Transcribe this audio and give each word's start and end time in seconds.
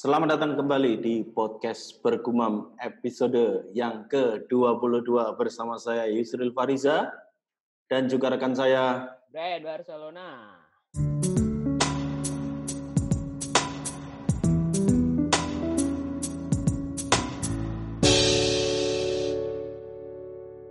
Selamat 0.00 0.32
datang 0.32 0.56
kembali 0.56 0.96
di 1.04 1.28
podcast 1.28 2.00
Bergumam 2.00 2.72
episode 2.80 3.68
yang 3.76 4.08
ke-22 4.08 5.12
bersama 5.36 5.76
saya 5.76 6.08
Yusril 6.08 6.56
Fariza 6.56 7.12
dan 7.84 8.08
juga 8.08 8.32
rekan 8.32 8.56
saya 8.56 9.12
Brian 9.28 9.60
Barcelona. 9.60 10.56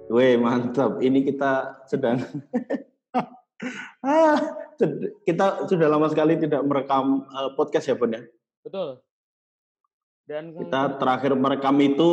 Weh 0.09 0.41
mantap, 0.41 1.05
ini 1.05 1.21
kita 1.21 1.85
sedang 1.85 2.17
ah, 4.01 4.41
kita 5.21 5.69
sudah 5.69 5.85
lama 5.85 6.09
sekali 6.09 6.33
tidak 6.41 6.65
merekam 6.65 7.29
uh, 7.29 7.53
podcast 7.53 7.85
ya 7.85 7.93
Bon 7.93 8.09
ya. 8.09 8.25
Betul. 8.65 9.05
Dan 10.29 10.53
kita 10.53 11.01
terakhir 11.01 11.33
merekam 11.33 11.73
itu 11.81 12.09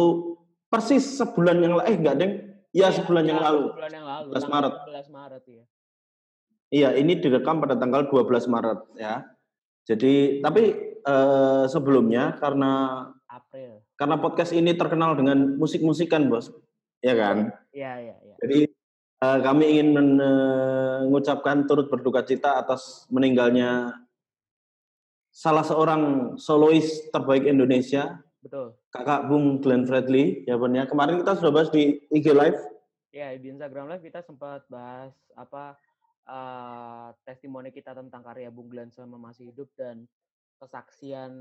persis 0.72 1.04
sebulan 1.20 1.60
yang 1.60 1.76
lalu, 1.76 1.84
eh 1.84 1.96
enggak 2.00 2.16
deng, 2.16 2.32
ya, 2.72 2.88
ya 2.88 2.96
sebulan 2.96 3.28
ya, 3.28 3.36
yang 3.36 3.40
lalu. 3.44 3.64
Sebulan 3.76 3.92
yang 3.92 4.06
lalu. 4.08 4.28
12 4.32 4.52
Maret. 4.56 4.74
12 4.88 5.16
Maret 5.20 5.42
ya. 5.44 5.64
Iya, 6.66 6.88
ini 6.96 7.12
direkam 7.20 7.60
pada 7.60 7.76
tanggal 7.76 8.08
12 8.08 8.48
Maret 8.48 8.80
ya. 8.96 9.28
Jadi 9.84 10.40
tapi 10.40 10.64
uh, 11.04 11.68
sebelumnya 11.68 12.40
karena 12.40 13.04
April. 13.28 13.84
Karena 14.00 14.16
podcast 14.16 14.56
ini 14.56 14.72
terkenal 14.72 15.12
dengan 15.12 15.60
musik-musikan, 15.60 16.32
Bos 16.32 16.48
ya 17.04 17.12
kan? 17.12 17.52
Iya, 17.76 17.92
iya, 18.00 18.16
iya. 18.24 18.34
Jadi 18.40 18.60
uh, 19.20 19.38
kami 19.44 19.64
ingin 19.76 19.88
mengucapkan 19.92 21.68
turut 21.68 21.92
berduka 21.92 22.24
cita 22.24 22.64
atas 22.64 23.04
meninggalnya 23.12 23.92
salah 25.36 25.60
seorang 25.60 26.34
solois 26.40 27.12
terbaik 27.12 27.44
Indonesia. 27.44 28.24
Betul. 28.40 28.72
Kakak 28.88 29.28
Bung 29.28 29.60
Glenn 29.60 29.84
Fredly, 29.84 30.48
ya 30.48 30.56
benar. 30.56 30.88
Kemarin 30.88 31.20
kita 31.20 31.36
sudah 31.36 31.52
bahas 31.52 31.68
di 31.68 32.00
IG 32.08 32.32
Live. 32.32 32.56
Ya, 33.12 33.36
di 33.36 33.52
Instagram 33.52 33.92
Live 33.92 34.00
kita 34.08 34.24
sempat 34.24 34.64
bahas 34.72 35.12
apa 35.36 35.76
uh, 36.24 37.12
testimoni 37.28 37.68
kita 37.68 37.92
tentang 37.92 38.24
karya 38.24 38.48
Bung 38.48 38.72
Glenn 38.72 38.88
selama 38.88 39.28
masih 39.28 39.52
hidup 39.52 39.68
dan 39.76 40.08
kesaksian 40.56 41.36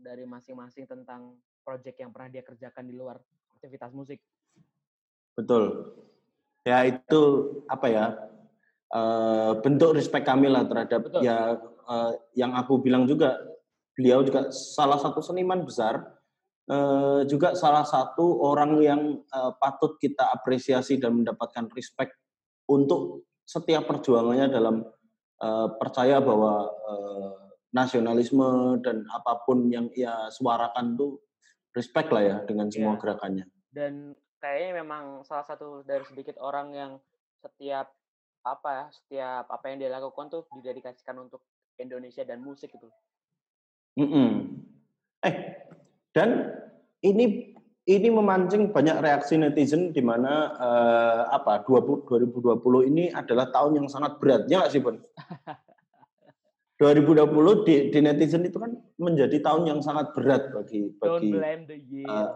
dari 0.00 0.24
masing-masing 0.24 0.88
tentang 0.88 1.36
proyek 1.60 2.00
yang 2.00 2.08
pernah 2.08 2.32
dia 2.32 2.40
kerjakan 2.40 2.88
di 2.88 2.96
luar 2.96 3.20
aktivitas 3.60 3.92
musik. 3.92 4.16
Betul. 5.36 5.92
Ya 6.64 6.88
itu 6.88 7.20
apa 7.68 7.86
ya 7.92 8.06
uh, 8.96 9.60
bentuk 9.60 9.92
respect 9.92 10.24
kami 10.24 10.48
lah 10.48 10.64
terhadap 10.64 11.04
Betul. 11.04 11.20
ya 11.20 11.60
uh, 11.90 12.14
yang 12.38 12.54
aku 12.54 12.78
bilang 12.78 13.04
juga 13.10 13.34
beliau 13.98 14.22
juga 14.22 14.54
salah 14.54 14.96
satu 14.96 15.18
seniman 15.20 15.66
besar 15.66 15.98
uh, 16.70 17.26
juga 17.26 17.58
salah 17.58 17.82
satu 17.82 18.46
orang 18.46 18.78
yang 18.80 19.02
uh, 19.34 19.52
patut 19.58 19.98
kita 19.98 20.30
apresiasi 20.30 20.96
dan 21.02 21.18
mendapatkan 21.18 21.66
respect 21.74 22.14
untuk 22.70 23.26
setiap 23.42 23.90
perjuangannya 23.90 24.46
dalam 24.46 24.86
uh, 25.42 25.68
percaya 25.74 26.22
bahwa 26.22 26.70
uh, 26.70 27.34
nasionalisme 27.74 28.78
dan 28.82 29.02
apa 29.10 29.42
pun 29.42 29.66
yang 29.70 29.90
ia 29.94 30.30
suarakan 30.30 30.94
tuh 30.94 31.18
respect 31.74 32.10
lah 32.14 32.22
ya 32.22 32.36
dengan 32.46 32.70
semua 32.70 32.94
ya. 32.94 33.00
gerakannya. 33.02 33.46
Dan 33.70 34.14
kayaknya 34.42 34.82
memang 34.82 35.22
salah 35.26 35.46
satu 35.46 35.82
dari 35.86 36.02
sedikit 36.06 36.38
orang 36.42 36.74
yang 36.74 36.92
setiap 37.42 37.90
apa 38.40 38.68
ya 38.72 38.84
setiap 38.88 39.44
apa 39.52 39.64
yang 39.68 39.76
dia 39.84 39.90
lakukan 39.92 40.32
tuh 40.32 40.42
didedikasikan 40.56 41.12
untuk 41.20 41.44
Indonesia 41.80 42.22
dan 42.22 42.44
musik 42.44 42.70
itu. 42.76 42.88
Mm 43.96 44.08
-mm. 44.08 44.30
Eh 45.24 45.34
dan 46.14 46.52
ini 47.00 47.56
ini 47.88 48.08
memancing 48.12 48.70
banyak 48.70 49.02
reaksi 49.02 49.34
netizen 49.40 49.90
di 49.90 50.04
mana 50.04 50.54
uh, 50.54 51.22
apa 51.34 51.64
20, 51.66 52.06
2020 52.06 52.90
ini 52.92 53.04
adalah 53.10 53.50
tahun 53.50 53.82
yang 53.82 53.88
sangat 53.90 54.20
berat 54.22 54.46
ya 54.46 54.62
nggak 54.62 54.70
sih 54.70 54.78
Bon? 54.84 55.00
2020 56.78 57.64
di, 57.66 57.74
di 57.90 57.98
netizen 57.98 58.46
itu 58.46 58.60
kan 58.60 58.76
menjadi 59.00 59.42
tahun 59.42 59.64
yang 59.66 59.80
sangat 59.82 60.12
berat 60.14 60.54
bagi 60.54 60.92
bagi 61.00 61.08
Don't 61.08 61.30
blame 61.34 61.62
the 61.66 61.78
year. 61.80 62.06
Uh, 62.06 62.30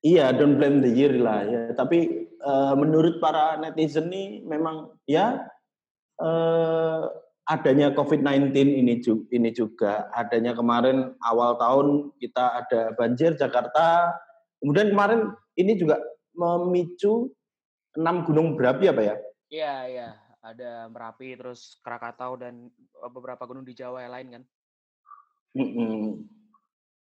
Iya, 0.00 0.32
don't 0.32 0.56
blame 0.56 0.80
the 0.80 0.88
year 0.88 1.12
lah 1.20 1.44
ya. 1.44 1.76
Tapi 1.76 2.24
uh, 2.40 2.72
menurut 2.72 3.20
para 3.20 3.60
netizen 3.60 4.08
nih 4.08 4.40
memang 4.48 4.96
ya 5.04 5.44
uh, 6.16 7.04
adanya 7.50 7.90
COVID-19 7.90 8.54
ini 8.54 9.02
juga, 9.02 9.26
ini 9.34 9.50
juga 9.50 10.06
adanya 10.14 10.54
kemarin 10.54 11.18
awal 11.26 11.58
tahun 11.58 12.14
kita 12.22 12.44
ada 12.62 12.80
banjir 12.94 13.34
Jakarta. 13.34 14.14
Kemudian 14.62 14.94
kemarin 14.94 15.34
ini 15.58 15.74
juga 15.74 15.98
memicu 16.38 17.34
enam 17.98 18.22
gunung 18.22 18.54
berapi 18.54 18.86
apa 18.86 19.02
ya? 19.02 19.14
Iya, 19.50 19.74
iya. 19.90 20.08
Ada 20.40 20.88
Merapi, 20.88 21.36
terus 21.36 21.76
Krakatau 21.84 22.40
dan 22.40 22.72
beberapa 23.12 23.44
gunung 23.44 23.66
di 23.66 23.76
Jawa 23.76 24.06
yang 24.08 24.14
lain 24.14 24.28
kan? 24.38 24.42
Mm 25.52 25.68
-mm 25.68 26.04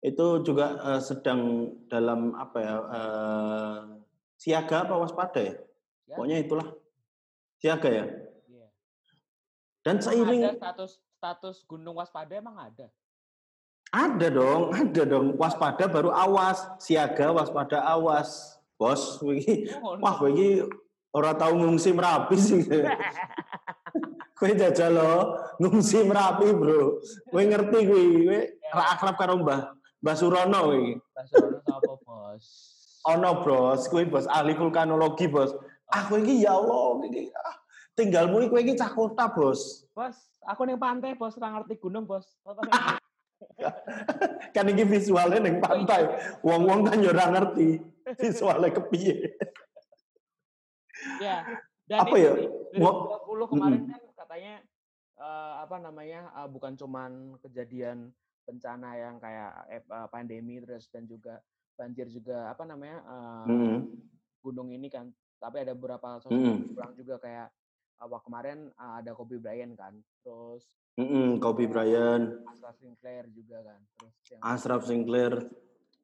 itu 0.07 0.27
juga 0.47 0.78
uh, 0.78 1.03
sedang 1.03 1.73
dalam 1.91 2.37
apa 2.39 2.59
ya 2.63 2.75
uh, 2.78 3.78
siaga 4.39 4.87
apa 4.87 4.95
waspada 5.03 5.41
ya? 5.43 5.55
ya. 6.07 6.15
Pokoknya 6.15 6.37
itulah 6.47 6.69
siaga 7.59 7.91
ya. 7.91 8.07
Dan 9.86 10.02
seiring 10.02 10.42
ada 10.42 10.58
status 10.58 10.98
status 11.14 11.56
gunung 11.62 12.02
waspada 12.02 12.34
emang 12.34 12.58
ada? 12.58 12.91
Ada 13.94 14.34
dong, 14.34 14.74
ada 14.74 15.02
dong. 15.06 15.38
Waspada 15.38 15.86
baru 15.86 16.10
awas, 16.10 16.66
siaga 16.82 17.30
waspada 17.30 17.86
awas. 17.86 18.58
Bos, 18.74 19.22
wih, 19.22 19.70
oh, 19.80 19.97
wah 20.02 20.20
wih, 20.26 20.66
orang 21.14 21.38
tahu 21.38 21.52
ngungsi 21.64 21.94
merapi 21.94 22.36
sih. 22.36 22.60
Kue 24.36 24.52
jajal 24.52 24.92
lo, 24.92 25.38
ngungsi 25.56 26.04
merapi 26.04 26.53
bro. 26.53 27.00
Kue 27.32 27.48
ngerti 27.48 27.88
kue, 27.88 28.03
kue 28.26 28.41
ya. 28.60 28.84
akrab 28.92 29.16
karo 29.16 29.41
mbah 29.41 29.72
Mbak 30.04 30.16
Surono 30.18 30.76
iki. 30.76 30.92
Mbak 31.00 31.24
Surono 31.30 31.72
apa, 31.72 31.92
Bos? 32.04 32.44
Ono, 33.08 33.30
Bos. 33.41 33.80
Kuwi 33.88 34.04
Bos 34.04 34.28
ahli 34.28 34.53
vulkanologi, 34.53 35.24
Bos. 35.24 35.56
Aku 35.88 36.20
iki 36.20 36.44
ya 36.44 36.53
Allah, 36.53 37.00
iki 37.08 37.32
ah, 37.32 37.56
tinggalmu 37.97 38.45
iki 38.45 38.49
kowe 38.53 38.61
iki 38.61 38.75
cah 38.77 38.93
kota, 38.93 39.25
Bos. 39.33 39.89
Bos, 39.97 40.17
aku 40.45 40.69
ning 40.69 40.77
pantai, 40.77 41.17
Bos, 41.17 41.41
ora 41.41 41.57
ngerti 41.57 41.81
gunung, 41.81 42.05
Bos. 42.05 42.29
kan 44.55 44.69
iki 44.69 44.84
visualnya 44.84 45.41
ning 45.41 45.59
pantai. 45.59 46.05
Wong-wong 46.45 46.84
kan 46.84 47.01
ora 47.01 47.33
ngerti 47.33 47.81
visualnya 48.21 48.77
kepiye. 48.77 49.17
ya, 51.21 51.45
dan 51.89 51.99
apa 52.05 52.17
ya? 52.21 52.33
2020 52.77 53.53
kemarin 53.53 53.83
kan 53.89 54.01
katanya 54.13 54.55
uh, 55.17 55.65
apa 55.65 55.77
namanya? 55.81 56.21
Uh, 56.37 56.49
bukan 56.53 56.77
cuman 56.77 57.41
kejadian 57.41 58.13
bencana 58.47 58.95
yang 58.95 59.19
kayak 59.19 59.53
eh, 59.75 59.83
pandemi 60.07 60.63
terus 60.63 60.87
dan 60.95 61.03
juga 61.03 61.43
banjir 61.75 62.07
juga 62.07 62.55
apa 62.55 62.63
namanya 62.63 63.03
uh, 63.03 63.45
mm. 63.51 63.78
gunung 64.39 64.71
ini 64.71 64.87
kan 64.87 65.11
tapi 65.43 65.67
ada 65.67 65.75
beberapa 65.75 66.23
sosok 66.23 66.31
mm. 66.31 66.78
kurang 66.78 66.95
juga 66.95 67.19
kayak 67.19 67.51
uh, 68.01 68.21
kemarin 68.23 68.71
uh, 68.77 69.01
ada 69.01 69.17
Kobe 69.17 69.41
Bryant 69.41 69.73
kan 69.77 69.95
terus 70.21 70.65
mm 70.97 71.07
-hmm, 71.07 71.29
Kobe 71.41 71.65
Bryant 71.69 72.43
Ashraf 72.49 72.77
Sinclair 72.81 73.25
juga 73.33 73.59
kan 73.62 73.81
terus 73.97 74.15
yang 74.31 74.41
Ashraf 74.45 74.83
Sinclair 74.84 75.34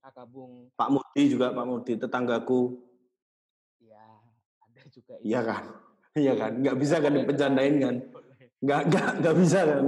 Akabung 0.02 0.72
Pak 0.74 0.88
Mudi 0.90 1.24
juga 1.30 1.54
Pak 1.54 1.66
Mudi 1.66 1.94
tetanggaku 2.00 2.80
iya 3.82 4.04
ada 4.62 4.82
juga 4.90 5.14
iya 5.22 5.40
kan 5.44 5.64
iya 6.18 6.32
kan 6.36 6.52
nggak 6.58 6.76
bisa 6.80 7.00
kan 7.00 7.12
dipencandain 7.14 7.76
kan 7.78 7.96
Nggak, 8.62 8.82
nggak, 8.94 9.10
nggak 9.18 9.36
bisa 9.42 9.60
kan? 9.66 9.84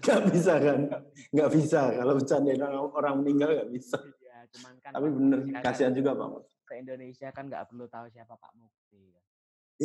Nggak 0.00 0.20
bisa 0.32 0.54
kan? 0.56 0.80
Nggak 1.28 1.50
bisa. 1.52 1.80
Kalau 1.92 2.12
bercandain 2.16 2.60
orang, 2.64 2.84
orang 2.96 3.14
meninggal 3.20 3.48
nggak 3.52 3.70
bisa. 3.76 4.00
Ya, 4.24 4.48
cuman 4.48 4.72
kan 4.80 4.90
Tapi 4.96 5.08
bener, 5.12 5.38
kasihan 5.60 5.92
kan, 5.92 5.98
juga 6.00 6.10
Pak 6.16 6.28
Mus. 6.32 6.48
Se 6.64 6.74
Indonesia 6.80 7.28
kan 7.36 7.44
nggak 7.52 7.64
perlu 7.68 7.84
tahu 7.84 8.06
siapa 8.08 8.34
Pak 8.40 8.52
Mukti. 8.56 9.13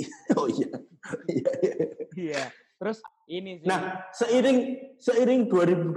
oh 0.40 0.48
iya. 0.48 0.70
iya. 1.28 1.52
Iya. 1.62 1.82
Iya. 2.16 2.44
Terus 2.80 2.98
ini 3.28 3.60
sih. 3.60 3.68
Nah, 3.68 4.08
seiring 4.16 4.60
seiring 4.96 5.52
2020 5.52 5.96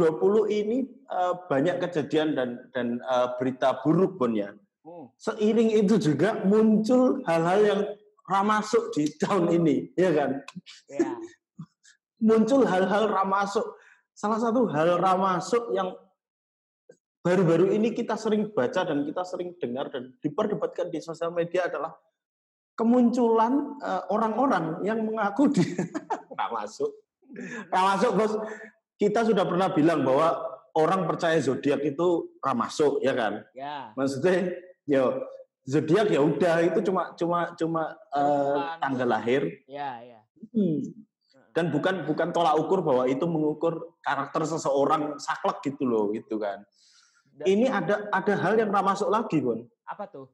ini 0.51 0.79
uh, 1.07 1.47
banyak 1.47 1.79
kejadian 1.79 2.35
dan 2.35 2.49
dan 2.75 2.87
uh, 3.07 3.39
berita 3.39 3.79
buruk 3.87 4.19
Bon 4.19 4.35
ya. 4.35 4.51
Hmm. 4.83 5.07
Seiring 5.15 5.79
itu 5.79 5.95
juga 6.03 6.43
muncul 6.43 7.23
hal-hal 7.23 7.61
yang 7.63 7.81
ramasuk 8.27 8.91
di 8.99 9.07
tahun 9.23 9.63
ini, 9.63 9.95
ya 9.95 10.11
kan? 10.11 10.43
Ya 10.91 11.07
muncul 12.23 12.63
hal-hal 12.65 13.11
ramasuk. 13.11 13.67
Salah 14.15 14.39
satu 14.39 14.71
hal 14.71 15.03
ramasuk 15.03 15.75
yang 15.75 15.91
baru-baru 17.27 17.75
ini 17.75 17.91
kita 17.91 18.15
sering 18.15 18.51
baca 18.55 18.87
dan 18.87 19.03
kita 19.03 19.23
sering 19.27 19.55
dengar 19.59 19.91
dan 19.91 20.15
diperdebatkan 20.23 20.91
di 20.91 21.03
sosial 21.03 21.35
media 21.35 21.67
adalah 21.67 21.95
kemunculan 22.83 23.79
eh, 23.79 24.03
orang-orang 24.11 24.83
uh, 24.83 24.83
yang 24.83 24.99
mengaku 25.07 25.47
di 25.55 25.63
ramasuk. 26.35 26.91
Ramasuk 27.73 28.11
bos, 28.13 28.35
kita 28.99 29.25
sudah 29.25 29.49
pernah 29.49 29.73
bilang 29.73 30.05
bahwa 30.05 30.37
orang 30.77 31.09
percaya 31.09 31.41
zodiak 31.41 31.81
itu 31.81 32.37
ramasuk 32.45 33.01
ya 33.01 33.17
kan? 33.17 33.41
Ya. 33.57 33.95
Maksudnya 33.97 34.53
yo 34.85 35.23
zodiak 35.65 36.13
ya 36.13 36.21
udah 36.21 36.61
itu 36.61 36.85
cuma 36.85 37.17
cuma 37.17 37.39
cuma 37.57 37.83
uh, 38.13 38.77
tanggal 38.83 39.09
lahir. 39.09 39.49
Ya, 39.65 40.03
ya. 40.05 40.21
Hmm. 40.53 40.83
Dan 41.57 41.73
bukan 41.73 42.05
bukan 42.05 42.37
tolak 42.37 42.57
ukur 42.61 42.85
bahwa 42.85 43.09
itu 43.09 43.25
mengukur 43.25 43.97
karakter 44.05 44.45
seseorang 44.45 45.17
saklek 45.17 45.61
gitu 45.73 45.89
loh, 45.89 46.13
gitu 46.13 46.37
kan. 46.37 46.65
Dan, 47.33 47.47
Ini 47.49 47.67
ada 47.73 48.13
ada 48.13 48.35
hal 48.41 48.61
yang 48.61 48.69
ramasuk 48.69 49.09
lagi, 49.09 49.41
Bon. 49.41 49.61
Apa 49.89 50.05
tuh? 50.09 50.29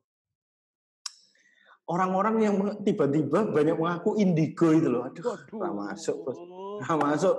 Orang-orang 1.89 2.37
yang 2.45 2.55
tiba-tiba 2.85 3.49
banyak 3.49 3.81
mengaku 3.81 4.21
indigo 4.21 4.77
itu 4.77 4.93
loh. 4.93 5.09
Aduh, 5.09 5.25
Waduh. 5.25 5.57
ramasuk, 5.57 6.17
Bos. 6.21 6.37
Ramasuk, 6.85 7.37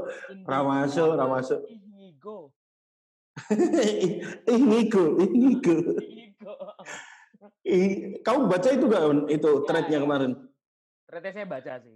ramasuk, 0.50 1.10
ramasuk. 1.14 1.60
Indigo. 1.70 2.50
Indigo, 4.50 5.04
indigo. 5.22 5.76
Indigo. 6.02 6.54
Kamu 8.26 8.40
baca 8.50 8.70
itu 8.74 8.86
gak 8.90 9.04
itu 9.30 9.50
ya, 9.54 9.64
threadnya 9.70 9.98
ya. 10.02 10.04
kemarin? 10.04 10.32
Threadnya 11.06 11.32
saya 11.38 11.48
baca 11.48 11.74
sih. 11.86 11.96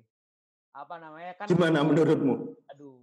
Apa 0.78 0.96
namanya 1.02 1.34
kan? 1.36 1.46
Gimana 1.50 1.82
menurutmu? 1.82 2.54
Aduh. 2.70 3.02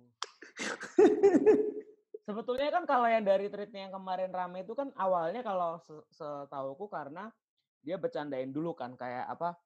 Sebetulnya 2.23 2.71
kan 2.71 2.87
kalau 2.87 3.11
yang 3.11 3.27
dari 3.27 3.51
threadnya 3.51 3.91
yang 3.91 3.95
kemarin 3.99 4.31
rame 4.31 4.63
itu 4.63 4.79
kan 4.79 4.95
awalnya 4.95 5.43
kalau 5.43 5.83
setahuku 6.15 6.87
karena 6.87 7.35
dia 7.81 7.97
bercandain 7.97 8.53
dulu 8.53 8.77
kan 8.77 8.93
kayak 8.97 9.29
apa 9.29 9.57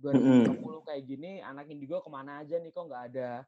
2020 0.00 0.56
mm. 0.56 0.80
kayak 0.88 1.02
gini 1.04 1.44
anak 1.44 1.68
indigo 1.68 2.00
ke 2.00 2.08
mana 2.08 2.40
aja 2.40 2.56
nih 2.56 2.72
kok 2.72 2.88
nggak 2.88 3.04
ada 3.12 3.44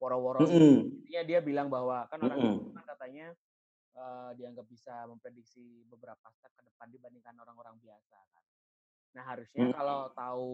woro-woro. 0.00 0.48
Mm. 0.48 1.04
Intinya 1.04 1.22
dia 1.28 1.38
bilang 1.44 1.68
bahwa 1.68 2.08
kan 2.08 2.24
orang 2.24 2.40
mm 2.40 2.56
itu 2.56 2.72
kan 2.72 2.84
katanya 2.96 3.26
uh, 4.00 4.30
dianggap 4.32 4.64
bisa 4.64 5.04
memprediksi 5.04 5.84
beberapa 5.92 6.24
step 6.32 6.52
ke 6.56 6.62
depan 6.64 6.88
dibandingkan 6.88 7.36
orang-orang 7.36 7.76
biasa 7.84 8.16
kan. 8.16 8.44
Nah 9.12 9.24
harusnya 9.28 9.68
kalau 9.76 10.08
tahu 10.16 10.48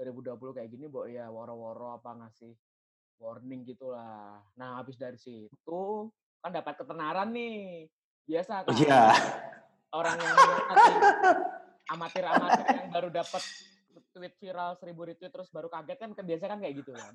2020 0.00 0.56
kayak 0.56 0.70
gini, 0.72 0.84
bu 0.88 1.08
ya 1.08 1.28
woro-woro 1.28 1.92
apa 1.92 2.16
ngasih 2.24 2.56
warning 3.20 3.68
gitulah. 3.68 4.40
Nah 4.56 4.80
habis 4.80 4.96
dari 4.96 5.20
situ 5.20 5.84
kan 6.40 6.50
dapat 6.52 6.80
ketenaran 6.80 7.32
nih, 7.36 7.84
biasa 8.24 8.64
kan. 8.64 8.72
Iya. 8.72 8.88
Yeah. 8.88 9.12
Orang 9.92 10.16
yang 10.20 10.36
amatir-amatir 11.90 12.66
yang 12.66 12.90
baru 12.90 13.08
dapat 13.10 13.42
tweet 14.12 14.34
viral 14.40 14.74
seribu 14.80 15.06
retweet 15.06 15.32
terus 15.32 15.48
baru 15.52 15.68
kaget 15.68 15.98
kan 16.00 16.10
kebiasaan 16.16 16.50
kan 16.56 16.60
kayak 16.60 16.76
gitu 16.80 16.92
kan. 16.92 17.14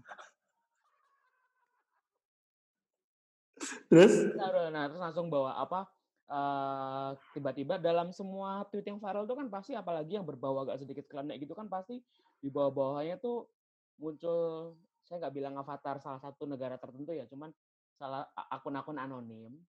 Terus? 3.91 4.13
Nah, 4.37 4.89
terus 4.89 5.01
langsung 5.01 5.27
bawa 5.29 5.61
apa? 5.61 5.85
Uh, 6.31 7.11
tiba-tiba 7.35 7.75
dalam 7.75 8.15
semua 8.15 8.63
tweet 8.71 8.87
yang 8.87 9.03
viral 9.03 9.27
itu 9.27 9.35
kan 9.35 9.51
pasti 9.51 9.75
apalagi 9.75 10.15
yang 10.15 10.23
berbau 10.23 10.63
agak 10.63 10.79
sedikit 10.79 11.03
klenik 11.11 11.43
gitu 11.43 11.51
kan 11.51 11.67
pasti 11.67 11.99
di 12.39 12.47
bawah-bawahnya 12.47 13.19
tuh 13.19 13.51
muncul 13.99 14.71
saya 15.03 15.27
nggak 15.27 15.35
bilang 15.35 15.59
avatar 15.59 15.99
salah 15.99 16.23
satu 16.23 16.47
negara 16.47 16.79
tertentu 16.79 17.11
ya 17.11 17.27
cuman 17.27 17.51
salah 17.99 18.23
akun-akun 18.47 18.95
anonim 18.95 19.59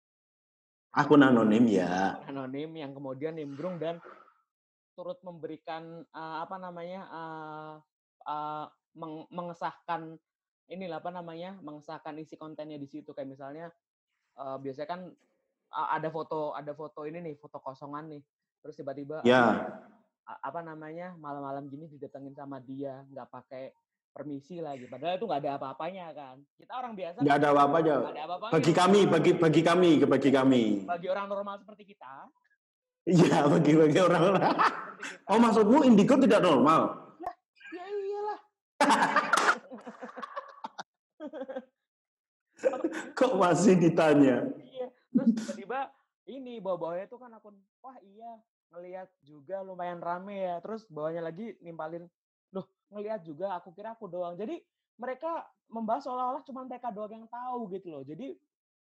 akun 0.94 1.26
anonim 1.26 1.66
ya 1.66 2.22
anonim 2.30 2.70
yang 2.78 2.94
kemudian 2.94 3.34
nimbrung 3.34 3.82
dan 3.82 3.98
turut 4.92 5.18
memberikan 5.24 6.04
uh, 6.12 6.44
apa 6.44 6.56
namanya 6.60 7.00
uh, 7.08 7.74
uh, 8.28 8.66
meng 8.96 9.24
mengesahkan 9.32 10.16
inilah 10.68 11.00
apa 11.00 11.10
namanya 11.12 11.56
mengesahkan 11.60 12.16
isi 12.20 12.36
kontennya 12.36 12.76
di 12.76 12.88
situ. 12.88 13.12
Kayak 13.12 13.30
misalnya 13.32 13.66
uh, 14.36 14.56
biasanya 14.60 14.88
kan 14.88 15.00
uh, 15.72 15.88
ada 15.92 16.08
foto 16.12 16.52
ada 16.52 16.72
foto 16.76 17.04
ini 17.08 17.20
nih 17.20 17.34
foto 17.40 17.58
kosongan 17.60 18.16
nih. 18.16 18.22
Terus 18.62 18.74
tiba-tiba 18.78 19.24
ya. 19.26 19.68
uh, 20.28 20.38
apa 20.44 20.60
namanya 20.62 21.16
malam-malam 21.18 21.66
gini 21.66 21.88
didatengin 21.90 22.36
sama 22.36 22.60
dia 22.62 23.02
nggak 23.10 23.28
pakai 23.32 23.72
permisi 24.12 24.60
lagi. 24.60 24.84
Padahal 24.86 25.16
itu 25.16 25.24
nggak 25.24 25.40
ada 25.40 25.52
apa-apanya 25.56 26.06
kan. 26.12 26.36
Kita 26.60 26.72
orang 26.76 26.92
biasa 26.92 27.16
nggak 27.24 27.38
ada 27.40 27.48
apa-apanya 27.56 27.94
apa 28.28 28.34
bagi 28.52 28.72
kami 28.76 29.00
bagi 29.08 29.32
bagi 29.40 29.62
kami 29.64 29.90
bagi 30.04 30.30
kami. 30.30 30.64
Bagi 30.84 31.08
orang 31.08 31.26
normal 31.32 31.56
seperti 31.64 31.96
kita 31.96 32.28
iya 33.08 33.50
bagi 33.50 33.72
bagi 33.74 33.98
orang 33.98 34.22
oh 35.30 35.38
maksudmu 35.38 35.82
indigo 35.82 36.14
tidak 36.18 36.42
normal 36.42 37.10
ya, 37.18 37.32
ya 37.74 37.84
iyalah 37.86 38.38
Kok 43.18 43.32
masih 43.38 43.74
ditanya? 43.78 44.46
Iya. 44.62 44.86
Terus 45.12 45.28
tiba-tiba 45.34 45.90
ini 46.30 46.62
bawah-bawahnya 46.62 47.06
tuh 47.10 47.20
kan 47.20 47.34
akun, 47.34 47.56
wah 47.82 47.96
iya 48.00 48.38
ngelihat 48.72 49.08
juga 49.26 49.60
lumayan 49.60 50.00
rame 50.00 50.46
ya. 50.46 50.56
Terus 50.62 50.86
bawahnya 50.88 51.26
lagi 51.26 51.58
nimpalin, 51.60 52.06
loh 52.54 52.66
ngelihat 52.94 53.26
juga 53.26 53.58
aku 53.58 53.74
kira 53.74 53.98
aku 53.98 54.06
doang. 54.06 54.38
Jadi 54.38 54.62
mereka 54.96 55.42
membahas 55.68 56.06
seolah-olah 56.06 56.42
cuma 56.46 56.64
mereka 56.64 56.94
doang 56.94 57.12
yang 57.12 57.26
tahu 57.26 57.68
gitu 57.74 57.86
loh. 57.90 58.02
Jadi 58.06 58.38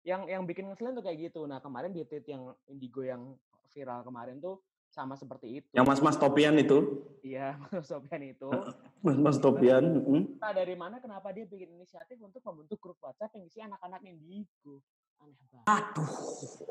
yang 0.08 0.26
yang 0.26 0.44
bikin 0.48 0.72
ngeselin 0.72 0.98
tuh 0.98 1.06
kayak 1.06 1.30
gitu. 1.30 1.46
Nah 1.46 1.62
kemarin 1.62 1.94
di 1.94 2.02
tweet 2.08 2.26
yang 2.26 2.56
Indigo 2.66 3.06
yang 3.06 3.38
viral 3.72 4.02
kemarin 4.04 4.42
tuh 4.42 4.60
sama 4.90 5.14
seperti 5.14 5.62
itu. 5.62 5.70
Yang 5.72 5.86
mas-mas 5.86 6.18
topian 6.18 6.58
itu? 6.58 7.06
Iya, 7.22 7.56
mas 7.74 7.88
topian 7.88 8.22
itu. 8.26 8.50
Mas-mas 9.06 9.38
topian. 9.38 9.84
Nah, 10.42 10.52
dari 10.52 10.74
mana 10.74 10.98
kenapa 10.98 11.30
dia 11.30 11.46
bikin 11.46 11.78
inisiatif 11.78 12.18
untuk 12.20 12.42
membentuk 12.42 12.82
grup 12.82 12.98
WhatsApp 13.00 13.38
yang 13.38 13.46
isi 13.46 13.62
anak-anak 13.62 14.02
indigo? 14.04 14.82
Aneh 15.22 15.38
banget. 15.54 15.68
Aduh, 15.70 16.12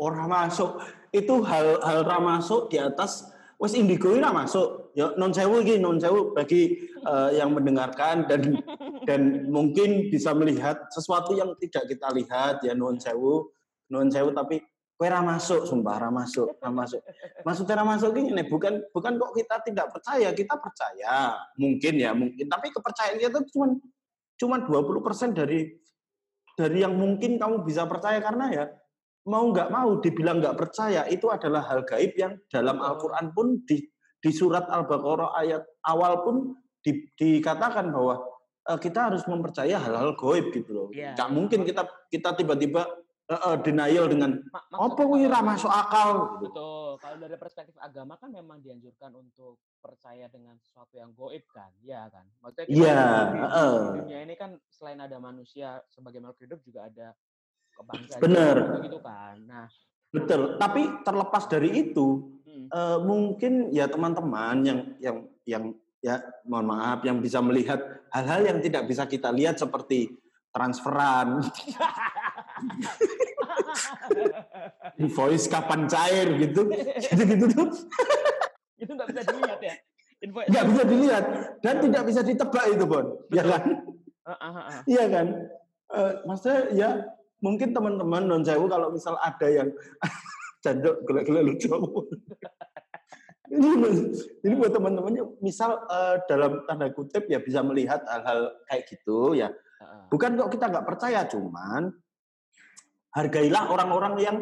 orang 0.03 0.29
masuk. 0.29 0.83
Itu 1.15 1.47
hal 1.47 1.79
hal 1.81 2.03
masuk 2.21 2.75
di 2.75 2.83
atas 2.83 3.31
wes 3.59 3.75
indigo 3.79 4.11
ini 4.11 4.27
masuk. 4.27 4.91
Ya 4.99 5.15
non 5.15 5.31
sewu 5.31 5.63
ini 5.63 5.79
non 5.79 6.03
sewu 6.03 6.35
bagi 6.35 6.91
uh, 7.07 7.31
yang 7.31 7.55
mendengarkan 7.55 8.27
dan 8.27 8.59
dan 9.09 9.47
mungkin 9.47 10.11
bisa 10.11 10.35
melihat 10.35 10.91
sesuatu 10.91 11.39
yang 11.39 11.55
tidak 11.63 11.87
kita 11.87 12.09
lihat 12.11 12.67
ya 12.67 12.75
non 12.75 12.99
sewu 12.99 13.47
non 13.93 14.11
sewu 14.11 14.35
tapi 14.35 14.59
Kue 14.99 15.07
masuk, 15.07 15.63
sumpah 15.63 16.11
masuk, 16.11 16.59
masuk. 16.59 16.99
Maksudnya 17.47 17.87
masuk 17.87 18.19
ini 18.19 18.43
bukan 18.51 18.83
bukan 18.91 19.15
kok 19.15 19.31
kita 19.31 19.57
tidak 19.63 19.87
percaya, 19.95 20.29
kita 20.35 20.59
percaya. 20.59 21.39
Mungkin 21.55 21.95
ya, 22.03 22.11
mungkin. 22.11 22.51
Tapi 22.51 22.75
kepercayaan 22.75 23.23
kita 23.23 23.39
cuma 23.55 23.79
cuma 24.35 24.57
20% 24.59 25.39
dari 25.39 25.71
dari 26.59 26.79
yang 26.83 26.99
mungkin 26.99 27.39
kamu 27.39 27.63
bisa 27.63 27.87
percaya 27.87 28.19
karena 28.19 28.51
ya 28.51 28.65
mau 29.31 29.47
nggak 29.55 29.71
mau 29.71 30.03
dibilang 30.03 30.43
nggak 30.43 30.59
percaya 30.59 31.07
itu 31.07 31.31
adalah 31.31 31.63
hal 31.71 31.87
gaib 31.87 32.19
yang 32.19 32.35
dalam 32.51 32.83
Al-Quran 32.83 33.31
pun 33.31 33.63
di, 33.63 33.79
di 34.19 34.31
surat 34.35 34.67
Al-Baqarah 34.67 35.39
ayat 35.39 35.63
awal 35.87 36.27
pun 36.27 36.59
di, 36.83 37.07
dikatakan 37.15 37.95
bahwa 37.95 38.19
uh, 38.67 38.79
kita 38.81 39.13
harus 39.13 39.23
mempercaya 39.31 39.79
hal-hal 39.79 40.19
gaib 40.19 40.51
gitu 40.51 40.71
loh. 40.75 40.89
Ya. 40.91 41.15
Gak 41.15 41.31
mungkin 41.31 41.63
kita 41.63 41.87
kita 42.11 42.35
tiba-tiba 42.35 42.89
uh, 43.29 43.57
denial 43.61 44.09
dengan 44.09 44.41
apa 44.53 44.93
kuwi 44.97 45.29
ra 45.29 45.45
masuk 45.45 45.69
akal. 45.69 46.41
Betul. 46.41 46.97
Kalau 46.99 47.17
dari 47.21 47.37
perspektif 47.37 47.77
agama 47.79 48.17
kan 48.17 48.33
memang 48.33 48.59
dianjurkan 48.65 49.13
untuk 49.15 49.61
percaya 49.79 50.27
dengan 50.33 50.57
sesuatu 50.59 50.97
yang 50.97 51.13
goib 51.13 51.45
kan, 51.53 51.71
ya 51.85 52.09
kan. 52.09 52.25
Maksudnya 52.43 52.67
kita 52.67 52.81
yeah, 52.81 53.17
di, 53.31 53.39
uh. 53.45 53.85
dunia 54.03 54.19
ini 54.25 54.35
kan 54.35 54.51
selain 54.73 54.99
ada 54.99 55.17
manusia 55.21 55.79
sebagai 55.93 56.19
makhluk 56.25 56.41
hidup 56.49 56.61
juga 56.65 56.81
ada 56.89 57.09
kebangsaan 57.77 58.21
Bener. 58.25 58.57
gitu 58.83 58.99
kan. 59.05 59.37
Nah, 59.47 59.67
betul. 60.11 60.57
Tapi 60.59 60.83
terlepas 61.05 61.45
dari 61.47 61.71
itu, 61.87 62.41
hmm. 62.49 62.67
uh, 62.73 62.99
mungkin 63.05 63.71
ya 63.71 63.87
teman-teman 63.87 64.57
yang 64.65 64.81
yang 64.99 65.17
yang 65.45 65.65
ya 65.99 66.23
mohon 66.47 66.67
maaf 66.71 67.03
yang 67.03 67.19
bisa 67.19 67.43
melihat 67.43 67.79
hal-hal 68.15 68.47
yang 68.47 68.59
tidak 68.63 68.87
bisa 68.87 69.03
kita 69.07 69.35
lihat 69.35 69.59
seperti 69.59 70.15
transferan 70.55 71.43
Invoice 74.99 75.47
kapan 75.47 75.87
cair 75.87 76.27
gitu. 76.43 76.69
Gitu-gitu 77.01 77.47
tuh. 77.55 77.69
itu 78.79 78.91
nggak 78.95 79.09
bisa 79.11 79.23
dilihat 79.27 79.61
ya. 79.63 79.75
Invoice. 80.23 80.49
Nggak 80.51 80.65
bisa 80.71 80.83
dilihat 80.87 81.25
dan 81.63 81.75
tidak 81.83 82.03
bisa 82.07 82.21
ditebak 82.23 82.65
itu, 82.71 82.85
Bon. 82.87 83.07
Iya 83.31 83.45
kan? 83.47 83.63
Iya 84.85 85.05
kan? 85.09 85.27
Uh, 85.89 86.13
maksudnya 86.29 86.61
ya 86.77 86.91
mungkin 87.41 87.73
teman-teman 87.73 88.29
non 88.29 88.45
sewu 88.45 88.69
kalau 88.69 88.93
misal 88.93 89.17
ada 89.25 89.47
yang 89.49 89.73
candok 90.65 91.01
gelak-gelak 91.07 91.43
lucu. 91.49 91.73
ini, 93.49 94.13
ini 94.45 94.55
buat 94.61 94.77
teman-temannya 94.77 95.25
misal 95.41 95.81
uh, 95.89 96.21
dalam 96.29 96.61
tanda 96.69 96.93
kutip 96.93 97.25
ya 97.33 97.41
bisa 97.41 97.65
melihat 97.65 98.05
hal-hal 98.05 98.53
kayak 98.69 98.85
gitu 98.91 99.33
ya. 99.33 99.49
Bukan 100.09 100.37
kok 100.41 100.51
kita 100.53 100.69
nggak 100.73 100.87
percaya, 100.89 101.25
cuman 101.29 101.93
hargailah 103.15 103.71
orang-orang 103.71 104.15
yang 104.21 104.37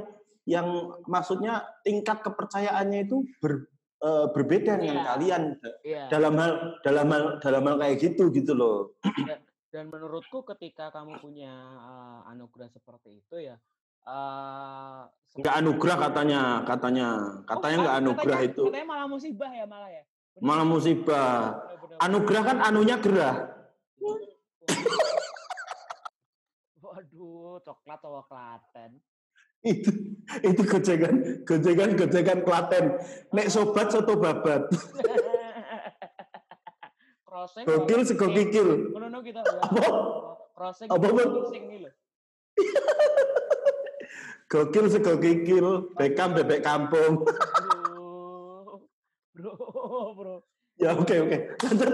yang 0.46 0.66
maksudnya 1.10 1.66
tingkat 1.82 2.22
kepercayaannya 2.22 3.10
itu 3.10 3.26
ber, 3.42 3.66
e, 3.98 4.10
berbeda 4.30 4.78
dengan 4.78 5.02
yeah. 5.02 5.06
kalian 5.10 5.42
yeah. 5.82 6.06
dalam 6.06 6.38
hal 6.38 6.52
dalam 6.86 7.06
hal 7.10 7.22
dalam 7.42 7.62
hal 7.66 7.76
kayak 7.82 7.98
gitu 7.98 8.30
gitu 8.30 8.54
loh. 8.54 8.94
Dan, 9.02 9.42
dan 9.74 9.84
menurutku 9.90 10.46
ketika 10.54 10.94
kamu 10.94 11.18
punya 11.18 11.50
uh, 11.82 12.30
anugerah 12.30 12.70
seperti 12.70 13.20
itu 13.26 13.50
ya 13.50 13.58
uh, 14.06 15.02
nggak 15.36 15.54
anugerah 15.60 15.96
katanya, 16.08 16.40
katanya, 16.64 17.08
katanya 17.44 17.76
nggak 17.84 17.96
oh, 17.96 18.00
anugerah 18.00 18.38
katanya, 18.40 18.54
itu. 18.56 18.62
Katanya 18.70 18.88
malah 18.88 19.06
musibah 19.10 19.50
ya 19.52 19.64
malah 19.68 19.90
ya. 19.92 20.02
Benar. 20.32 20.44
Malah 20.48 20.66
musibah. 20.66 21.32
Anugerah 22.00 22.42
kan 22.44 22.58
anunya 22.64 22.96
gerah. 22.96 23.36
Waduh, 26.96 27.60
coklat 27.60 28.00
atau 28.00 28.24
Klaten. 28.24 28.96
itu 29.66 29.90
itu 30.46 30.62
gojegan 30.62 31.42
gojegan 31.44 31.92
gojegan 31.92 32.40
Klaten. 32.40 32.96
Nek 33.36 33.52
sobat 33.52 33.92
soto 33.92 34.16
babat. 34.16 34.64
Crossing. 37.36 37.68
Gokil 37.68 38.00
sego 38.08 38.32
kikil. 38.32 38.96
Ngono 38.96 39.20
kita. 39.20 39.44
Apa? 39.44 39.86
Crossing. 40.56 40.88
Apa? 40.88 41.04
Gokil 44.52 44.88
sego 44.88 45.20
kikil, 45.20 45.92
Beckham 46.00 46.32
bebek 46.32 46.64
kampung. 46.64 47.20
Bro, 49.36 49.52
bro. 50.16 50.40
Ya 50.80 50.96
oke 50.96 51.12
okay, 51.12 51.20
oke. 51.20 51.28
Okay. 51.28 51.68
Lanjut. 51.68 51.92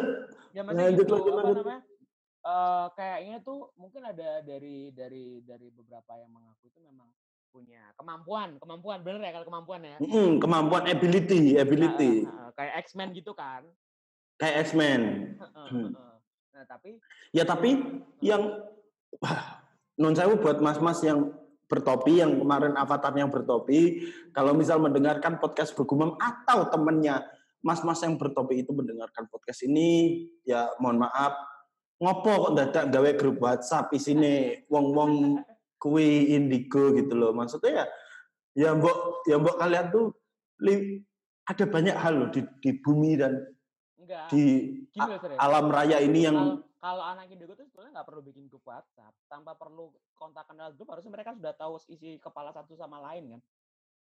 Ya 0.54 0.62
lanjut, 0.62 1.02
itu, 1.02 1.10
lanjut, 1.10 1.34
lanjut. 1.34 1.56
Namanya, 1.58 1.82
uh, 2.46 2.86
kayaknya 2.94 3.42
tuh 3.42 3.70
mungkin 3.78 4.02
ada 4.06 4.42
dari 4.42 4.90
dari 4.94 5.42
dari 5.42 5.68
beberapa 5.70 6.18
yang 6.18 6.30
mengaku 6.30 6.70
itu 6.70 6.78
memang 6.82 7.08
punya 7.52 7.92
kemampuan, 8.00 8.56
kemampuan 8.56 9.04
bener 9.04 9.20
ya 9.28 9.32
kalau 9.36 9.46
kemampuan 9.46 9.80
ya. 9.84 9.96
Mm, 10.00 10.40
kemampuan 10.40 10.88
ability, 10.88 11.60
ability. 11.60 12.24
Nah, 12.24 12.48
uh, 12.48 12.50
kayak 12.56 12.74
X-Men 12.88 13.12
gitu 13.12 13.36
kan. 13.36 13.62
Kayak 14.40 14.72
X-Men. 14.72 15.00
nah, 16.52 16.64
tapi 16.64 16.96
ya 17.36 17.44
tapi 17.44 17.76
yang 18.24 18.64
non 20.00 20.16
saya 20.16 20.32
buat 20.32 20.64
mas-mas 20.64 21.04
yang 21.04 21.28
bertopi 21.68 22.20
yang 22.20 22.36
kemarin 22.36 22.76
avatarnya 22.76 23.28
bertopi 23.28 24.08
kalau 24.32 24.52
misal 24.52 24.80
mendengarkan 24.80 25.40
podcast 25.40 25.72
bergumam 25.72 26.16
atau 26.20 26.68
temennya 26.68 27.24
mas-mas 27.64 28.00
yang 28.04 28.20
bertopi 28.20 28.60
itu 28.60 28.76
mendengarkan 28.76 29.24
podcast 29.32 29.64
ini 29.64 30.20
ya 30.44 30.68
mohon 30.76 31.00
maaf 31.00 31.51
ngopo 32.02 32.50
kok 32.50 32.54
dadak 32.58 32.84
gawe 32.90 33.10
grup 33.14 33.38
WhatsApp 33.38 33.94
isine 33.94 34.66
wong-wong 34.66 35.38
kui 35.78 36.34
indigo 36.34 36.90
gitu 36.98 37.14
loh 37.14 37.30
maksudnya 37.30 37.86
ya 37.86 37.86
ya 38.58 38.70
mbok 38.74 39.22
ya 39.30 39.38
mbok 39.38 39.56
kalian 39.62 39.86
tuh 39.94 40.10
li, 40.66 40.98
ada 41.46 41.64
banyak 41.66 41.94
hal 41.94 42.14
loh 42.18 42.28
di, 42.34 42.42
di 42.58 42.70
bumi 42.82 43.14
dan 43.14 43.38
Enggak. 44.02 44.26
di 44.34 44.44
Gini, 44.92 45.14
alam 45.38 45.70
raya 45.70 46.02
ini 46.02 46.26
yang 46.26 46.60
kalau 46.82 47.06
anak 47.06 47.30
indigo 47.30 47.54
tuh 47.54 47.62
sebenarnya 47.70 48.02
nggak 48.02 48.08
perlu 48.10 48.22
bikin 48.26 48.50
grup 48.50 48.66
WhatsApp, 48.66 49.14
tanpa 49.30 49.54
perlu 49.54 49.94
kontak 50.18 50.50
kenal 50.50 50.74
grup, 50.74 50.90
harusnya 50.90 51.14
mereka 51.14 51.30
sudah 51.30 51.54
tahu 51.54 51.78
isi 51.86 52.18
kepala 52.18 52.50
satu 52.50 52.74
sama 52.74 52.98
lain 52.98 53.38
kan. 53.38 53.40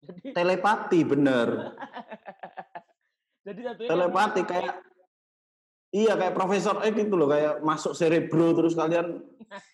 Jadi 0.03 0.35
telepati 0.35 0.99
bener. 1.07 1.71
Jadi 3.47 3.59
satunya 3.63 3.89
telepati 3.95 4.41
kan, 4.43 4.51
kayak 4.51 4.75
Iya 5.95 6.19
kayak 6.19 6.35
Profesor 6.35 6.83
X 6.83 6.91
gitu 6.91 7.15
loh, 7.15 7.31
kayak 7.31 7.63
masuk 7.63 7.95
cerebro 7.95 8.51
terus 8.51 8.75
kalian 8.75 9.23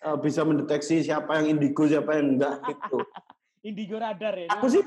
uh, 0.06 0.14
bisa 0.24 0.46
mendeteksi 0.46 1.02
siapa 1.02 1.42
yang 1.42 1.58
indigo, 1.58 1.82
siapa 1.82 2.14
yang 2.14 2.38
enggak 2.38 2.62
gitu. 2.70 3.02
indigo 3.68 3.98
radar 3.98 4.38
ya. 4.38 4.46
Aku 4.54 4.70
sih, 4.70 4.86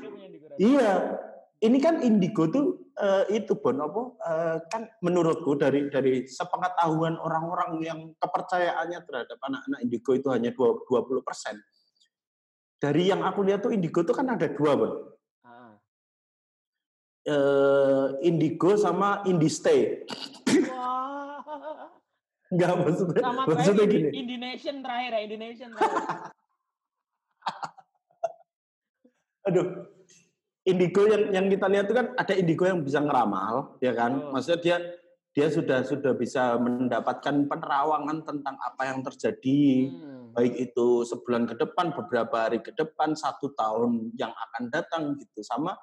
iya. 0.56 1.20
Ini 1.56 1.80
kan 1.80 2.04
indigo 2.04 2.48
tuh 2.52 2.92
uh, 3.00 3.24
itu 3.32 3.56
Bon 3.56 3.76
apa 3.80 4.00
uh, 4.12 4.56
kan 4.68 4.92
menurutku 5.00 5.56
dari 5.56 5.88
dari 5.88 6.28
sepengetahuan 6.28 7.16
orang-orang 7.16 7.80
yang 7.80 8.00
kepercayaannya 8.20 9.00
terhadap 9.08 9.40
anak-anak 9.40 9.80
indigo 9.80 10.12
itu 10.12 10.28
hanya 10.32 10.52
20 10.52 10.84
persen. 11.24 11.56
Dari 12.76 13.08
yang 13.08 13.24
aku 13.24 13.40
lihat 13.44 13.64
tuh 13.64 13.72
indigo 13.72 14.04
tuh 14.04 14.12
kan 14.16 14.28
ada 14.32 14.48
dua 14.52 14.72
Bon. 14.76 14.92
Uh, 17.26 18.14
indigo 18.22 18.78
sama 18.78 19.24
indistay. 19.26 20.04
Wah. 20.70 21.15
Enggak 22.46 22.78
maksudnya. 22.78 23.22
Sama 23.22 23.42
maksudnya 23.50 23.86
gini. 23.90 24.10
Indonesian 24.14 24.76
terakhir 24.82 25.10
ya, 25.10 25.20
Indonesian 25.26 25.70
terakhir. 25.74 26.06
Aduh, 29.46 29.66
indigo 30.66 31.06
yang 31.06 31.30
yang 31.30 31.46
kita 31.46 31.66
lihat 31.70 31.86
itu 31.86 31.94
kan 31.94 32.06
ada 32.18 32.34
indigo 32.34 32.66
yang 32.66 32.82
bisa 32.82 32.98
ngeramal, 33.02 33.78
ya 33.82 33.92
kan? 33.94 34.12
Oh. 34.18 34.30
Maksudnya 34.34 34.60
dia 34.62 34.76
dia 35.36 35.52
sudah 35.52 35.84
sudah 35.84 36.16
bisa 36.16 36.56
mendapatkan 36.56 37.44
penerawangan 37.46 38.24
tentang 38.24 38.56
apa 38.56 38.82
yang 38.88 39.04
terjadi, 39.04 39.92
hmm. 39.92 40.32
baik 40.32 40.54
itu 40.70 41.04
sebulan 41.04 41.44
ke 41.50 41.54
depan, 41.60 41.92
beberapa 41.92 42.48
hari 42.48 42.64
ke 42.64 42.72
depan, 42.72 43.12
satu 43.12 43.52
tahun 43.52 44.16
yang 44.16 44.32
akan 44.32 44.72
datang 44.72 45.02
gitu. 45.20 45.44
Sama 45.44 45.76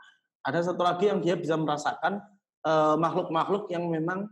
ada 0.44 0.60
satu 0.60 0.84
lagi 0.84 1.08
yang 1.08 1.24
dia 1.24 1.40
bisa 1.40 1.56
merasakan 1.56 2.20
eh, 2.68 2.96
makhluk-makhluk 3.00 3.64
uh, 3.68 3.72
yang 3.72 3.88
memang 3.88 4.28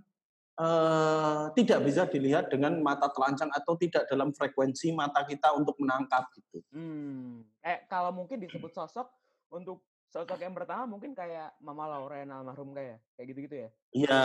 uh, 0.60 1.54
tidak 1.56 1.80
bisa 1.86 2.04
dilihat 2.10 2.52
dengan 2.52 2.76
mata 2.84 3.08
telanjang 3.14 3.48
atau 3.54 3.78
tidak 3.80 4.10
dalam 4.10 4.36
frekuensi 4.36 4.92
mata 4.92 5.24
kita 5.24 5.54
untuk 5.56 5.78
menangkap 5.80 6.28
gitu. 6.36 6.60
Hmm. 6.74 7.46
Eh 7.64 7.86
kalau 7.88 8.12
mungkin 8.12 8.42
disebut 8.42 8.74
sosok 8.74 9.08
untuk 9.54 9.86
sosok 10.12 10.40
yang 10.44 10.52
pertama 10.52 10.84
mungkin 10.84 11.16
kayak 11.16 11.56
Mama 11.64 11.88
Lauren 11.88 12.28
almarhum 12.36 12.76
kayak 12.76 13.00
kayak 13.16 13.28
gitu-gitu 13.32 13.56
ya. 13.56 13.70
Iya. 13.96 14.22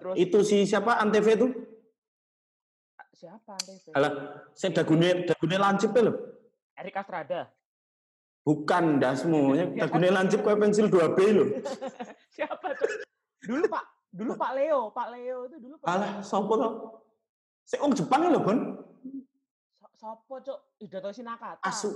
Terus 0.00 0.14
itu 0.20 0.38
si 0.44 0.56
siapa 0.68 1.00
Antv 1.00 1.24
itu? 1.24 1.48
Siapa 3.14 3.56
Antv? 3.56 3.88
Alah, 3.96 4.12
saya 4.52 4.70
dagune 4.82 5.24
dagune 5.24 5.56
lancip 5.56 5.96
ya, 5.96 6.02
loh. 6.10 6.16
Erik 6.74 6.98
Astrada. 6.98 7.48
Bukan 8.44 9.00
dasmu, 9.00 9.56
dagune 9.80 10.08
lancip 10.12 10.44
kayak 10.44 10.60
pensil 10.60 10.92
2B 10.92 11.18
loh. 11.32 11.48
siapa 12.36 12.76
tuh? 12.76 12.90
Dulu 13.44 13.64
Pak, 13.68 13.84
dulu 14.14 14.32
Pak 14.38 14.52
Leo, 14.54 14.80
Pak 14.94 15.08
Leo 15.10 15.38
itu 15.50 15.56
dulu 15.58 15.74
Pak. 15.82 15.86
Alah, 15.90 16.12
sopo 16.22 16.54
to? 16.54 16.68
Saya 17.66 17.82
orang 17.82 17.98
Jepang 17.98 18.20
ya 18.22 18.30
loh, 18.30 18.42
Bon. 18.46 18.58
Sopo, 19.98 20.36
Cuk? 20.36 20.58
Idato 20.84 21.10
Sinakata. 21.10 21.64
Asu. 21.64 21.90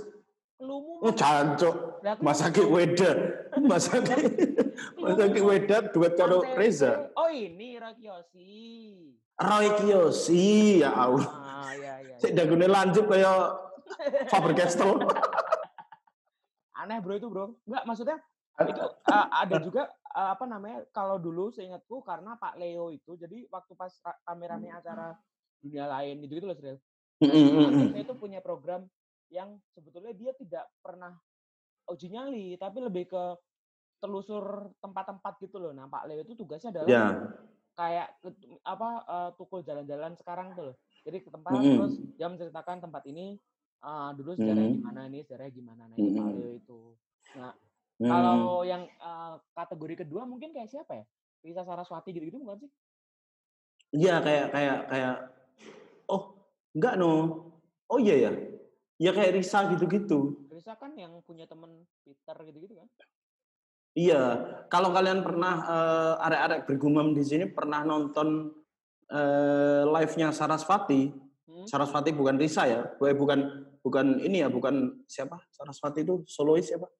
Lumu. 0.59 0.99
Oh, 0.99 1.13
jancuk. 1.15 2.03
Masake 2.19 2.65
Weda. 2.67 3.15
Masake 3.63 4.17
Masake 5.03 5.39
Weda 5.39 5.87
duet 5.93 6.19
karo 6.19 6.43
Reza. 6.57 7.13
Oh, 7.15 7.31
ini 7.31 7.79
Roy 7.79 7.95
Kiyoshi. 7.95 8.49
Roy 9.39 9.67
Kiyoshi, 9.79 10.83
ya 10.83 10.91
Allah. 10.91 11.29
Ah, 11.31 11.71
iya 11.71 11.93
iya. 12.03 12.15
Sik 12.19 12.35
dagune 12.35 12.67
lanjut 12.67 13.07
kaya 13.07 13.55
Faber 14.33 14.51
Castell. 14.51 14.99
Aneh 16.75 16.97
bro 16.99 17.15
itu 17.15 17.31
bro. 17.31 17.55
Enggak 17.63 17.83
maksudnya 17.87 18.17
itu 18.59 18.83
uh, 18.83 19.27
ada 19.31 19.55
juga 19.63 19.87
uh, 20.19 20.29
apa 20.35 20.43
namanya 20.43 20.83
kalau 20.91 21.15
dulu 21.15 21.47
seingatku 21.55 22.03
karena 22.03 22.35
Pak 22.35 22.59
Leo 22.59 22.91
itu 22.91 23.15
jadi 23.15 23.47
waktu 23.47 23.73
pas 23.79 23.95
kameranya 24.27 24.83
acara 24.83 25.15
dunia 25.63 25.87
lain 25.87 26.19
itu 26.27 26.39
gitu 26.39 26.47
loh 26.47 26.57
Sril. 26.59 26.77
Nah, 27.19 27.99
itu 27.99 28.15
punya 28.15 28.39
program 28.39 28.87
yang 29.27 29.59
sebetulnya 29.75 30.15
dia 30.15 30.31
tidak 30.39 30.71
pernah 30.79 31.15
uji 31.91 32.07
nyali, 32.07 32.55
tapi 32.55 32.79
lebih 32.79 33.11
ke 33.11 33.23
telusur 33.99 34.71
tempat-tempat 34.79 35.35
gitu 35.43 35.59
loh. 35.59 35.75
Nah, 35.75 35.91
Pak 35.91 36.07
Leo 36.07 36.23
itu 36.23 36.39
tugasnya 36.39 36.71
adalah 36.71 36.87
yeah. 36.87 37.11
kayak 37.75 38.07
apa 38.63 38.89
uh, 39.03 39.29
tukul 39.35 39.59
jalan-jalan 39.67 40.15
sekarang 40.15 40.55
tuh 40.55 40.71
loh. 40.71 40.75
Jadi 41.03 41.17
ke 41.23 41.29
tempat 41.31 41.51
mm 41.51 41.59
-hmm. 41.59 41.75
terus 41.75 41.95
dia 42.15 42.27
menceritakan 42.31 42.77
tempat 42.87 43.03
ini 43.07 43.35
uh, 43.83 44.15
dulu 44.15 44.39
sejarahnya 44.39 44.63
mm 44.63 44.71
-hmm. 44.79 44.83
gimana 44.83 45.01
ini, 45.11 45.19
sejarahnya 45.27 45.53
gimana. 45.53 45.83
Nah, 45.91 45.97
mm 45.99 46.07
-hmm. 46.07 46.15
Pak 46.15 46.27
Leo 46.31 46.51
itu. 46.55 46.79
Nah, 47.35 47.51
mm 47.51 47.68
-hmm. 47.99 48.11
kalau 48.11 48.63
yang 48.63 48.87
uh, 49.03 49.35
kategori 49.51 50.07
kedua 50.07 50.23
mungkin 50.23 50.55
kayak 50.55 50.71
siapa 50.71 51.03
ya? 51.03 51.05
Risa 51.43 51.63
Saraswati 51.63 52.15
gitu-gitu 52.15 52.39
bukan 52.39 52.63
sih? 52.63 52.71
Iya, 53.95 54.21
kayak 54.21 54.47
kayak 54.53 54.77
kayak 54.91 55.15
oh, 56.07 56.35
enggak 56.75 56.95
no. 56.99 57.11
Oh 57.89 57.97
iya 57.97 58.29
ya 58.29 58.31
Ya 58.99 59.15
kayak 59.15 59.39
Risa 59.39 59.63
gitu-gitu. 59.71 60.35
Risa 60.51 60.75
kan 60.75 60.91
yang 60.99 61.23
punya 61.23 61.47
temen 61.47 61.87
Peter 62.03 62.35
gitu-gitu 62.43 62.75
kan? 62.75 62.87
Iya, 63.95 64.23
kalau 64.67 64.91
kalian 64.91 65.23
pernah 65.23 65.55
uh, 65.63 66.25
arek-arek 66.27 66.67
bergumam 66.67 67.15
di 67.15 67.23
sini 67.23 67.47
pernah 67.47 67.87
nonton 67.87 68.51
uh, 69.07 69.83
live-nya 69.87 70.35
Sarasvati. 70.35 71.15
Hmm? 71.47 71.65
Sarasvati 71.65 72.11
bukan 72.11 72.35
Risa 72.35 72.67
ya, 72.67 72.91
bukan 72.99 73.39
bukan 73.79 74.19
ini 74.19 74.43
ya, 74.43 74.51
bukan 74.51 74.99
siapa? 75.07 75.39
Sarasvati 75.47 76.03
itu 76.03 76.21
solois 76.27 76.67
siapa? 76.67 76.91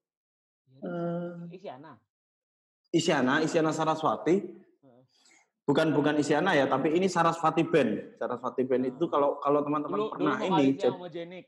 Uh, 0.79 1.47
Isyana. 1.51 1.93
Isyana, 2.89 3.33
Isyana 3.45 3.71
Saraswati. 3.71 4.41
Bukan 5.69 5.93
bukan 5.93 6.17
Isyana 6.17 6.57
ya, 6.57 6.65
tapi 6.65 6.97
ini 6.97 7.05
Sarasvati 7.05 7.61
Band. 7.61 8.17
Sarasvati 8.17 8.65
Band 8.65 8.89
itu 8.89 9.05
kalau 9.05 9.37
kalau 9.37 9.61
teman-teman 9.61 10.09
pernah 10.09 10.35
dulu 10.41 10.57
ini. 10.57 10.65
Jadi, 10.73 11.39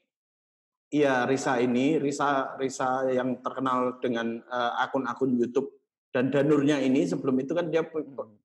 Iya, 0.91 1.23
Risa 1.23 1.55
ini, 1.63 1.95
Risa 1.95 2.59
Risa 2.59 3.07
yang 3.07 3.39
terkenal 3.39 4.03
dengan 4.03 4.43
uh, 4.43 4.75
akun-akun 4.83 5.39
YouTube 5.39 5.81
dan 6.11 6.27
Danurnya 6.27 6.83
ini 6.83 7.07
sebelum 7.07 7.39
itu 7.39 7.55
kan 7.55 7.71
dia 7.71 7.87
hmm. 7.87 8.35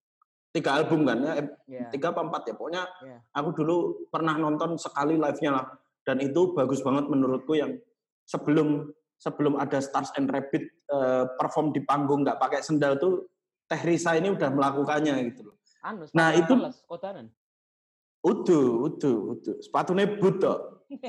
tiga 0.55 0.79
album 0.79 1.03
kan 1.03 1.19
ya, 1.19 1.35
yeah. 1.67 1.91
tiga 1.91 2.15
apa 2.15 2.23
empat 2.23 2.43
ya, 2.47 2.55
pokoknya 2.55 2.83
yeah. 3.03 3.21
aku 3.35 3.51
dulu 3.51 3.77
pernah 4.09 4.39
nonton 4.39 4.79
sekali 4.79 5.19
live-nya 5.19 5.51
lah 5.59 5.67
dan 6.07 6.23
itu 6.23 6.55
bagus 6.55 6.81
banget 6.87 7.11
menurutku 7.11 7.59
yang 7.59 7.75
sebelum 8.23 8.95
sebelum 9.17 9.57
ada 9.57 9.81
Stars 9.81 10.13
and 10.21 10.29
Rabbit 10.29 10.65
uh, 10.93 11.25
perform 11.41 11.73
di 11.73 11.81
panggung 11.83 12.23
nggak 12.23 12.39
pakai 12.41 12.61
sendal 12.61 13.01
tuh 13.01 13.27
Teh 13.67 13.83
Risa 13.83 14.15
ini 14.15 14.31
udah 14.31 14.47
melakukannya 14.55 15.15
gitu 15.35 15.51
loh. 15.51 15.57
Anu, 15.83 16.07
nah 16.15 16.31
itu 16.35 16.55
kotanan. 16.87 17.31
Udu, 18.23 18.91
udu, 18.91 19.39
udu. 19.39 19.53
Sepatunya 19.63 20.19
but 20.19 20.43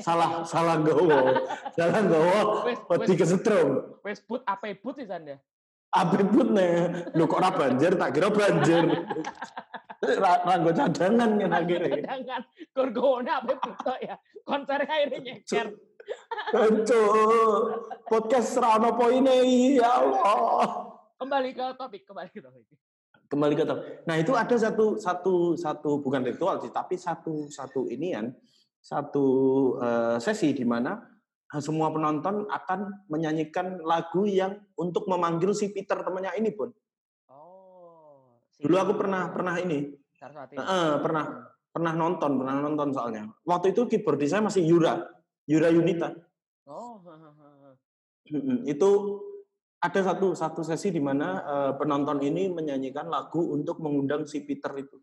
Salah, 0.02 0.42
salah 0.50 0.78
gowo. 0.82 1.34
salah 1.74 2.02
gowo. 2.02 2.66
Wedi 2.90 3.14
kesetrum. 3.14 3.98
Wes 4.02 4.18
but 4.26 4.42
apa 4.46 4.74
but 4.74 4.94
sih 4.98 5.06
Sanda? 5.06 5.38
Apa 5.94 6.22
but 6.26 6.50
nih? 6.50 7.06
Lu 7.14 7.30
kok 7.30 7.38
ora 7.38 7.50
banjir, 7.54 7.94
tak 7.94 8.10
kira 8.14 8.28
banjir. 8.30 8.86
Ranggo 10.46 10.70
cadangan 10.74 11.30
kan 11.38 11.50
akhirnya. 11.54 11.90
Cadangan. 12.02 12.42
Kurgona 12.74 13.32
apa 13.42 13.52
but 13.54 13.98
ya? 14.02 14.14
Konser 14.42 14.82
akhirnya 14.82 15.18
nyeker. 15.22 15.66
Cuk, 16.88 17.62
podcast 18.08 18.56
serano 18.56 18.96
poinnya, 18.96 19.44
ya 19.76 20.00
Allah. 20.00 20.96
Kembali 21.20 21.50
ke 21.52 21.64
topik, 21.76 22.02
kembali 22.08 22.28
ke 22.32 22.40
topik. 22.40 22.64
Kembali 23.28 23.54
ke 23.58 23.64
topik. 23.68 23.84
Nah 24.08 24.16
itu 24.16 24.32
ada 24.32 24.56
satu 24.56 24.96
satu 24.96 25.52
satu 25.58 26.00
bukan 26.00 26.24
ritual 26.24 26.62
sih, 26.64 26.72
tapi 26.72 26.96
satu 26.96 27.52
satu 27.52 27.84
inian, 27.92 28.32
satu 28.80 29.26
uh, 29.76 30.16
sesi 30.16 30.56
di 30.56 30.64
mana 30.64 30.96
semua 31.60 31.92
penonton 31.92 32.48
akan 32.48 33.08
menyanyikan 33.08 33.80
lagu 33.84 34.24
yang 34.24 34.56
untuk 34.76 35.08
memanggil 35.08 35.52
si 35.52 35.72
Peter 35.72 36.00
temannya 36.00 36.32
ini 36.40 36.52
pun. 36.52 36.72
Oh. 37.28 38.40
Dulu 38.56 38.76
aku 38.76 38.92
pernah 38.96 39.28
pernah 39.28 39.56
ini. 39.60 39.92
Uh, 40.56 40.98
pernah 41.00 41.24
pernah 41.68 41.92
nonton, 41.92 42.40
pernah 42.40 42.56
nonton 42.58 42.88
soalnya. 42.96 43.28
Waktu 43.44 43.76
itu 43.76 43.84
keyboard 43.86 44.24
saya 44.24 44.44
masih 44.44 44.64
Yura. 44.64 45.17
Yura 45.48 45.72
Yunita. 45.72 46.12
Oh. 46.68 47.00
itu 48.68 48.90
ada 49.80 50.00
satu 50.04 50.36
satu 50.36 50.60
sesi 50.60 50.92
di 50.92 51.00
mana 51.00 51.40
uh, 51.40 51.72
penonton 51.80 52.20
ini 52.20 52.52
menyanyikan 52.52 53.08
lagu 53.08 53.40
untuk 53.56 53.80
mengundang 53.80 54.28
si 54.28 54.44
Peter 54.44 54.68
itu. 54.76 55.00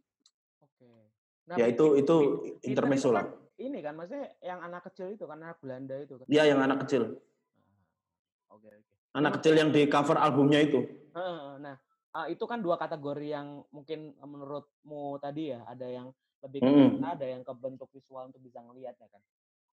Oke. 0.62 1.10
Nah, 1.50 1.58
ya 1.58 1.66
itu 1.66 1.98
itu 1.98 2.16
intermezzo 2.62 3.10
lah. 3.10 3.26
Kan 3.26 3.42
ini 3.56 3.80
kan 3.82 3.98
maksudnya 3.98 4.30
yang 4.46 4.62
anak 4.62 4.86
kecil 4.92 5.10
itu 5.10 5.26
kan 5.26 5.42
anak 5.42 5.58
Belanda 5.58 5.96
itu 5.98 6.22
kan. 6.22 6.26
Iya, 6.30 6.44
yang 6.54 6.60
anak 6.62 6.86
kecil. 6.86 7.18
Ah, 8.46 8.54
oke, 8.54 8.68
oke. 8.68 8.94
Anak 9.16 9.32
kecil 9.42 9.54
yang 9.58 9.70
di 9.74 9.90
cover 9.90 10.22
albumnya 10.22 10.60
itu. 10.62 10.86
Nah, 11.16 11.80
itu 12.28 12.44
kan 12.48 12.60
dua 12.60 12.76
kategori 12.76 13.28
yang 13.32 13.64
mungkin 13.72 14.14
menurutmu 14.20 15.18
tadi 15.24 15.56
ya, 15.56 15.64
ada 15.66 15.88
yang 15.88 16.08
lebih 16.44 16.62
ke 16.62 16.70
mm. 16.70 17.02
ada 17.02 17.26
yang 17.26 17.42
ke 17.42 17.54
bentuk 17.58 17.90
visual 17.90 18.30
untuk 18.30 18.44
bisa 18.44 18.60
ngelihat 18.62 18.94
ya 19.00 19.08
kan. 19.10 19.24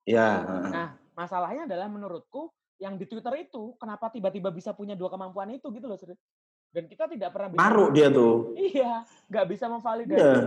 Ya. 0.03 0.43
Nah, 0.69 0.89
masalahnya 1.15 1.67
adalah 1.69 1.87
menurutku 1.87 2.51
yang 2.83 2.99
di 2.99 3.07
Twitter 3.07 3.47
itu 3.47 3.79
kenapa 3.79 4.11
tiba-tiba 4.11 4.51
bisa 4.51 4.75
punya 4.75 4.99
dua 4.99 5.07
kemampuan 5.07 5.55
itu 5.55 5.71
gitu 5.71 5.87
loh, 5.87 5.95
Sri. 5.95 6.19
Dan 6.73 6.89
kita 6.89 7.07
tidak 7.07 7.31
pernah 7.37 7.49
bisa 7.53 7.61
Maruk 7.63 7.91
dia 7.93 8.09
tuh. 8.09 8.57
Iya, 8.57 9.05
nggak 9.29 9.47
bisa 9.53 9.69
memvalidasi 9.69 10.19
yeah. 10.19 10.41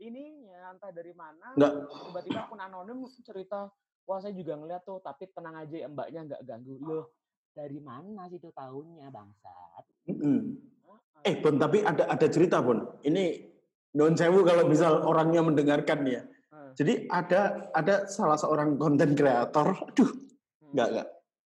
ininya 0.00 0.74
entah 0.74 0.90
dari 0.90 1.12
mana. 1.12 1.54
Nggak. 1.54 1.72
Tiba-tiba 2.08 2.40
akun 2.48 2.60
anonim 2.64 2.98
cerita, 3.22 3.68
wah 4.08 4.18
saya 4.18 4.32
juga 4.34 4.56
ngeliat 4.58 4.82
tuh, 4.82 4.98
tapi 5.04 5.28
tenang 5.30 5.62
aja 5.62 5.86
mbaknya 5.86 6.20
nggak 6.26 6.42
ganggu. 6.42 6.74
Loh, 6.80 7.04
dari 7.52 7.78
mana 7.78 8.26
sih 8.32 8.40
tahunnya 8.40 9.12
bangsat? 9.12 9.84
Mm 10.08 10.16
-hmm. 10.18 10.40
Eh, 11.22 11.38
Bon, 11.38 11.54
tapi 11.54 11.86
ada 11.86 12.10
ada 12.10 12.26
cerita, 12.26 12.58
Bon. 12.58 12.82
Ini 13.06 13.46
non 13.94 14.16
sewu 14.18 14.42
kalau 14.42 14.66
misal 14.66 15.06
orangnya 15.06 15.44
mendengarkan 15.44 16.02
ya. 16.08 16.26
Jadi 16.76 17.06
ada 17.08 17.70
ada 17.76 17.94
salah 18.08 18.36
seorang 18.40 18.76
konten 18.80 19.12
kreator, 19.12 19.76
aduh, 19.76 20.10
nggak 20.72 20.88
nggak, 20.92 21.08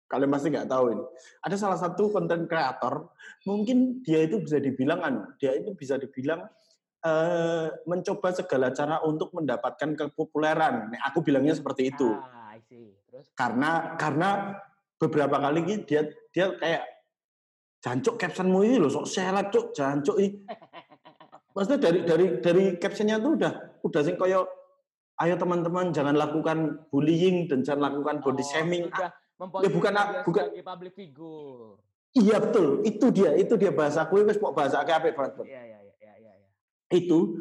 kalian 0.09 0.29
pasti 0.33 0.47
nggak 0.49 0.69
tahu 0.69 0.85
ini. 0.97 1.05
Ada 1.45 1.55
salah 1.57 1.77
satu 1.77 2.09
konten 2.09 2.49
kreator, 2.49 3.13
mungkin 3.45 4.01
dia 4.01 4.25
itu 4.25 4.41
bisa 4.41 4.57
dibilang 4.57 4.99
anu, 5.05 5.21
dia 5.37 5.53
itu 5.53 5.73
bisa 5.77 6.01
dibilang 6.01 6.45
uh, 7.05 7.67
mencoba 7.85 8.33
segala 8.33 8.73
cara 8.73 9.01
untuk 9.05 9.33
mendapatkan 9.33 9.93
kepopuleran. 9.97 10.93
Nah, 10.93 11.01
aku 11.05 11.21
bilangnya 11.21 11.53
seperti 11.57 11.93
itu. 11.93 12.09
Ah, 12.11 12.57
Terus? 13.11 13.27
Karena 13.35 13.99
karena 13.99 14.55
beberapa 14.95 15.35
kali 15.41 15.83
dia 15.83 16.07
dia 16.31 16.55
kayak 16.55 16.83
jancuk 17.81 18.15
captionmu 18.15 18.61
ini 18.63 18.77
loh 18.77 18.87
sok 18.93 19.09
selat 19.09 19.51
cuk 19.51 19.73
jancuk 19.75 20.15
ini. 20.21 20.39
Maksudnya 21.57 21.79
dari 21.83 21.99
dari 22.07 22.25
dari 22.39 22.63
captionnya 22.79 23.19
tuh 23.19 23.35
udah 23.35 23.53
udah 23.83 24.01
sing 24.05 24.15
koyo 24.15 24.47
ayo 25.21 25.35
teman-teman 25.37 25.93
jangan 25.93 26.17
lakukan 26.17 26.81
bullying 26.89 27.45
dan 27.45 27.61
jangan 27.61 27.93
lakukan 27.93 28.25
body 28.25 28.41
oh, 28.41 28.47
shaming. 28.49 28.83
Ah, 28.93 29.13
ya 29.61 29.69
bukan 29.69 29.93
bukan 30.25 30.43
public 30.65 30.93
figure. 30.97 31.77
Iya 32.11 32.43
betul, 32.43 32.83
itu 32.83 33.07
dia, 33.07 33.31
itu 33.39 33.55
dia 33.55 33.71
bahasa 33.71 34.03
aku 34.03 34.19
wis 34.27 34.35
mau 34.41 34.51
bahasa 34.51 34.83
kayak 34.83 34.99
apa 34.99 35.09
banget. 35.15 35.47
Iya, 35.47 35.61
iya 35.63 35.79
iya 35.79 35.93
iya 35.95 36.13
iya. 36.19 36.33
Itu 36.91 37.39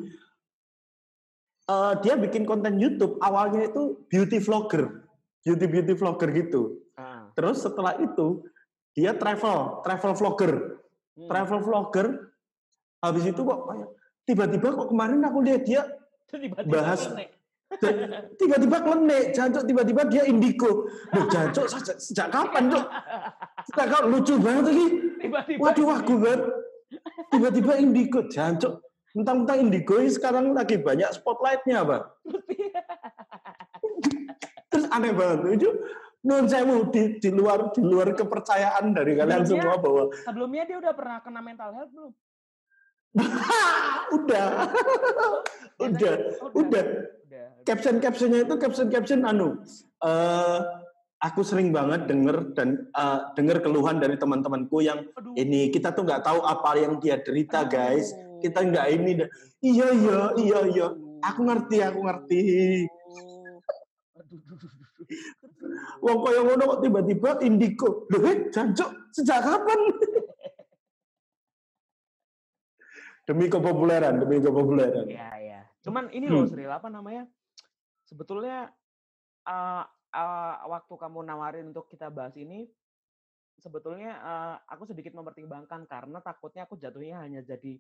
uh, 1.67 1.99
dia 1.99 2.15
bikin 2.15 2.47
konten 2.47 2.79
YouTube 2.79 3.19
awalnya 3.19 3.67
itu 3.67 3.99
beauty 4.07 4.39
vlogger, 4.39 5.11
beauty 5.43 5.67
beauty 5.67 5.93
vlogger 5.99 6.31
gitu. 6.31 6.79
Ah. 6.95 7.35
Terus 7.35 7.67
setelah 7.67 7.99
itu 7.99 8.47
dia 8.95 9.11
travel, 9.19 9.83
travel 9.83 10.13
vlogger. 10.15 10.53
Hmm. 11.19 11.27
Travel 11.27 11.61
vlogger 11.67 12.07
habis 13.03 13.25
itu 13.27 13.41
kok 13.43 13.61
tiba-tiba 14.23 14.69
kok 14.71 14.89
kemarin 14.93 15.25
aku 15.27 15.39
lihat 15.43 15.67
dia 15.67 15.83
bahas 16.69 17.11
tiba-tiba 18.35 18.77
klenek, 18.83 19.25
jancok 19.31 19.63
tiba-tiba 19.63 20.03
dia 20.11 20.23
indigo. 20.27 20.91
Loh, 21.15 21.25
jancok 21.31 21.67
sejak, 21.71 21.97
sejak 22.03 22.29
kapan, 22.35 22.67
Cok? 22.67 22.87
Sejak 23.71 23.87
kapan 23.95 24.09
lucu 24.11 24.35
banget 24.43 24.65
lagi. 24.75 24.87
Tiba-tiba 25.23 25.61
Waduh, 25.63 25.89
aku 25.95 26.15
banget. 26.19 26.43
Tiba-tiba 27.31 27.73
indigo, 27.79 28.21
jancok. 28.27 28.75
Mentang-mentang 29.15 29.59
indigo 29.63 29.95
ini 29.99 30.11
sekarang 30.11 30.55
lagi 30.55 30.83
banyak 30.83 31.11
spotlightnya, 31.15 31.87
Pak. 31.87 32.03
Terus 34.71 34.87
aneh 34.91 35.15
banget. 35.15 35.39
Itu 35.63 35.71
non 36.21 36.45
sewu 36.47 36.93
di, 36.93 37.17
di 37.17 37.31
luar 37.33 37.73
di 37.73 37.81
luar 37.81 38.13
kepercayaan 38.13 38.93
dari 38.93 39.17
kalian 39.17 39.41
semua 39.49 39.81
bahwa 39.81 40.13
sebelumnya 40.21 40.69
dia 40.69 40.77
udah 40.77 40.93
pernah 40.93 41.17
kena 41.25 41.41
mental 41.41 41.73
health 41.73 41.93
belum? 41.97 42.13
udah. 44.21 44.47
udah. 45.81 46.15
Udah. 46.55 46.85
Caption-captionnya 47.63 48.45
itu 48.49 48.55
caption-caption 48.59 49.23
anu. 49.23 49.63
Uh, 50.03 50.61
aku 51.21 51.45
sering 51.45 51.71
banget 51.71 52.09
denger 52.09 52.57
dan 52.57 52.89
uh, 52.97 53.31
denger 53.37 53.61
keluhan 53.61 54.01
dari 54.01 54.17
teman-temanku 54.17 54.81
yang 54.81 55.05
Aduh. 55.15 55.37
ini 55.37 55.69
kita 55.69 55.93
tuh 55.93 56.09
nggak 56.09 56.25
tahu 56.25 56.41
apa 56.43 56.81
yang 56.81 56.97
dia 56.97 57.21
derita 57.21 57.69
Aduh. 57.69 57.77
guys 57.77 58.09
kita 58.41 58.65
nggak 58.65 58.87
ini 58.89 59.13
iya 59.61 59.89
iya 59.93 60.21
iya 60.41 60.61
iya 60.73 60.89
aku 61.21 61.41
ngerti 61.45 61.77
aku 61.85 62.01
ngerti 62.09 62.41
Wong 66.01 66.19
koyo 66.25 66.41
ngono 66.49 66.63
kok 66.65 66.81
tiba-tiba 66.81 67.31
indigo. 67.45 68.09
Loh, 68.09 68.25
eh, 68.25 68.49
jancuk, 68.49 68.89
sejak 69.13 69.45
kapan? 69.45 69.77
demi 73.29 73.47
kepopuleran, 73.53 74.17
demi 74.23 74.41
kepopuleran. 74.41 75.07
Iya, 75.07 75.29
iya. 75.37 75.50
Cuman 75.81 76.13
ini 76.13 76.29
loh, 76.29 76.45
hmm. 76.45 76.51
Sri, 76.53 76.65
apa 76.69 76.89
namanya? 76.93 77.25
Sebetulnya 78.05 78.69
uh, 79.49 79.85
uh, 80.13 80.55
waktu 80.69 80.95
kamu 80.97 81.25
nawarin 81.25 81.73
untuk 81.73 81.89
kita 81.89 82.13
bahas 82.13 82.37
ini, 82.37 82.69
sebetulnya 83.61 84.17
uh, 84.21 84.57
aku 84.69 84.89
sedikit 84.89 85.13
mempertimbangkan 85.17 85.85
karena 85.85 86.19
takutnya 86.25 86.65
aku 86.65 86.81
jatuhnya 86.81 87.21
hanya 87.25 87.41
jadi 87.45 87.77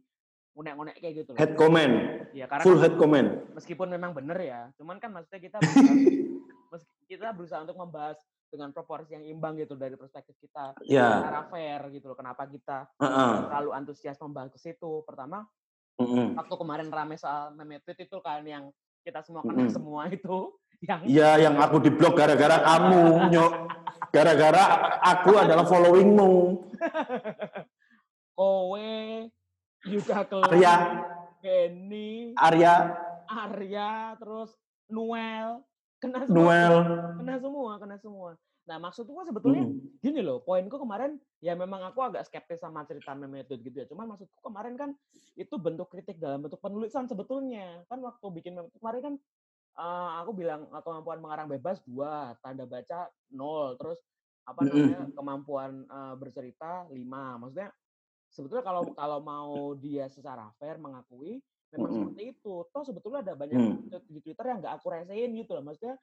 ngunek-ngunek 0.54 0.96
kayak 0.98 1.14
gitu 1.24 1.30
loh. 1.34 1.38
Head 1.40 1.54
comment. 1.54 1.94
Ya, 2.36 2.46
karena 2.50 2.64
Full 2.64 2.78
kan, 2.78 2.82
head 2.84 2.94
comment. 2.98 3.28
Meskipun 3.54 3.88
memang 3.88 4.12
benar 4.12 4.38
ya, 4.40 4.68
cuman 4.80 4.98
kan 4.98 5.10
maksudnya 5.14 5.40
kita 5.40 5.56
berusaha, 5.62 5.94
kita 7.06 7.32
berusaha 7.36 7.60
untuk 7.64 7.78
membahas 7.78 8.18
dengan 8.50 8.74
proporsi 8.74 9.14
yang 9.14 9.22
imbang 9.30 9.54
gitu 9.62 9.78
dari 9.78 9.94
perspektif 9.94 10.34
kita 10.42 10.74
yeah. 10.82 11.22
secara 11.22 11.46
fair 11.46 11.80
gitu 11.94 12.10
loh. 12.10 12.18
Kenapa 12.18 12.50
kita 12.50 12.90
uh 12.98 13.06
-uh. 13.06 13.34
terlalu 13.46 13.70
antusias 13.70 14.18
membahas 14.18 14.50
ke 14.50 14.58
situ? 14.58 15.06
Pertama, 15.06 15.46
-uh. 16.04 16.28
waktu 16.36 16.54
kemarin 16.56 16.88
rame 16.88 17.16
soal 17.20 17.52
meme 17.52 17.80
tweet 17.84 18.08
itu 18.08 18.18
kan 18.24 18.40
yang 18.44 18.72
kita 19.04 19.20
semua 19.24 19.44
kena 19.44 19.64
uh 19.64 19.66
-uh. 19.68 19.72
semua 19.72 20.02
itu 20.08 20.38
yang 20.88 21.00
Iya, 21.04 21.30
yang 21.44 21.60
aku 21.60 21.76
diblok 21.76 22.16
gara-gara 22.16 22.56
kamu, 22.56 23.28
nyok. 23.28 23.52
Gara-gara 24.08 24.64
aku 25.04 25.36
adalah 25.36 25.68
followingmu. 25.68 26.32
Kowe 28.40 29.28
juga 29.84 30.24
ke 30.24 30.36
Arya 30.44 30.74
Kenny 31.40 32.36
Arya 32.36 32.92
Arya 33.28 34.16
terus 34.20 34.52
Noel 34.92 35.64
kena 36.00 36.24
semua 36.28 36.36
Noel 36.36 36.76
kena 37.16 37.36
semua 37.40 37.72
kena 37.80 37.96
semua 38.00 38.30
nah 38.70 38.78
maksudku 38.78 39.10
kan 39.18 39.26
sebetulnya 39.26 39.66
hmm. 39.66 39.98
gini 39.98 40.22
loh 40.22 40.46
poinku 40.46 40.78
kemarin 40.78 41.18
ya 41.42 41.58
memang 41.58 41.82
aku 41.90 42.06
agak 42.06 42.22
skeptis 42.22 42.62
sama 42.62 42.86
cerita 42.86 43.18
metode 43.18 43.66
gitu 43.66 43.82
ya 43.82 43.86
cuman 43.90 44.14
maksudku 44.14 44.38
kemarin 44.38 44.78
kan 44.78 44.94
itu 45.34 45.58
bentuk 45.58 45.90
kritik 45.90 46.22
dalam 46.22 46.38
bentuk 46.38 46.62
penulisan 46.62 47.10
sebetulnya 47.10 47.82
kan 47.90 47.98
waktu 47.98 48.22
bikin 48.30 48.54
kemarin 48.78 49.00
kan 49.02 49.14
uh, 49.74 50.22
aku 50.22 50.38
bilang 50.38 50.70
kemampuan 50.86 51.18
mengarang 51.18 51.50
bebas 51.50 51.82
dua 51.82 52.38
tanda 52.46 52.62
baca 52.62 53.10
nol 53.34 53.74
terus 53.74 53.98
apa 54.46 54.62
namanya 54.62 55.02
kemampuan 55.18 55.82
uh, 55.90 56.14
bercerita 56.14 56.86
lima 56.94 57.42
maksudnya 57.42 57.74
sebetulnya 58.30 58.62
kalau 58.62 58.86
kalau 58.94 59.18
mau 59.18 59.74
dia 59.74 60.06
secara 60.06 60.46
fair 60.62 60.78
mengakui 60.78 61.42
memang 61.74 61.90
mm 61.90 61.90
-hmm. 61.90 61.98
seperti 62.06 62.22
itu 62.38 62.54
toh 62.70 62.82
sebetulnya 62.86 63.26
ada 63.26 63.34
banyak 63.34 63.58
mm. 63.58 64.06
di 64.06 64.18
Twitter 64.22 64.46
yang 64.46 64.62
nggak 64.62 64.78
aku 64.78 64.94
resein 64.94 65.34
gitu 65.34 65.58
loh 65.58 65.66
maksudnya 65.66 65.98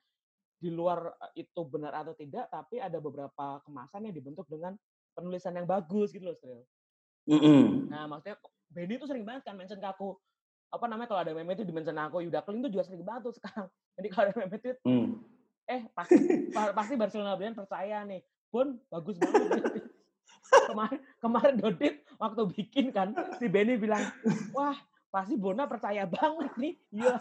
di 0.57 0.69
luar 0.73 1.13
eh, 1.21 1.45
itu 1.45 1.61
benar 1.69 1.93
atau 2.01 2.17
tidak 2.17 2.49
tapi 2.49 2.81
ada 2.81 2.97
beberapa 2.97 3.61
kemasan 3.65 4.09
yang 4.09 4.15
dibentuk 4.15 4.49
dengan 4.49 4.73
penulisan 5.13 5.53
yang 5.57 5.69
bagus 5.69 6.13
gitu 6.13 6.25
loh 6.29 6.37
Stril. 6.37 6.61
Mm 7.27 7.39
-hmm. 7.39 7.61
Nah 7.89 8.03
maksudnya 8.09 8.37
Benny 8.67 8.99
tuh 8.99 9.07
sering 9.09 9.23
banget 9.23 9.47
kan 9.47 9.55
mention 9.55 9.79
ke 9.79 9.87
aku 9.87 10.17
apa 10.67 10.85
namanya 10.91 11.07
kalau 11.07 11.21
ada 11.23 11.31
meme 11.31 11.55
itu 11.55 11.63
di 11.63 11.71
mention 11.71 11.95
aku 11.95 12.19
Yuda 12.25 12.43
Kling 12.43 12.59
tuh 12.59 12.71
juga 12.73 12.83
sering 12.83 13.01
banget 13.05 13.31
tuh 13.31 13.33
sekarang. 13.37 13.67
Jadi 13.97 14.07
kalau 14.11 14.23
ada 14.29 14.35
meme 14.35 14.55
itu 14.57 14.69
mm. 14.83 15.07
eh 15.67 15.81
pasti 15.93 16.15
pasti 16.51 16.93
Barcelona 16.95 17.37
Brian 17.37 17.55
percaya 17.55 18.03
nih 18.03 18.21
pun 18.49 18.79
bagus 18.89 19.15
banget. 19.21 19.83
kemarin 20.71 20.99
kemarin 21.19 21.55
Dodit 21.59 21.95
waktu 22.15 22.41
bikin 22.55 22.95
kan 22.95 23.11
si 23.35 23.51
Benny 23.51 23.75
bilang 23.75 24.03
wah 24.55 24.75
pasti 25.07 25.33
Bona 25.39 25.65
percaya 25.65 26.03
banget 26.05 26.51
nih. 26.59 26.73
Iya. 26.91 27.15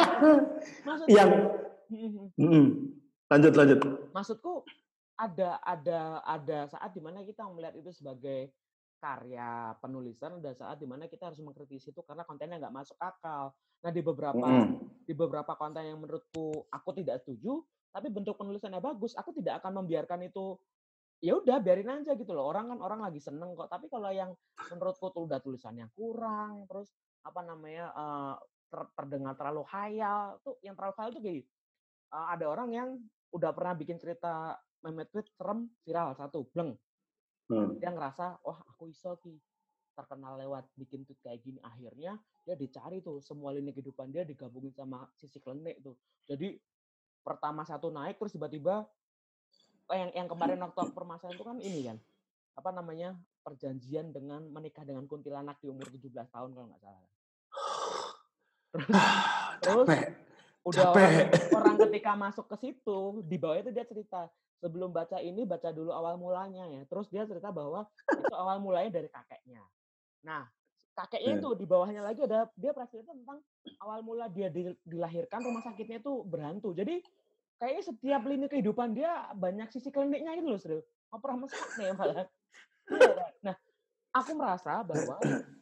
Maksudnya, 0.88 1.14
yang 1.14 1.30
mm, 2.36 2.66
lanjut 3.30 3.52
lanjut. 3.54 3.78
Maksudku 4.10 4.66
ada 5.14 5.62
ada 5.62 6.20
ada 6.26 6.58
saat 6.66 6.90
di 6.90 7.00
mana 7.00 7.22
kita 7.22 7.46
melihat 7.46 7.74
itu 7.78 7.90
sebagai 7.94 8.50
karya 8.98 9.76
penulisan 9.84 10.40
ada 10.40 10.56
saat 10.56 10.80
di 10.80 10.88
mana 10.88 11.04
kita 11.06 11.28
harus 11.28 11.38
mengkritisi 11.44 11.92
itu 11.92 12.00
karena 12.02 12.24
kontennya 12.24 12.56
nggak 12.56 12.74
masuk 12.74 12.96
akal. 12.98 13.52
Nah 13.84 13.90
di 13.92 14.00
beberapa 14.00 14.48
mm. 14.48 15.04
di 15.04 15.12
beberapa 15.12 15.52
konten 15.60 15.84
yang 15.84 16.00
menurutku 16.00 16.66
aku 16.72 16.90
tidak 16.96 17.20
setuju, 17.20 17.60
tapi 17.92 18.08
bentuk 18.08 18.34
penulisannya 18.40 18.80
bagus, 18.80 19.12
aku 19.14 19.36
tidak 19.36 19.60
akan 19.60 19.84
membiarkan 19.84 20.24
itu 20.24 20.56
ya 21.20 21.36
udah 21.40 21.60
biarin 21.60 22.02
aja 22.02 22.16
gitu 22.16 22.32
loh. 22.32 22.48
Orang 22.48 22.72
kan 22.72 22.80
orang 22.80 23.00
lagi 23.04 23.20
seneng 23.20 23.52
kok. 23.52 23.68
Tapi 23.68 23.86
kalau 23.92 24.08
yang 24.08 24.32
menurutku 24.72 25.12
tuh 25.12 25.28
udah 25.28 25.38
tulisannya 25.38 25.92
kurang, 25.92 26.64
terus 26.68 26.90
apa 27.24 27.40
namanya 27.44 27.92
uh, 27.92 28.34
ter 28.72 28.80
terdengar 28.96 29.36
terlalu 29.36 29.62
hayal, 29.68 30.40
tuh 30.40 30.56
yang 30.64 30.74
terlalu 30.76 30.94
hayal 30.96 31.12
tuh 31.12 31.22
kayak 31.22 31.44
uh, 32.14 32.26
ada 32.30 32.46
orang 32.46 32.70
yang 32.70 32.88
udah 33.34 33.50
pernah 33.50 33.74
bikin 33.74 33.98
cerita 33.98 34.54
meme 34.86 35.10
tweet 35.10 35.26
serem 35.34 35.66
viral 35.82 36.14
satu, 36.14 36.46
bleng. 36.54 36.78
Hmm. 37.50 37.76
Dia 37.82 37.90
ngerasa, 37.90 38.40
wah 38.46 38.58
aku 38.70 38.88
iso 38.88 39.18
ki 39.18 39.34
terkenal 39.98 40.38
lewat 40.38 40.70
bikin 40.78 41.02
tweet 41.02 41.18
kayak 41.20 41.42
gini. 41.42 41.58
Akhirnya 41.66 42.14
dia 42.46 42.54
dicari 42.54 43.02
tuh 43.02 43.18
semua 43.18 43.50
lini 43.50 43.74
kehidupan 43.74 44.14
dia 44.14 44.22
digabungin 44.22 44.70
sama 44.70 45.10
sisi 45.18 45.42
klenik 45.42 45.82
tuh. 45.82 45.98
Jadi 46.30 46.54
pertama 47.24 47.66
satu 47.66 47.88
naik 47.88 48.20
terus 48.20 48.36
tiba-tiba 48.36 48.84
oh, 49.88 49.96
yang 49.96 50.12
yang 50.12 50.28
kemarin 50.28 50.60
waktu 50.60 50.92
permasalahan 50.92 51.36
itu 51.40 51.44
kan 51.44 51.58
ini 51.64 51.80
kan 51.88 51.96
apa 52.54 52.70
namanya 52.70 53.16
perjanjian 53.40 54.12
dengan 54.12 54.44
menikah 54.52 54.84
dengan 54.84 55.08
kuntilanak 55.08 55.56
di 55.64 55.72
umur 55.72 55.88
17 55.88 56.12
tahun 56.28 56.50
kalau 56.52 56.66
nggak 56.70 56.82
salah. 56.84 57.02
Terus, 59.64 59.86
terus 59.86 59.86
udah 60.64 60.96
Orang, 60.96 61.12
orang 61.52 61.76
ketika 61.88 62.12
masuk 62.16 62.46
ke 62.48 62.56
situ 62.64 63.20
di 63.28 63.36
bawah 63.36 63.60
itu 63.60 63.70
dia 63.70 63.84
cerita 63.84 64.32
sebelum 64.64 64.88
baca 64.88 65.20
ini 65.20 65.44
baca 65.44 65.68
dulu 65.68 65.92
awal 65.92 66.16
mulanya 66.16 66.64
ya. 66.72 66.82
Terus 66.88 67.06
dia 67.12 67.28
cerita 67.28 67.52
bahwa 67.52 67.84
itu 68.08 68.34
awal 68.34 68.56
mulanya 68.64 68.96
dari 68.96 69.12
kakeknya. 69.12 69.60
Nah, 70.24 70.48
kakeknya 70.96 71.36
iya. 71.36 71.40
itu 71.44 71.48
di 71.52 71.66
bawahnya 71.68 72.00
lagi 72.00 72.24
ada 72.24 72.48
dia 72.56 72.72
cerita 72.88 73.12
tentang 73.12 73.44
awal 73.84 74.00
mula 74.00 74.32
dia 74.32 74.48
dilahirkan 74.88 75.44
rumah 75.44 75.60
sakitnya 75.60 76.00
itu 76.00 76.24
berhantu. 76.24 76.72
Jadi 76.72 77.04
kayaknya 77.60 77.82
setiap 77.84 78.22
lini 78.24 78.46
kehidupan 78.48 78.96
dia 78.96 79.28
banyak 79.36 79.68
sisi 79.68 79.92
kliniknya 79.92 80.32
itu 80.32 80.48
loh, 80.48 80.60
Sri. 80.60 80.80
Nggak 81.12 81.20
pernah 81.20 81.36
mesra 81.44 81.66
nih 81.76 81.86
malah. 81.92 82.26
Iya, 82.84 83.26
nah, 83.44 83.56
aku 84.16 84.30
merasa 84.36 84.80
bahwa 84.84 85.16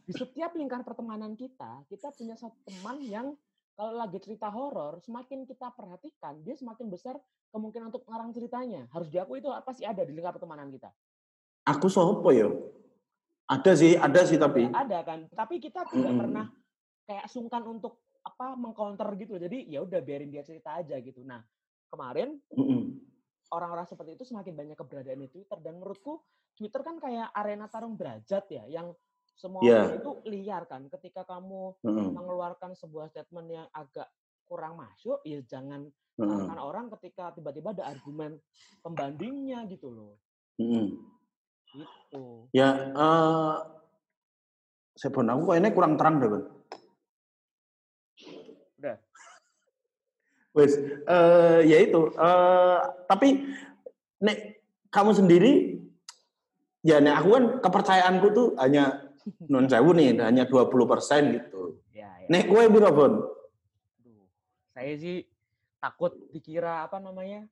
di 0.07 0.13
setiap 0.15 0.55
lingkar 0.55 0.87
pertemanan 0.87 1.35
kita, 1.35 1.87
kita 1.91 2.11
punya 2.15 2.35
satu 2.39 2.59
teman 2.67 2.99
yang 3.03 3.27
kalau 3.73 3.97
lagi 3.97 4.19
cerita 4.21 4.53
horor, 4.53 5.01
semakin 5.01 5.49
kita 5.49 5.73
perhatikan, 5.73 6.45
dia 6.45 6.53
semakin 6.53 6.93
besar 6.93 7.17
kemungkinan 7.51 7.89
untuk 7.89 8.05
ngarang 8.05 8.31
ceritanya. 8.37 8.85
Harus 8.93 9.09
diakui 9.09 9.41
itu 9.41 9.49
pasti 9.65 9.89
ada 9.89 10.05
di 10.05 10.13
lingkar 10.13 10.37
pertemanan 10.37 10.69
kita. 10.69 10.93
Aku 11.65 11.89
sopo 11.89 12.29
ya? 12.31 12.53
Ada 13.49 13.73
sih, 13.77 13.97
ada 13.97 14.21
sih 14.29 14.37
tapi. 14.37 14.69
Ada 14.69 15.05
kan, 15.05 15.29
tapi 15.33 15.61
kita 15.61 15.89
tidak 15.89 16.05
mm 16.05 16.09
-hmm. 16.09 16.21
pernah 16.21 16.47
kayak 17.09 17.27
sungkan 17.29 17.63
untuk 17.67 18.05
apa 18.23 18.55
mengcounter 18.55 19.09
gitu. 19.19 19.41
Jadi 19.41 19.67
ya 19.67 19.83
udah 19.83 20.01
biarin 20.01 20.31
dia 20.31 20.47
cerita 20.47 20.79
aja 20.79 20.95
gitu. 21.03 21.27
Nah 21.27 21.43
kemarin 21.91 22.39
orang-orang 23.51 23.85
mm 23.85 23.89
-hmm. 23.89 23.91
seperti 23.91 24.11
itu 24.17 24.25
semakin 24.25 24.55
banyak 24.57 24.77
keberadaan 24.79 25.21
di 25.21 25.29
Twitter 25.29 25.59
dan 25.61 25.77
menurutku 25.77 26.23
Twitter 26.57 26.81
kan 26.85 26.97
kayak 27.01 27.33
arena 27.33 27.67
tarung 27.67 27.97
derajat 27.97 28.45
ya, 28.53 28.65
yang 28.69 28.93
semua 29.35 29.61
yeah. 29.65 29.89
orang 29.89 29.99
itu 29.99 30.13
liar 30.29 30.63
kan. 30.69 30.83
Ketika 30.89 31.27
kamu 31.27 31.77
mm-hmm. 31.83 32.09
mengeluarkan 32.15 32.73
sebuah 32.79 33.11
statement 33.11 33.49
yang 33.51 33.67
agak 33.75 34.09
kurang 34.47 34.77
masuk, 34.79 35.19
ya 35.25 35.41
jangan 35.49 35.89
mm-hmm. 36.21 36.59
orang 36.59 36.93
ketika 36.99 37.33
tiba-tiba 37.33 37.75
ada 37.75 37.91
argumen 37.91 38.39
pembandingnya 38.85 39.65
gitu 39.67 39.91
loh. 39.91 40.15
Mm-hmm. 40.61 40.87
Gitu. 41.73 42.25
Ya, 42.53 42.93
uh, 42.93 43.57
saya 44.93 45.09
aku 45.09 45.43
kok 45.49 45.57
ini 45.57 45.73
kurang 45.73 45.97
terang 45.97 46.21
deh, 46.21 46.29
Bang. 46.29 46.47
Udah. 48.77 48.97
Wes, 50.53 50.77
uh, 51.09 51.65
ya 51.65 51.79
itu. 51.81 52.13
Uh, 52.13 52.77
tapi 53.09 53.49
nek 54.21 54.61
kamu 54.93 55.11
sendiri 55.17 55.53
ya 56.85 57.01
nek 57.01 57.25
aku 57.25 57.29
kan 57.35 57.45
kepercayaanku 57.65 58.29
tuh 58.37 58.49
hanya 58.61 59.12
non 59.53 59.67
sewu 59.71 59.95
nih 59.95 60.19
hanya 60.21 60.45
20 60.49 60.71
persen 60.87 61.23
gitu. 61.39 61.83
Ya, 61.95 62.11
ya. 62.23 62.29
Nek 62.29 62.49
kue 62.51 62.65
biro 62.69 62.91
bon? 62.91 63.13
Saya 64.73 64.93
sih 64.97 65.27
takut 65.79 66.15
dikira 66.31 66.87
apa 66.87 66.99
namanya? 66.99 67.47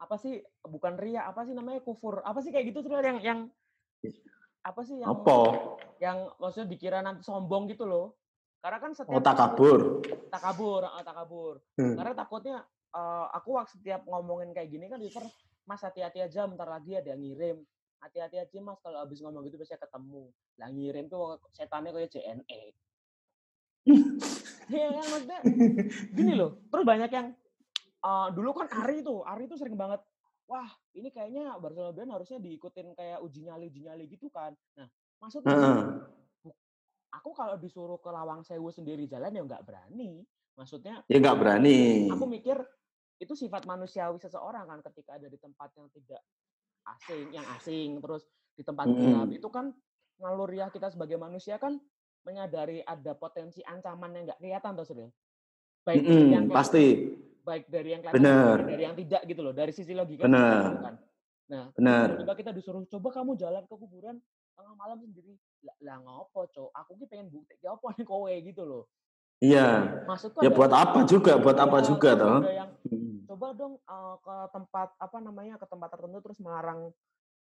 Apa 0.00 0.16
sih 0.16 0.40
bukan 0.64 0.96
ria, 0.96 1.28
apa 1.28 1.44
sih 1.44 1.52
namanya 1.52 1.84
kufur? 1.84 2.24
Apa 2.24 2.40
sih 2.40 2.48
kayak 2.54 2.72
gitu 2.72 2.86
tuh 2.86 2.96
yang 3.00 3.20
yang 3.20 3.40
apa 4.64 4.80
sih 4.84 5.00
yang 5.00 5.12
apa? 5.12 5.38
Yang 6.00 6.18
maksudnya 6.40 6.68
dikira 6.68 6.98
nanti 7.04 7.22
sombong 7.24 7.68
gitu 7.68 7.84
loh. 7.84 8.16
Karena 8.60 8.78
kan 8.80 8.92
setiap 8.92 9.16
oh, 9.16 9.24
takabur. 9.24 10.04
Takabur, 10.28 10.84
oh, 10.84 11.04
takabur. 11.04 11.54
Hmm. 11.80 11.96
Karena 11.96 12.12
takutnya 12.12 12.56
uh, 12.92 13.26
aku 13.32 13.56
waktu 13.56 13.80
setiap 13.80 14.04
ngomongin 14.04 14.52
kayak 14.52 14.68
gini 14.70 14.86
kan 14.90 15.00
Twitter 15.00 15.24
Mas 15.64 15.82
hati-hati 15.86 16.24
aja 16.24 16.50
bentar 16.50 16.66
lagi 16.66 16.98
ada 16.98 17.14
yang 17.14 17.22
ngirim 17.22 17.56
hati-hati 18.00 18.36
aja 18.40 18.58
mas 18.64 18.80
kalau 18.80 18.98
habis 19.04 19.20
ngomong 19.20 19.44
gitu 19.46 19.60
biasanya 19.60 19.84
ketemu. 19.84 20.24
Lah 20.56 20.68
ngirim 20.72 21.06
tuh 21.06 21.40
setannya 21.52 21.92
kayak 21.92 22.10
JNE 22.10 22.60
Iya 24.72 24.88
kan 24.92 25.04
maksudnya? 25.08 25.40
Gini 26.16 26.32
loh 26.36 26.60
terus 26.68 26.84
banyak 26.84 27.10
yang 27.10 27.26
uh, 28.04 28.28
dulu 28.32 28.50
kan 28.56 28.68
Ari 28.70 29.02
tuh 29.04 29.24
Ari 29.24 29.48
tuh 29.48 29.58
sering 29.60 29.76
banget 29.76 30.00
wah 30.50 30.68
ini 30.98 31.14
kayaknya 31.14 31.54
Barcelona 31.62 31.94
Brand 31.94 32.12
harusnya 32.18 32.42
diikutin 32.42 32.98
kayak 32.98 33.22
uji 33.22 33.46
nyali 33.46 33.70
uji 33.70 33.80
nyali 33.86 34.04
gitu 34.10 34.26
kan. 34.32 34.52
Nah 34.76 34.88
maksudnya 35.22 35.54
uh. 35.54 36.52
aku 37.14 37.30
kalau 37.36 37.56
disuruh 37.60 37.98
ke 38.02 38.10
Lawang 38.10 38.42
Sewu 38.42 38.70
sendiri 38.74 39.06
jalan 39.06 39.34
ya 39.34 39.42
nggak 39.46 39.64
berani. 39.64 40.26
Maksudnya 40.58 41.06
ya 41.06 41.16
nggak 41.22 41.38
berani. 41.38 42.10
aku 42.10 42.26
mikir 42.26 42.58
itu 43.20 43.36
sifat 43.36 43.68
manusiawi 43.68 44.16
seseorang 44.16 44.64
kan 44.64 44.80
ketika 44.90 45.20
ada 45.20 45.28
di 45.28 45.36
tempat 45.36 45.68
yang 45.76 45.92
tidak 45.92 46.24
asing, 46.84 47.26
yang 47.32 47.46
asing, 47.56 47.88
terus 48.00 48.22
di 48.56 48.62
tempat 48.64 48.86
gelap 48.88 49.28
hmm. 49.28 49.38
itu 49.38 49.48
kan 49.48 49.72
naluriah 50.20 50.68
kita 50.68 50.92
sebagai 50.92 51.16
manusia 51.16 51.56
kan 51.56 51.80
menyadari 52.28 52.84
ada 52.84 53.16
potensi 53.16 53.64
ancaman 53.64 54.12
yang 54.12 54.22
nggak 54.28 54.38
kelihatan 54.40 54.72
tuh 54.76 54.86
Suril. 54.86 55.08
Baik 55.84 56.04
mm 56.04 56.28
yang 56.28 56.44
pasti. 56.52 57.16
Baik 57.40 57.72
dari 57.72 57.88
yang 57.96 58.00
kelihatan 58.04 58.68
dari 58.68 58.82
yang 58.84 58.96
tidak 58.96 59.22
gitu 59.24 59.40
loh, 59.40 59.54
dari 59.56 59.72
sisi 59.72 59.96
logika. 59.96 60.28
Benar. 60.28 60.60
Gitu 60.60 60.80
kan. 60.84 60.94
Nah. 61.80 62.04
Coba 62.20 62.34
kita 62.36 62.50
disuruh 62.52 62.84
coba 62.86 63.08
kamu 63.10 63.34
jalan 63.40 63.64
ke 63.64 63.74
kuburan 63.74 64.20
tengah 64.54 64.74
malam 64.76 65.00
sendiri. 65.00 65.34
Lah, 65.64 65.76
lah 65.82 65.96
ngopo, 66.04 66.46
Cok? 66.52 66.70
Aku 66.84 67.00
ki 67.00 67.08
pengen 67.08 67.32
bukti 67.32 67.56
apa 67.64 67.86
nih 67.96 68.04
kowe 68.04 68.34
gitu 68.44 68.62
loh. 68.68 68.84
Iya. 69.40 69.68
Maksudku 70.04 70.44
ya 70.44 70.52
buat 70.52 70.72
apa 70.72 71.08
juga, 71.08 71.40
buat 71.40 71.56
apa 71.56 71.80
iya, 71.80 71.86
juga 71.88 72.10
toh. 72.12 72.38
Yang, 72.44 72.70
hmm. 72.92 73.16
Coba 73.24 73.46
dong 73.56 73.74
uh, 73.88 74.16
ke 74.20 74.36
tempat 74.52 74.88
apa 75.00 75.18
namanya 75.18 75.54
ke 75.56 75.66
tempat 75.66 75.88
tertentu 75.96 76.18
terus 76.20 76.38
melarang 76.44 76.92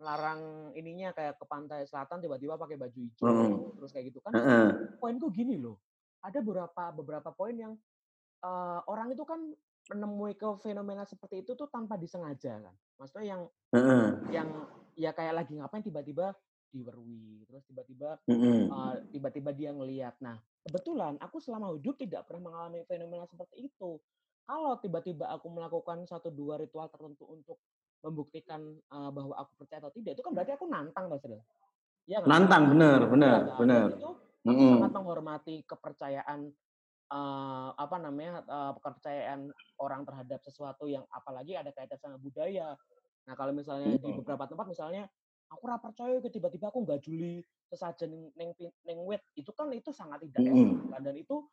melarang 0.02 0.74
ininya 0.74 1.14
kayak 1.14 1.38
ke 1.38 1.46
pantai 1.46 1.86
selatan 1.86 2.18
tiba-tiba 2.18 2.58
pakai 2.58 2.82
baju 2.82 2.98
hijau 2.98 3.30
hmm. 3.30 3.78
terus 3.78 3.94
kayak 3.94 4.10
gitu 4.10 4.20
kan. 4.26 4.34
Hmm. 4.34 4.70
Poinku 4.98 5.30
gini 5.30 5.62
loh. 5.62 5.78
Ada 6.26 6.42
beberapa 6.42 6.84
beberapa 6.98 7.30
poin 7.30 7.54
yang 7.54 7.74
uh, 8.42 8.82
orang 8.90 9.14
itu 9.14 9.22
kan 9.22 9.40
menemui 9.94 10.34
ke 10.34 10.48
fenomena 10.64 11.06
seperti 11.06 11.46
itu 11.46 11.54
tuh 11.54 11.70
tanpa 11.70 11.94
disengaja 12.00 12.58
kan. 12.58 12.76
Maksudnya 12.98 13.26
yang 13.38 13.42
hmm. 13.70 14.08
yang 14.34 14.50
ya 14.98 15.14
kayak 15.14 15.46
lagi 15.46 15.54
ngapain 15.62 15.86
tiba-tiba 15.86 16.34
diwerui 16.74 17.46
terus 17.46 17.64
tiba-tiba 17.70 18.18
mm-hmm. 18.26 18.60
uh, 18.74 18.96
tiba-tiba 19.14 19.54
dia 19.54 19.70
ngelihat 19.70 20.18
nah 20.18 20.42
kebetulan 20.66 21.20
aku 21.20 21.38
selama 21.38 21.76
hidup 21.76 21.96
tidak 22.00 22.26
pernah 22.26 22.50
mengalami 22.50 22.88
fenomena 22.88 23.28
seperti 23.28 23.68
itu. 23.68 24.00
Kalau 24.44 24.76
tiba-tiba 24.80 25.32
aku 25.32 25.48
melakukan 25.48 26.04
satu 26.04 26.28
dua 26.28 26.60
ritual 26.60 26.92
tertentu 26.92 27.24
untuk 27.32 27.60
membuktikan 28.04 28.60
uh, 28.92 29.08
bahwa 29.12 29.40
aku 29.40 29.64
percaya 29.64 29.80
atau 29.80 29.94
tidak 29.96 30.20
itu 30.20 30.24
kan 30.24 30.36
berarti 30.36 30.52
aku 30.60 30.68
nantang 30.68 31.08
mas 31.08 31.24
ya 32.04 32.20
kan? 32.20 32.28
nantang 32.28 32.64
benar 32.76 33.00
benar 33.08 33.40
ya, 33.48 33.56
benar 33.56 33.88
itu 33.96 34.12
mm 34.44 34.52
-hmm. 34.52 34.72
sangat 34.76 34.92
menghormati 34.92 35.56
kepercayaan 35.64 36.52
uh, 37.08 37.70
apa 37.80 37.96
namanya 38.04 38.44
uh, 38.44 38.76
kepercayaan 38.76 39.48
orang 39.80 40.04
terhadap 40.04 40.44
sesuatu 40.44 40.92
yang 40.92 41.08
apalagi 41.16 41.56
ada 41.56 41.72
kaitan 41.72 41.96
sama 41.96 42.20
budaya. 42.20 42.76
Nah 43.24 43.34
kalau 43.40 43.56
misalnya 43.56 43.96
di 43.96 44.12
beberapa 44.20 44.44
tempat 44.52 44.68
misalnya 44.68 45.08
aku 45.50 45.62
ora 45.68 45.78
percaya 45.80 46.20
tiba-tiba 46.24 46.70
aku 46.70 46.84
nggak 46.84 47.02
juli 47.04 47.44
sesajen 47.68 48.32
neng 48.38 48.54
neng 48.60 49.00
wet 49.08 49.24
itu 49.34 49.50
kan 49.56 49.72
itu 49.74 49.90
sangat 49.90 50.22
tidak 50.28 50.46
mm 50.46 50.54
-hmm. 50.54 51.02
dan 51.02 51.16
itu 51.18 51.44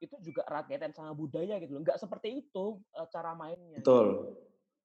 itu 0.00 0.16
juga 0.24 0.42
erat 0.48 0.64
kaitan 0.64 0.96
sama 0.96 1.12
budaya 1.12 1.60
gitu 1.60 1.76
loh. 1.76 1.84
Nggak 1.84 2.00
seperti 2.00 2.40
itu 2.40 2.80
uh, 2.96 3.06
cara 3.12 3.36
mainnya. 3.36 3.78
Betul. 3.84 4.32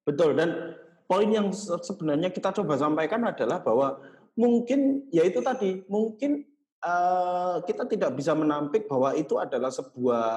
Betul 0.04 0.36
dan 0.36 0.76
poin 1.08 1.30
yang 1.32 1.50
sebenarnya 1.56 2.30
kita 2.30 2.52
coba 2.52 2.76
sampaikan 2.78 3.24
adalah 3.26 3.64
bahwa 3.64 3.98
mungkin 4.36 5.08
ya 5.10 5.24
itu 5.24 5.40
tadi 5.40 5.82
mungkin 5.88 6.44
uh, 6.84 7.64
kita 7.64 7.88
tidak 7.88 8.14
bisa 8.14 8.36
menampik 8.36 8.86
bahwa 8.86 9.16
itu 9.16 9.40
adalah 9.40 9.72
sebuah 9.72 10.28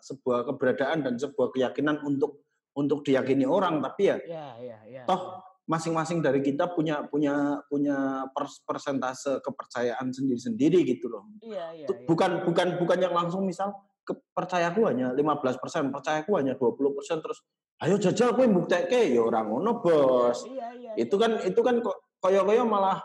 sebuah 0.00 0.48
keberadaan 0.48 1.06
dan 1.06 1.14
sebuah 1.20 1.52
keyakinan 1.54 2.00
untuk 2.02 2.42
untuk 2.72 3.04
diyakini 3.04 3.44
orang 3.44 3.84
tapi 3.84 4.08
ya, 4.08 4.16
ya, 4.24 4.48
ya, 4.56 4.78
ya 4.88 5.02
toh 5.04 5.44
masing-masing 5.72 6.20
dari 6.20 6.44
kita 6.44 6.68
punya 6.76 7.00
punya 7.08 7.64
punya 7.72 8.28
persentase 8.68 9.40
kepercayaan 9.40 10.12
sendiri-sendiri 10.12 10.84
gitu 10.84 11.08
loh. 11.08 11.24
Iya, 11.40 11.72
iya, 11.72 11.86
iya. 11.88 12.04
Bukan 12.04 12.44
bukan 12.44 12.76
bukan 12.76 12.98
yang 13.00 13.16
langsung 13.16 13.48
misal 13.48 13.72
kepercayaku 14.04 14.92
hanya 14.92 15.16
15 15.16 15.62
persen, 15.62 15.88
percayaku 15.88 16.36
hanya 16.36 16.52
20 16.60 16.92
persen 16.92 17.24
terus 17.24 17.40
ayo 17.82 17.98
jajal 17.98 18.38
kowe 18.38 18.46
mbuktekke 18.46 19.10
ya 19.10 19.20
orang 19.26 19.50
ngono 19.50 19.82
bos 19.82 20.46
iya, 20.46 20.70
iya, 20.70 20.90
iya. 20.94 21.02
itu 21.02 21.18
kan 21.18 21.42
itu 21.42 21.60
kan 21.66 21.82
kok 21.82 22.14
koyo-koyo 22.22 22.62
malah 22.62 23.02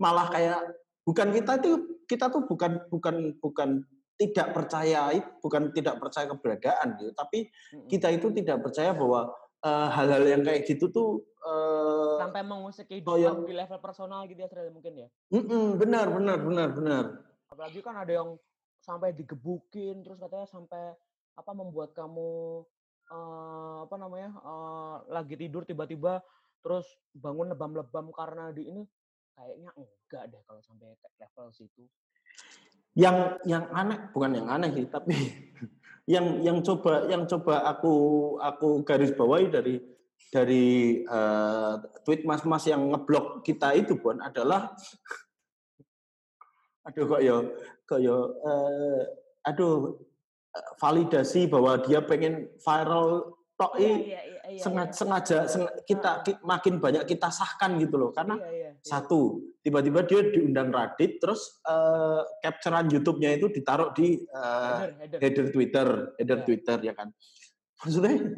malah 0.00 0.32
kayak 0.32 0.64
bukan 1.04 1.28
kita 1.28 1.60
itu 1.60 2.00
kita 2.08 2.32
tuh 2.32 2.48
bukan 2.48 2.88
bukan 2.88 3.36
bukan 3.36 3.84
tidak 4.16 4.56
percaya 4.56 5.12
bukan 5.44 5.76
tidak 5.76 6.00
percaya 6.00 6.24
keberadaan 6.32 6.96
gitu 6.96 7.12
tapi 7.12 7.52
kita 7.84 8.08
itu 8.16 8.32
tidak 8.32 8.64
percaya 8.64 8.96
bahwa 8.96 9.28
uh, 9.64 9.88
hal-hal 9.90 10.22
yang 10.28 10.42
kayak 10.44 10.68
gitu 10.68 10.92
tuh 10.92 11.24
uh, 11.42 12.20
sampai 12.20 12.44
mengusik 12.44 12.86
kehidupan 12.86 13.16
koyo, 13.16 13.48
di 13.48 13.56
level 13.56 13.80
personal 13.80 14.28
gitu 14.28 14.44
ya 14.44 14.70
mungkin 14.70 14.92
ya? 14.94 15.08
Mm 15.32 15.44
-mm, 15.48 15.66
benar 15.80 16.06
benar 16.12 16.38
benar 16.44 16.68
benar. 16.76 17.04
Apalagi 17.48 17.80
kan 17.80 17.96
ada 17.96 18.12
yang 18.12 18.36
sampai 18.84 19.16
digebukin 19.16 20.04
terus 20.04 20.20
katanya 20.20 20.44
sampai 20.44 20.92
apa 21.34 21.50
membuat 21.56 21.96
kamu 21.96 22.62
uh, 23.10 23.88
apa 23.88 23.96
namanya 23.96 24.30
uh, 24.44 25.02
lagi 25.08 25.34
tidur 25.40 25.64
tiba-tiba 25.64 26.20
terus 26.60 26.84
bangun 27.16 27.52
lebam-lebam 27.52 28.12
karena 28.12 28.52
di 28.52 28.68
ini 28.68 28.82
kayaknya 29.34 29.70
enggak 29.74 30.22
deh 30.30 30.42
kalau 30.46 30.60
sampai 30.62 30.92
level 31.18 31.48
situ. 31.50 31.84
Yang 32.94 33.42
yang 33.48 33.66
aneh 33.74 33.98
bukan 34.14 34.38
yang 34.38 34.46
aneh 34.46 34.70
sih 34.70 34.86
tapi 34.86 35.16
yang 36.04 36.44
yang 36.44 36.58
coba 36.60 37.08
yang 37.08 37.24
coba 37.24 37.64
aku 37.64 37.94
aku 38.40 38.84
garis 38.84 39.12
bawahi 39.16 39.48
dari 39.48 39.74
dari 40.28 41.00
uh, 41.08 41.80
tweet 42.04 42.28
mas-mas 42.28 42.68
yang 42.68 42.92
ngeblok 42.92 43.40
kita 43.40 43.72
itu 43.72 43.96
pun 43.96 44.20
adalah 44.20 44.72
aduh 46.86 47.04
kok 47.08 47.22
yo 47.24 47.36
kok 47.88 48.00
yo 48.04 48.36
uh, 48.44 49.00
aduh 49.48 49.96
validasi 50.76 51.48
bahwa 51.48 51.80
dia 51.80 52.04
pengen 52.04 52.52
viral 52.60 53.34
tok 53.54 53.78
iya, 53.78 53.86
iya, 53.86 54.20
iya, 54.26 54.40
iya, 54.50 54.62
sengaja, 54.62 54.90
iya. 54.90 54.98
sengaja 54.98 55.38
seng, 55.46 55.64
kita 55.86 56.26
makin 56.42 56.82
banyak 56.82 57.06
kita 57.06 57.30
sahkan 57.30 57.78
gitu 57.78 57.96
loh 57.96 58.10
karena 58.10 58.34
iya, 58.42 58.50
iya. 58.50 58.72
Satu 58.84 59.40
tiba-tiba 59.64 60.04
dia 60.04 60.20
diundang 60.28 60.68
Radit 60.68 61.16
terus 61.16 61.56
uh, 61.64 62.20
capturean 62.44 62.84
YouTube-nya 62.92 63.40
itu 63.40 63.48
ditaruh 63.48 63.96
di 63.96 64.20
uh, 64.28 64.84
header, 64.84 64.92
header. 65.00 65.18
header 65.24 65.46
Twitter 65.48 65.88
header 66.20 66.38
yeah. 66.38 66.44
Twitter 66.44 66.78
ya 66.84 66.92
kan? 66.92 67.08
Maksudnya 67.80 68.14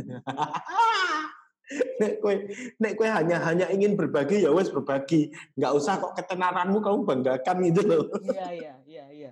nek 2.01 2.13
kue 2.23 2.35
nek 2.79 2.93
kue 2.95 3.09
hanya 3.11 3.43
hanya 3.43 3.67
ingin 3.75 3.99
berbagi 3.99 4.47
ya 4.47 4.55
wes 4.55 4.71
berbagi. 4.71 5.35
Nggak 5.59 5.73
usah 5.75 5.99
kok 5.99 6.15
ketenaranmu 6.15 6.79
kamu 6.79 7.03
banggakan 7.03 7.57
gitu 7.67 7.83
loh. 7.83 8.07
Iya 8.23 8.49
iya 8.55 8.75
iya 8.87 9.05
iya. 9.11 9.31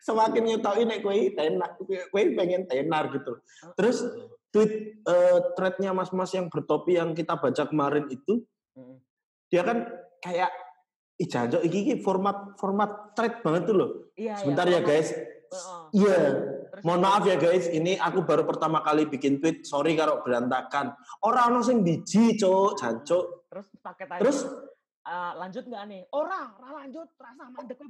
Semakin 0.00 0.56
nyetoi 0.56 0.88
nek 0.88 1.04
kowe 1.04 1.20
tenar 1.36 1.76
kowe 1.84 2.22
pengen 2.32 2.64
tenar 2.64 3.12
gitu. 3.12 3.44
Terus 3.76 4.08
tweet 4.48 5.04
uh, 5.04 5.52
threadnya 5.52 5.92
mas-mas 5.92 6.32
yang 6.32 6.48
bertopi 6.48 6.96
yang 6.96 7.12
kita 7.12 7.36
baca 7.36 7.68
kemarin 7.68 8.08
itu 8.08 8.40
dia 9.52 9.62
kan 9.62 9.86
kayak 10.20 10.50
ijajo 11.16 11.64
iki, 11.64 11.78
iki 11.82 11.94
format 12.04 12.56
format 12.60 13.16
thread 13.16 13.40
banget 13.40 13.62
tuh 13.68 13.74
loh. 13.76 13.90
Iya, 14.16 14.32
iya 14.32 14.34
Sebentar 14.36 14.66
iya, 14.68 14.80
ya 14.80 14.80
guys. 14.84 15.08
Iya. 15.92 16.18
Uh, 16.20 16.56
Mohon 16.84 17.00
maaf 17.08 17.24
ya 17.24 17.40
guys, 17.40 17.72
ini 17.72 17.96
aku 17.96 18.20
baru 18.28 18.44
pertama 18.44 18.84
kali 18.84 19.08
bikin 19.08 19.40
tweet. 19.40 19.64
Sorry 19.64 19.96
kalau 19.96 20.20
berantakan. 20.20 20.92
Orang 21.24 21.56
ono 21.56 21.60
sing 21.64 21.80
biji, 21.80 22.36
cok, 22.36 22.76
jancuk. 22.76 23.48
Terus 23.48 23.66
pakai 23.80 24.04
tadi. 24.04 24.20
Terus 24.20 24.44
uh, 25.08 25.32
lanjut 25.40 25.64
nggak 25.64 25.82
nih? 25.88 26.02
Orang, 26.12 26.52
lanjut, 26.60 27.08
rasa 27.16 27.44
mandek 27.48 27.80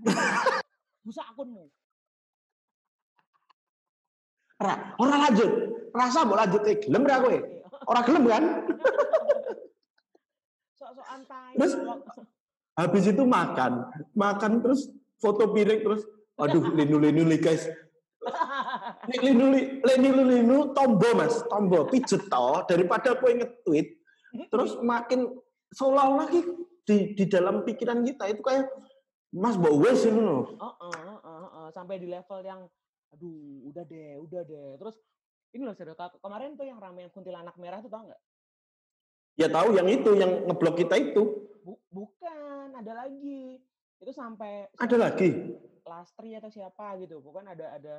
busa 1.03 1.23
akunmu. 1.35 1.67
Ra, 4.57 4.95
orang 5.03 5.21
lanjut. 5.29 5.51
Rasa 5.93 6.19
mau 6.29 6.37
lanjut 6.39 6.62
eh 6.69 6.77
gelem 6.79 7.05
ra 7.05 7.17
kowe? 7.21 7.37
Ora 7.91 8.01
gelem 8.07 8.25
kan? 8.29 8.45
Sok-sokan 10.77 11.21
Terus 11.57 11.73
habis 12.77 13.05
itu 13.09 13.25
makan. 13.25 13.89
Makan 14.12 14.61
terus 14.61 14.93
foto 15.17 15.49
piring 15.51 15.81
terus. 15.81 16.05
Aduh 16.37 16.69
linu-linu 16.77 17.25
guys. 17.41 17.65
linu 19.07 19.55
linu 19.87 20.23
linu 20.27 20.57
tombo 20.75 21.07
Mas, 21.15 21.47
tombo 21.47 21.87
pijet 21.87 22.27
to 22.27 22.47
daripada 22.67 23.15
kowe 23.15 23.31
nge-tweet 23.31 24.03
terus 24.51 24.75
makin 24.83 25.31
seolah-olah 25.71 26.27
di 26.83 27.15
di 27.15 27.25
dalam 27.31 27.62
pikiran 27.62 28.03
kita 28.03 28.27
itu 28.35 28.43
kayak 28.43 28.67
Mas 29.31 29.55
bawa 29.55 29.79
wes 29.79 30.03
ini 30.05 30.19
loh. 30.19 30.59
Sampai 31.71 32.03
di 32.03 32.11
level 32.11 32.41
yang 32.43 32.67
aduh 33.15 33.71
udah 33.71 33.85
deh 33.87 34.19
udah 34.19 34.43
deh. 34.43 34.75
Terus 34.83 34.99
ini 35.55 35.62
loh 35.62 35.79
kemarin 36.19 36.59
tuh 36.59 36.67
yang 36.67 36.83
ramai 36.83 37.07
yang 37.07 37.15
kuntilanak 37.15 37.55
merah 37.62 37.79
tuh 37.79 37.89
tau 37.89 38.05
nggak 38.11 38.21
ya 39.37 39.49
tahu 39.53 39.77
yang 39.77 39.87
itu 39.87 40.16
yang 40.16 40.49
ngeblok 40.49 40.81
kita 40.81 40.96
itu. 40.96 41.46
Bu, 41.62 41.77
bukan 41.92 42.72
ada 42.72 43.07
lagi. 43.07 43.61
Itu 44.01 44.12
sampai 44.12 44.68
ada 44.77 44.96
lagi? 44.96 45.57
Lastri 45.87 46.35
atau 46.35 46.51
siapa 46.51 46.96
gitu. 47.01 47.20
Bukan 47.20 47.46
ada 47.46 47.77
ada 47.77 47.94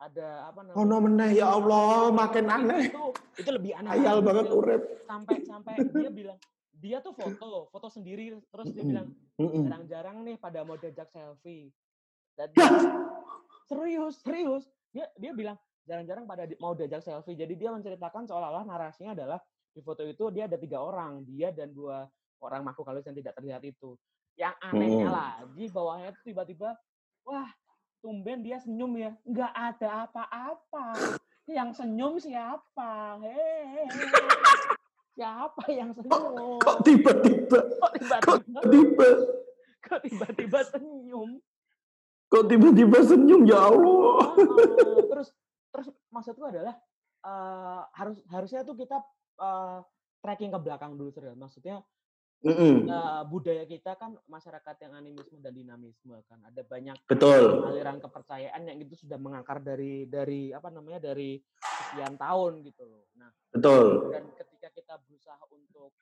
ada 0.00 0.48
apa 0.48 0.64
namanya? 0.64 0.76
Oh 0.80 0.84
no 0.88 0.96
meneh 1.04 1.36
ya 1.36 1.52
Allah, 1.52 2.08
makin 2.10 2.48
aneh. 2.48 2.88
Itu 2.88 3.12
itu 3.36 3.50
lebih 3.52 3.72
aneh. 3.76 4.00
Ayal 4.00 4.24
banget 4.24 4.48
urip. 4.48 4.82
Sampai 5.04 5.44
sampai 5.44 5.76
dia 5.92 6.10
bilang 6.10 6.38
dia 6.80 6.98
tuh 7.04 7.12
foto, 7.12 7.68
foto 7.68 7.88
sendiri. 7.92 8.32
Terus 8.48 8.72
dia 8.72 8.84
bilang 8.84 9.12
jarang-jarang 9.36 10.16
nih 10.24 10.36
pada 10.40 10.64
mau 10.64 10.80
diajak 10.80 11.12
selfie. 11.12 11.68
Dan 12.32 12.48
serius 13.68 14.24
serius. 14.24 14.64
Dia 14.90 15.06
dia 15.20 15.36
bilang 15.36 15.60
jarang-jarang 15.84 16.24
pada 16.24 16.48
mau 16.56 16.72
diajak 16.72 17.04
selfie. 17.04 17.36
Jadi 17.36 17.54
dia 17.60 17.68
menceritakan 17.68 18.24
seolah-olah 18.24 18.64
narasinya 18.64 19.12
adalah 19.12 19.40
di 19.70 19.80
foto 19.80 20.02
itu 20.02 20.24
dia 20.34 20.50
ada 20.50 20.58
tiga 20.58 20.82
orang 20.82 21.22
dia 21.22 21.54
dan 21.54 21.70
dua 21.70 22.06
orang 22.42 22.66
makhluk 22.66 22.90
halus 22.90 23.06
yang 23.06 23.16
tidak 23.16 23.34
terlihat 23.38 23.62
itu. 23.62 23.94
Yang 24.34 24.54
anehnya 24.64 25.06
hmm. 25.06 25.14
lagi 25.14 25.64
bawahnya 25.70 26.08
itu 26.10 26.20
tiba-tiba 26.32 26.68
wah 27.28 27.50
tumben 28.00 28.40
dia 28.40 28.58
senyum 28.58 28.92
ya 28.96 29.10
nggak 29.22 29.52
ada 29.54 30.08
apa-apa. 30.08 30.86
Yang 31.50 31.82
senyum 31.82 32.14
siapa? 32.18 33.18
Hehehe. 33.22 33.84
Siapa 35.18 35.62
yang 35.68 35.90
senyum? 35.92 36.62
kok 36.62 36.80
tiba-tiba 36.86 37.58
kok 37.60 37.92
tiba-tiba 37.98 39.08
kok 39.84 40.00
tiba-tiba? 40.06 40.58
senyum? 40.70 41.30
Kok 42.30 42.44
tiba-tiba 42.46 42.98
senyum? 43.04 43.42
Ya 43.44 43.58
Allah. 43.58 44.32
Uh, 44.38 45.02
terus 45.10 45.28
terus 45.74 45.86
maksudku 46.08 46.46
adalah 46.46 46.78
uh, 47.26 47.84
harus 47.92 48.16
harusnya 48.30 48.62
tuh 48.62 48.78
kita 48.78 49.02
uh, 49.40 49.80
tracking 50.20 50.52
ke 50.52 50.58
belakang 50.60 50.94
dulu 50.94 51.10
serius. 51.10 51.34
Maksudnya 51.34 51.80
mm 52.44 52.54
-hmm. 52.54 52.74
uh, 52.88 53.22
budaya 53.26 53.64
kita 53.64 53.96
kan 53.96 54.16
masyarakat 54.28 54.76
yang 54.84 54.92
animisme 54.96 55.40
dan 55.40 55.52
dinamisme 55.52 56.16
kan 56.28 56.40
ada 56.44 56.62
banyak 56.64 56.96
betul 57.04 57.68
aliran 57.68 58.00
kepercayaan 58.00 58.64
yang 58.64 58.78
itu 58.80 58.96
sudah 59.04 59.20
mengakar 59.20 59.60
dari 59.60 60.08
dari 60.08 60.52
apa 60.52 60.72
namanya 60.72 61.12
dari 61.12 61.40
sekian 61.60 62.16
tahun 62.16 62.64
gitu 62.64 62.84
loh. 62.84 63.04
Nah 63.16 63.32
betul 63.52 64.12
dan 64.12 64.24
ketika 64.36 64.68
kita 64.72 64.94
berusaha 65.04 65.40
untuk 65.52 65.92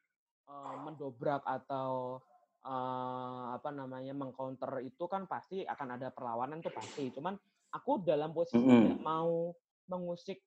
uh, 0.46 0.76
mendobrak 0.86 1.42
atau 1.42 2.22
uh, 2.66 3.54
apa 3.54 3.70
namanya 3.74 4.14
mengcounter 4.14 4.82
itu 4.82 5.04
kan 5.10 5.26
pasti 5.26 5.66
akan 5.66 5.98
ada 5.98 6.14
perlawanan 6.14 6.62
tuh 6.62 6.74
pasti. 6.74 7.10
Cuman 7.14 7.34
aku 7.74 8.02
dalam 8.02 8.30
posisi 8.30 8.62
mm 8.62 8.98
-hmm. 8.98 9.02
mau 9.02 9.54
mengusik 9.88 10.38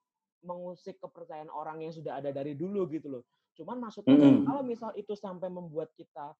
mengusik 0.41 0.97
kepercayaan 0.97 1.49
orang 1.49 1.85
yang 1.85 1.93
sudah 1.93 2.17
ada 2.17 2.33
dari 2.33 2.57
dulu 2.57 2.89
gitu 2.89 3.07
loh. 3.19 3.23
Cuman 3.53 3.77
maksudnya 3.77 4.17
Mm-mm. 4.17 4.47
kalau 4.47 4.61
misal 4.65 4.91
itu 4.97 5.13
sampai 5.13 5.49
membuat 5.51 5.93
kita 5.93 6.33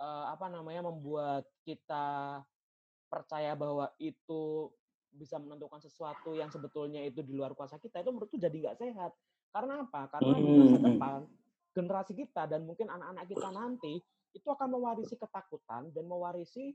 eh, 0.00 0.26
apa 0.28 0.46
namanya 0.52 0.88
membuat 0.88 1.48
kita 1.64 2.40
percaya 3.10 3.58
bahwa 3.58 3.90
itu 3.98 4.70
bisa 5.10 5.42
menentukan 5.42 5.82
sesuatu 5.82 6.38
yang 6.38 6.54
sebetulnya 6.54 7.02
itu 7.02 7.26
di 7.26 7.34
luar 7.34 7.58
kuasa 7.58 7.82
kita 7.82 7.98
itu 7.98 8.14
menurutku 8.14 8.38
jadi 8.38 8.54
nggak 8.54 8.78
sehat. 8.78 9.12
Karena 9.50 9.82
apa? 9.82 10.06
Karena 10.14 10.38
di 10.38 10.52
masa 10.54 10.78
depan 10.78 11.20
generasi 11.74 12.12
kita 12.14 12.46
dan 12.46 12.62
mungkin 12.62 12.86
anak-anak 12.86 13.26
kita 13.26 13.48
nanti 13.50 13.98
itu 14.30 14.46
akan 14.46 14.78
mewarisi 14.78 15.18
ketakutan 15.18 15.90
dan 15.90 16.04
mewarisi 16.06 16.70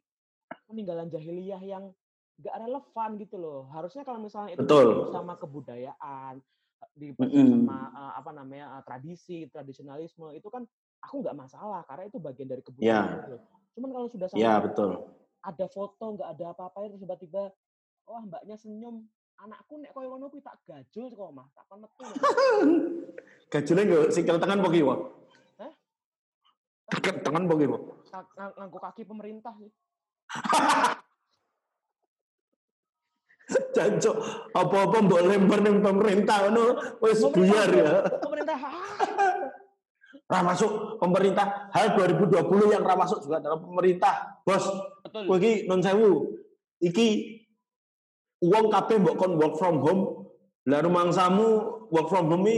peninggalan 0.68 1.08
jahiliyah 1.08 1.64
yang 1.64 1.96
nggak 2.36 2.56
relevan 2.62 3.10
gitu 3.18 3.36
loh. 3.40 3.62
Harusnya 3.72 4.04
kalau 4.04 4.20
misalnya 4.20 4.54
itu 4.54 4.62
Betul. 4.64 5.10
sama 5.10 5.40
kebudayaan, 5.40 6.44
dibantu 6.92 7.32
Mm-mm. 7.32 7.64
sama 7.64 7.80
eh, 7.92 8.14
apa 8.20 8.32
namanya 8.32 8.66
eh, 8.80 8.84
tradisi, 8.84 9.38
tradisionalisme 9.48 10.32
itu 10.32 10.48
kan 10.52 10.68
aku 11.00 11.24
nggak 11.24 11.38
masalah 11.38 11.82
karena 11.88 12.04
itu 12.08 12.18
bagian 12.20 12.50
dari 12.50 12.64
kebudayaan. 12.64 12.92
Ya. 12.92 13.16
gitu. 13.24 13.36
Cuman 13.76 13.90
kalau 13.92 14.08
sudah 14.12 14.28
Ya, 14.32 14.56
sampai 14.60 14.64
betul. 14.72 14.92
ada 15.46 15.66
foto 15.70 16.06
nggak 16.16 16.30
ada 16.36 16.46
apa-apa 16.52 16.78
terus 16.90 17.00
tiba-tiba 17.00 17.44
wah 18.06 18.22
mbaknya 18.22 18.56
senyum 18.56 19.06
anakku 19.36 19.78
nek 19.78 19.92
koyo 19.92 20.10
ngono 20.10 20.32
kuwi 20.32 20.40
tak 20.40 20.58
gajul 20.64 21.12
kok 21.12 21.32
mah 21.32 21.48
tak 21.52 21.64
kon 21.68 21.84
metu 21.84 22.04
lho. 22.04 22.16
Gajulnya 23.48 23.84
nggak 23.86 24.06
sikil 24.12 24.38
tangan 24.40 24.60
poki 24.60 24.82
wah. 24.82 25.00
Hah? 25.60 25.72
Sikil 26.92 27.16
tangan 27.22 27.44
poki 27.46 27.66
wah. 27.68 27.82
Ka- 28.10 28.32
ngang- 28.34 28.56
nganggo 28.56 28.80
kaki 28.80 29.04
pemerintah 29.04 29.54
sih 29.60 29.72
Jancuk, 33.76 34.16
apa-apa 34.56 34.98
mbok 35.04 35.22
lempar 35.28 35.60
ning 35.60 35.84
pemerintah 35.84 36.48
ngono 36.48 36.64
wis 37.04 37.20
buyar 37.28 37.68
ya. 37.68 38.08
pemerintah 38.24 38.56
ah, 38.56 38.74
Ra 40.32 40.42
masuk 40.42 40.98
pemerintah 40.98 41.70
hal 41.70 41.94
2020 41.94 42.74
yang 42.74 42.82
ra 42.82 42.98
masuk 42.98 43.22
juga 43.22 43.38
dalam 43.44 43.62
pemerintah. 43.62 44.42
Bos, 44.42 44.66
betul 45.06 45.30
kowe 45.30 45.38
iki 45.38 45.70
non 45.70 45.86
sewu. 45.86 46.34
Iki 46.82 47.08
uang 48.42 48.74
kabeh 48.74 48.98
mbok 49.06 49.16
kon 49.22 49.38
work 49.38 49.54
from 49.62 49.84
home. 49.86 50.04
Lah 50.66 50.82
rumangsamu 50.82 51.48
work 51.94 52.10
from 52.10 52.34
home 52.34 52.50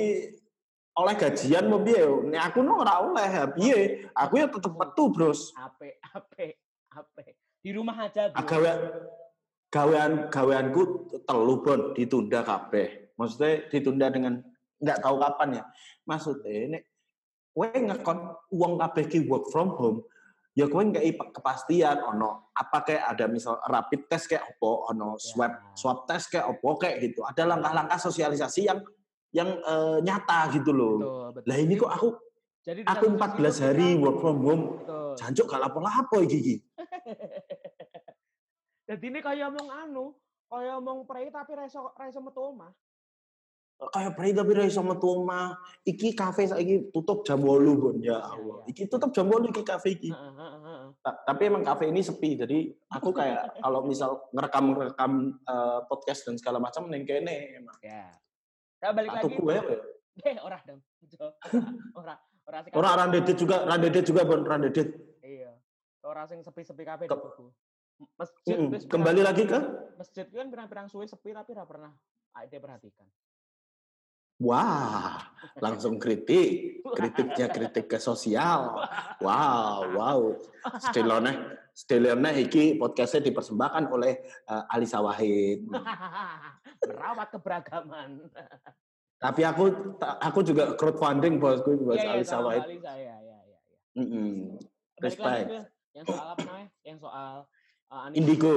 oleh 0.98 1.14
gajian 1.20 1.68
mau 1.68 1.84
piye? 1.84 2.08
Nek 2.32 2.54
aku 2.54 2.64
no 2.64 2.80
ora 2.80 3.04
oleh. 3.04 3.28
ya 3.28 3.46
Piye? 3.52 4.08
Aku 4.16 4.40
ya 4.40 4.48
tetep 4.48 4.72
metu, 4.72 5.12
Bros. 5.12 5.52
ape 5.60 6.00
ape 6.16 6.58
ape 6.96 7.26
di 7.62 7.76
rumah 7.76 8.00
aja 8.00 8.32
bro 8.32 8.48
gawe 8.48 8.74
gawean 9.68 10.32
gaweanku 10.32 11.12
telu 11.28 11.56
bon 11.64 11.82
ditunda 11.94 12.42
kabeh. 12.44 13.12
Maksudnya 13.20 13.68
ditunda 13.68 14.08
dengan 14.14 14.34
nggak 14.80 15.00
tahu 15.04 15.16
kapan 15.20 15.50
ya. 15.60 15.64
Maksudnya 16.08 16.78
nek 16.78 16.84
kowe 17.52 17.68
ngekon 17.68 18.18
uang 18.54 18.74
kabeh 18.78 19.04
ki 19.10 19.20
work 19.26 19.50
from 19.50 19.74
home, 19.74 20.06
ya 20.54 20.70
kowe 20.70 20.80
nggak 20.86 21.04
kepastian 21.34 21.98
ono 22.06 22.54
apa 22.54 22.86
kayak 22.86 23.04
ada 23.18 23.26
misal 23.26 23.58
rapid 23.66 24.06
test 24.08 24.30
kayak 24.30 24.46
opo, 24.56 24.88
ono 24.94 25.18
swab 25.18 25.52
Ya. 25.52 25.74
swab 25.74 25.98
test 26.06 26.30
kayak 26.30 26.48
opo 26.48 26.78
kayak 26.78 27.02
gitu. 27.02 27.26
Ada 27.26 27.50
langkah-langkah 27.50 27.98
sosialisasi 27.98 28.70
yang 28.70 28.80
yang 29.36 29.50
eh, 29.60 29.98
nyata 30.06 30.54
gitu 30.56 30.72
loh. 30.72 30.96
betul, 31.02 31.26
betul. 31.36 31.48
Lah 31.50 31.58
ini 31.60 31.74
kok 31.76 31.92
aku 31.92 32.08
jadi 32.64 32.80
di 32.84 32.88
aku 32.88 33.06
satu 33.08 33.16
sisi 33.16 33.22
14 33.42 33.60
tuh 33.60 33.64
hari 33.66 33.88
work 34.00 34.18
from 34.24 34.38
home. 34.46 34.64
Jancuk 35.18 35.50
gak 35.50 35.62
lapo-lapo 35.66 36.22
iki. 36.22 36.62
Jadi 38.88 39.06
ini 39.06 39.20
kayak 39.20 39.52
omong 39.52 39.68
anu, 39.70 40.06
kayak 40.48 40.80
omong 40.80 41.04
prei 41.04 41.28
tapi 41.28 41.52
reso 41.54 41.92
reso 41.94 42.20
metu 42.20 42.40
omah. 42.42 42.72
kayak 43.78 44.18
pray 44.18 44.34
tapi 44.34 44.58
ra 44.58 44.66
iso 44.66 44.82
metu 44.82 45.06
omah. 45.06 45.54
Iki 45.86 46.18
kafe 46.18 46.50
saiki 46.50 46.90
tutup 46.90 47.22
jam 47.22 47.38
8, 47.38 47.78
Bon. 47.78 47.94
Ya 48.02 48.18
Allah. 48.18 48.66
iya. 48.66 48.74
Iki 48.74 48.90
tutup 48.90 49.14
jam 49.14 49.30
8 49.30 49.54
iki 49.54 49.62
kafe 49.62 49.94
iki. 49.94 50.10
Tapi 51.04 51.42
emang 51.46 51.62
kafe 51.62 51.86
ini 51.86 52.02
sepi. 52.02 52.34
Jadi 52.34 52.58
aku 52.90 53.14
kayak 53.14 53.38
kalau 53.62 53.86
misal 53.86 54.26
ngerekam-ngerekam 54.34 55.12
eh, 55.38 55.80
podcast 55.86 56.26
dan 56.26 56.42
segala 56.42 56.58
macam 56.58 56.90
ning 56.90 57.06
kene 57.06 57.54
emang. 57.54 57.78
Ya. 57.86 58.18
Nah, 58.82 58.92
balik 58.94 59.14
Atau 59.14 59.30
lagi. 59.30 59.38
gue 59.38 59.56
Eh, 60.26 60.38
ora 60.42 60.58
dong. 60.66 60.82
Ora, 61.94 62.18
ora 62.50 62.60
sing 62.66 62.74
Ora 62.74 62.90
kabeh. 62.90 62.98
randedet 62.98 63.38
juga, 63.38 63.58
randedet 63.62 64.02
juga 64.02 64.22
Bon, 64.26 64.42
randedet. 64.42 64.90
Iya. 65.22 65.54
Ora 66.02 66.26
sing 66.26 66.42
sepi-sepi 66.42 66.82
Ke- 66.82 67.06
di 67.06 67.14
tuku. 67.14 67.46
Masjid 67.98 68.58
wis 68.70 68.86
Kembali 68.86 69.22
pirang- 69.22 69.30
lagi 69.34 69.44
ke 69.46 69.60
masjid 69.98 70.26
kan 70.30 70.48
pirang-pirang 70.48 70.88
suwe 70.88 71.10
sepi 71.10 71.34
tapi 71.34 71.58
ora 71.58 71.66
pernah 71.66 71.92
ada 72.38 72.58
perhatikan. 72.62 73.08
Wah, 74.38 75.18
langsung 75.58 75.98
kritik. 75.98 76.86
Kritiknya 76.94 77.50
kritik 77.50 77.90
ke 77.90 77.98
sosial. 77.98 78.78
Wow, 79.18 79.98
wow. 79.98 80.20
Stilone, 80.78 81.34
stilone 81.74 82.38
iki 82.38 82.78
podcastnya 82.78 83.34
dipersembahkan 83.34 83.90
oleh 83.90 84.14
eh, 84.22 84.74
Alisa 84.78 85.02
Wahid. 85.02 85.66
Merawat 86.86 87.34
keberagaman. 87.34 88.30
Tapi 89.18 89.42
aku 89.42 89.98
aku 89.98 90.40
juga 90.46 90.78
crowdfunding 90.78 91.42
bosku 91.42 91.74
buat 91.82 91.98
Iya, 91.98 92.06
iya, 92.06 92.14
Alisa 92.22 92.38
Wahid. 92.38 92.62
Alisa, 92.62 92.94
iya, 92.94 93.18
iya, 93.18 93.38
iya. 93.42 93.60
Mm-mm. 93.98 94.62
Balik 95.02 95.18
lagi 95.18 95.50
Respect. 95.50 95.50
yang 95.98 96.06
soal 96.06 96.28
apa 96.30 96.42
namanya? 96.46 96.70
Yang 96.86 96.98
soal 97.02 97.34
uh, 97.92 98.08
anime. 98.08 98.18
Indigo. 98.24 98.54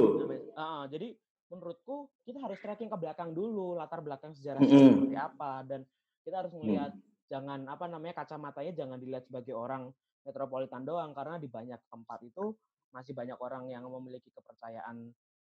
Ah, 0.55 0.85
jadi 0.87 1.15
menurutku 1.51 2.07
kita 2.23 2.39
harus 2.39 2.59
tracking 2.63 2.87
ke 2.87 2.97
belakang 2.97 3.35
dulu 3.35 3.75
latar 3.75 3.99
belakang 3.99 4.31
sejarah 4.31 4.63
Mm-mm. 4.63 5.03
seperti 5.03 5.17
apa 5.19 5.51
dan 5.67 5.83
kita 6.23 6.35
harus 6.39 6.53
melihat 6.55 6.91
jangan 7.27 7.67
apa 7.67 7.85
namanya 7.91 8.23
kacamatanya 8.23 8.71
jangan 8.71 8.97
dilihat 8.99 9.27
sebagai 9.27 9.51
orang 9.51 9.91
metropolitan 10.23 10.87
doang 10.87 11.11
karena 11.11 11.35
di 11.41 11.51
banyak 11.51 11.79
tempat 11.91 12.19
itu 12.23 12.55
masih 12.95 13.11
banyak 13.11 13.35
orang 13.39 13.67
yang 13.67 13.83
memiliki 13.87 14.31
kepercayaan 14.31 15.11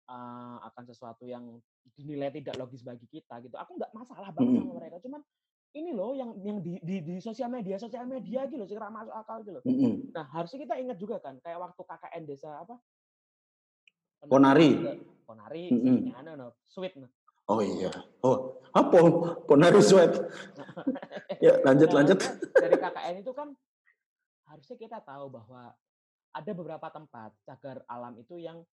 uh, 0.09 0.57
akan 0.65 0.83
sesuatu 0.89 1.29
yang 1.29 1.61
dinilai 1.93 2.33
tidak 2.33 2.57
logis 2.57 2.81
bagi 2.81 3.05
kita 3.09 3.41
gitu. 3.45 3.53
Aku 3.57 3.77
nggak 3.77 3.93
masalah 3.93 4.33
banget 4.33 4.49
Mm-mm. 4.49 4.65
sama 4.65 4.73
mereka, 4.81 4.97
cuman 5.01 5.21
ini 5.73 5.89
loh 5.89 6.13
yang 6.13 6.37
yang 6.45 6.61
di, 6.61 6.77
di, 6.85 7.01
di 7.01 7.15
sosial 7.17 7.49
media 7.49 7.81
sosial 7.81 8.05
media 8.05 8.45
gitu 8.45 8.61
loh, 8.61 8.69
sih 8.69 8.77
masuk 8.77 9.13
akal 9.13 9.41
gitu 9.41 9.57
loh. 9.57 9.63
Nah, 10.13 10.25
harusnya 10.29 10.69
kita 10.69 10.75
ingat 10.77 10.97
juga 11.01 11.17
kan, 11.17 11.41
kayak 11.41 11.57
waktu 11.57 11.81
KKN 11.81 12.23
desa 12.29 12.49
apa? 12.61 12.77
Ponari. 14.27 14.69
Ponari, 15.23 15.63
Mm-mm. 15.71 15.97
yang 16.11 16.17
anu 16.19 16.31
no, 16.35 16.47
sweet 16.63 16.95
no. 16.99 17.07
Oh 17.51 17.59
iya. 17.59 17.91
Oh, 18.23 18.59
apa? 18.71 18.97
Ponari 19.43 19.79
sweat. 19.83 20.15
Ya, 21.43 21.59
lanjut 21.63 21.91
Nah, 21.91 21.95
lanjut. 22.03 22.19
Dari 22.55 22.75
KKN 22.79 23.15
itu 23.19 23.31
kan 23.35 23.51
harusnya 24.47 24.77
kita 24.79 24.99
tahu 25.03 25.27
bahwa 25.27 25.75
ada 26.33 26.51
beberapa 26.55 26.87
tempat 26.87 27.35
cagar 27.43 27.83
alam 27.87 28.15
itu 28.15 28.39
yang 28.39 28.63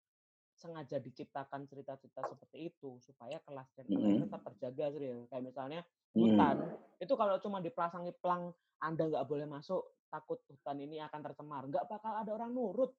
sengaja 0.55 1.01
diciptakan 1.01 1.65
cerita-cerita 1.67 2.21
seperti 2.29 2.69
itu 2.69 3.01
supaya 3.01 3.41
kelas 3.43 3.69
dan 3.75 3.87
kelas 3.89 4.07
Mm-mm. 4.07 4.25
tetap 4.29 4.41
terjaga 4.55 4.85
serius. 4.95 5.27
Kayak 5.29 5.45
misalnya 5.45 5.81
Mm. 6.11 6.27
hutan 6.27 6.57
itu 6.99 7.15
kalau 7.15 7.39
cuma 7.39 7.63
dipasangi 7.63 8.11
pelang 8.19 8.51
Anda 8.83 9.07
nggak 9.07 9.31
boleh 9.31 9.47
masuk 9.47 9.95
takut 10.11 10.43
hutan 10.51 10.83
ini 10.83 10.99
akan 10.99 11.23
tercemar 11.23 11.71
nggak 11.71 11.87
bakal 11.87 12.19
ada 12.19 12.35
orang 12.35 12.51
nurut 12.51 12.91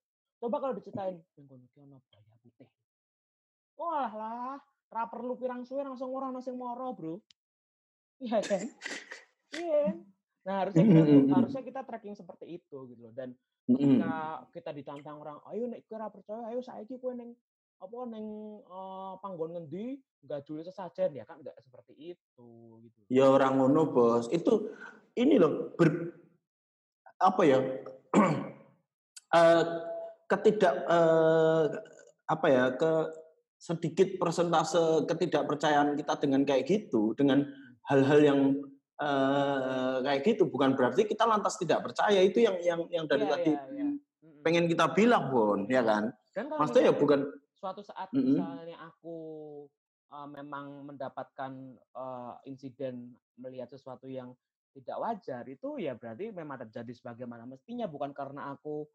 coba 0.41 0.57
kalau 0.57 0.73
diceritain. 0.73 1.21
Yang 1.37 1.45
kono 1.45 1.65
ki 1.69 1.77
ono 1.85 1.97
buaya 2.09 2.35
putih. 2.41 2.67
Wah 3.77 4.11
lah 4.11 4.57
ra 4.91 5.03
perlu 5.07 5.39
pirang 5.39 5.63
suwe 5.63 5.85
langsung 5.85 6.11
orang 6.11 6.33
nasi 6.33 6.51
moro 6.51 6.91
bro. 6.97 7.15
Iya 8.21 8.39
kan? 8.41 8.61
Iya 9.53 9.77
kan? 9.85 9.97
nah 10.41 10.65
harusnya 10.65 10.81
kita 10.89 11.33
harusnya 11.37 11.61
kita 11.61 11.81
tracking 11.85 12.17
seperti 12.17 12.45
itu 12.57 12.77
gitu 12.89 13.01
loh. 13.05 13.13
Dan 13.13 13.37
ketika 13.69 14.41
kita 14.49 14.69
ditantang 14.73 15.21
orang 15.21 15.37
ayo 15.53 15.69
nek 15.69 15.85
ora 15.93 16.09
percaya 16.09 16.49
ayo 16.49 16.65
saiki 16.65 16.97
kowe 16.97 17.13
ning 17.13 17.37
apa 17.81 17.97
ning 18.09 18.25
eh, 18.61 19.13
panggon 19.21 19.53
ngendi? 19.57 20.01
Enggak 20.25 20.45
juli 20.45 20.61
sesajen. 20.65 21.17
Ya 21.17 21.25
kan 21.25 21.41
enggak 21.41 21.57
seperti 21.61 22.17
itu 22.17 22.49
gitu 22.85 22.97
Ya 23.09 23.29
orang 23.29 23.57
ngono, 23.57 23.89
Bos. 23.89 24.29
Itu 24.29 24.69
ini 25.17 25.41
loh 25.41 25.73
ber, 25.73 26.13
apa 27.17 27.41
ya? 27.41 27.57
eh, 29.37 29.63
ketidak 30.31 30.87
eh, 30.87 31.63
apa 32.31 32.47
ya 32.47 32.65
ke 32.79 32.91
sedikit 33.59 34.15
persentase 34.17 35.05
ketidakpercayaan 35.05 35.99
kita 35.99 36.13
dengan 36.23 36.41
kayak 36.47 36.63
gitu 36.65 37.11
dengan 37.19 37.43
hal-hal 37.91 38.19
yang 38.23 38.39
eh, 38.97 39.95
kayak 40.07 40.21
gitu 40.23 40.47
bukan 40.47 40.73
berarti 40.73 41.03
kita 41.03 41.27
lantas 41.27 41.59
tidak 41.59 41.83
percaya 41.83 42.23
itu 42.23 42.39
yang 42.39 42.55
yang 42.63 42.81
yang 42.87 43.05
dari 43.05 43.27
Iya, 43.27 43.31
tadi 43.35 43.51
iya, 43.51 43.63
iya. 43.75 43.85
Mm-mm. 43.91 44.41
pengen 44.41 44.65
kita 44.71 44.85
bilang 44.95 45.29
Bon 45.29 45.67
ya 45.67 45.83
kan 45.83 46.15
dan 46.31 46.47
kalau 46.47 46.59
maksudnya 46.63 46.83
ya 46.89 46.93
bukan 46.95 47.19
suatu 47.51 47.81
saat 47.83 48.09
Mm-mm. 48.15 48.39
misalnya 48.39 48.77
aku 48.87 49.17
uh, 50.09 50.27
memang 50.31 50.87
mendapatkan 50.87 51.51
uh, 51.93 52.39
insiden 52.47 53.13
melihat 53.37 53.69
sesuatu 53.69 54.07
yang 54.07 54.33
tidak 54.71 54.97
wajar 55.03 55.43
itu 55.51 55.77
ya 55.83 55.93
berarti 55.99 56.31
memang 56.31 56.63
terjadi 56.67 56.95
sebagaimana 56.95 57.43
mestinya 57.43 57.91
bukan 57.91 58.15
karena 58.15 58.55
aku 58.55 58.87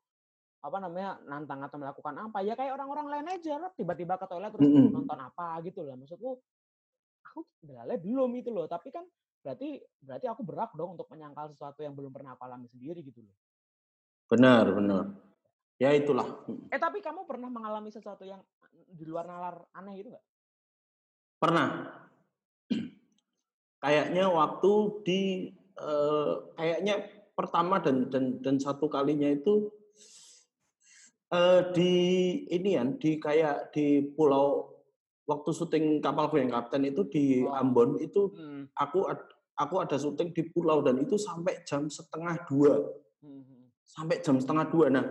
apa 0.60 0.76
namanya 0.82 1.20
nantang 1.28 1.62
atau 1.62 1.76
melakukan 1.78 2.16
apa 2.16 2.42
ya 2.42 2.56
kayak 2.56 2.74
orang-orang 2.74 3.06
lain 3.06 3.26
aja 3.38 3.60
lah 3.60 3.70
tiba-tiba 3.76 4.18
ke 4.18 4.26
toilet 4.26 4.50
terus 4.50 4.66
Mm-mm. 4.66 4.90
nonton 4.90 5.18
apa 5.20 5.60
gitu 5.62 5.84
lah 5.84 5.94
maksudku 5.94 6.40
aku 7.22 7.40
belalai 7.60 8.00
belum 8.00 8.30
itu 8.34 8.50
loh 8.50 8.64
tapi 8.66 8.88
kan 8.88 9.04
berarti 9.46 9.78
berarti 10.02 10.26
aku 10.26 10.42
berhak 10.42 10.74
dong 10.74 10.98
untuk 10.98 11.06
menyangkal 11.06 11.46
sesuatu 11.54 11.78
yang 11.86 11.94
belum 11.94 12.10
pernah 12.10 12.34
aku 12.34 12.42
alami 12.50 12.66
sendiri 12.66 12.98
gitu 13.06 13.22
loh. 13.22 13.36
Benar, 14.26 14.74
benar. 14.74 15.14
Ya 15.78 15.94
itulah. 15.94 16.42
Eh 16.74 16.80
tapi 16.82 16.98
kamu 16.98 17.30
pernah 17.30 17.46
mengalami 17.46 17.94
sesuatu 17.94 18.26
yang 18.26 18.42
di 18.90 19.06
luar 19.06 19.30
nalar 19.30 19.62
aneh 19.70 20.02
gitu 20.02 20.10
nggak? 20.10 20.26
Pernah. 21.38 21.68
Kayaknya 23.86 24.24
waktu 24.34 24.72
di 25.06 25.20
eh, 25.78 26.34
kayaknya 26.58 27.06
pertama 27.38 27.78
dan 27.78 28.08
dan 28.10 28.40
dan 28.42 28.56
satu 28.58 28.90
kalinya 28.90 29.30
itu 29.30 29.70
eh, 31.32 31.60
di 31.74 31.92
ini 32.50 32.70
ya 32.76 32.84
di 32.86 33.10
kayak 33.18 33.72
di 33.74 34.02
pulau 34.14 34.76
waktu 35.26 35.50
syuting 35.50 35.98
kapal 35.98 36.30
yang 36.38 36.54
kapten 36.54 36.86
itu 36.86 37.02
di 37.10 37.24
oh. 37.42 37.54
Ambon 37.54 37.98
itu 37.98 38.30
hmm. 38.30 38.70
aku 38.78 39.10
aku 39.58 39.74
ada 39.82 39.96
syuting 39.98 40.30
di 40.30 40.46
pulau 40.46 40.84
dan 40.86 41.02
itu 41.02 41.18
sampai 41.18 41.66
jam 41.66 41.90
setengah 41.90 42.46
dua 42.46 42.78
hmm. 43.26 43.72
sampai 43.82 44.22
jam 44.22 44.38
setengah 44.38 44.70
dua 44.70 44.86
nah 44.92 45.06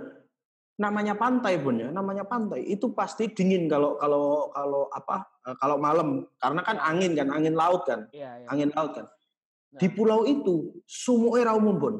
namanya 0.76 1.16
pantai 1.16 1.55
bun 1.55 1.80
ya 1.80 1.88
namanya 1.88 2.28
pantai 2.28 2.68
itu 2.68 2.91
pasti 2.91 3.32
dingin 3.32 3.72
kalau 3.72 3.95
kalau 3.95 4.51
kalau 4.51 4.84
apa 4.91 5.24
eh, 5.47 5.55
kalau 5.59 5.80
malam 5.80 6.28
karena 6.36 6.61
kan 6.68 6.78
angin 6.84 7.16
kan 7.16 7.32
angin 7.32 7.55
laut 7.55 7.88
kan 7.88 8.11
ya, 8.11 8.43
ya. 8.43 8.47
angin 8.51 8.72
laut 8.76 8.91
kan 8.91 9.07
nah. 9.07 9.80
di 9.80 9.88
pulau 9.88 10.28
itu 10.28 10.76
sumuknya 10.84 11.55
umum 11.55 11.76
bun 11.80 11.95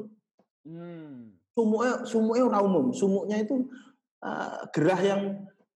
hmm. 0.68 1.40
sumuknya 1.56 1.94
sumuknya 2.04 2.60
umum 2.60 2.92
sumuknya 2.92 3.36
itu 3.40 3.64
uh, 4.22 4.64
gerah 4.70 5.00
yang 5.02 5.22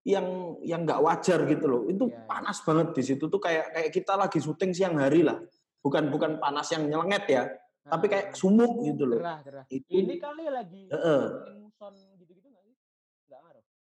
yang 0.01 0.57
yang 0.65 0.81
nggak 0.81 1.01
wajar 1.01 1.45
gitu 1.45 1.65
loh 1.69 1.81
itu 1.85 2.09
ya, 2.09 2.17
ya. 2.17 2.25
panas 2.25 2.57
banget 2.65 2.87
di 2.97 3.03
situ 3.05 3.29
tuh 3.29 3.37
kayak 3.37 3.69
kayak 3.69 3.91
kita 3.93 4.13
lagi 4.17 4.41
syuting 4.41 4.73
siang 4.73 4.97
hari 4.97 5.21
lah 5.21 5.37
bukan 5.81 6.09
bukan 6.09 6.41
panas 6.41 6.73
yang 6.73 6.89
nyelenget 6.89 7.23
ya 7.29 7.43
nah, 7.85 7.97
tapi 7.97 8.09
kayak 8.09 8.33
sumuk 8.33 8.81
gitu 8.81 9.05
loh 9.05 9.21
gerah, 9.21 9.39
gerah. 9.45 9.65
Itu, 9.69 9.85
ini 9.93 10.17
kali 10.17 10.49
lagi 10.49 10.89
uh 10.89 10.97
-uh. 10.97 11.23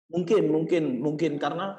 Mungkin, 0.08 0.48
mungkin, 0.48 1.04
mungkin 1.04 1.36
karena 1.36 1.76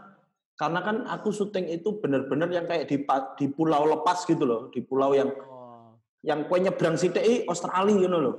karena 0.53 0.80
kan 0.86 0.97
aku 1.09 1.34
syuting 1.34 1.72
itu 1.72 1.97
benar-benar 1.97 2.51
yang 2.53 2.70
kayak 2.70 2.86
di 2.86 3.01
di 3.39 3.45
pulau 3.49 3.89
lepas 3.89 4.22
gitu 4.28 4.45
loh, 4.45 4.70
di 4.70 4.86
pulau 4.86 5.17
yang 5.17 5.34
oh. 5.34 5.97
yang 6.22 6.45
kue 6.45 6.61
nyebrang 6.61 6.93
sidik 6.93 7.49
Australia 7.49 8.05
gitu 8.05 8.17
loh. 8.22 8.36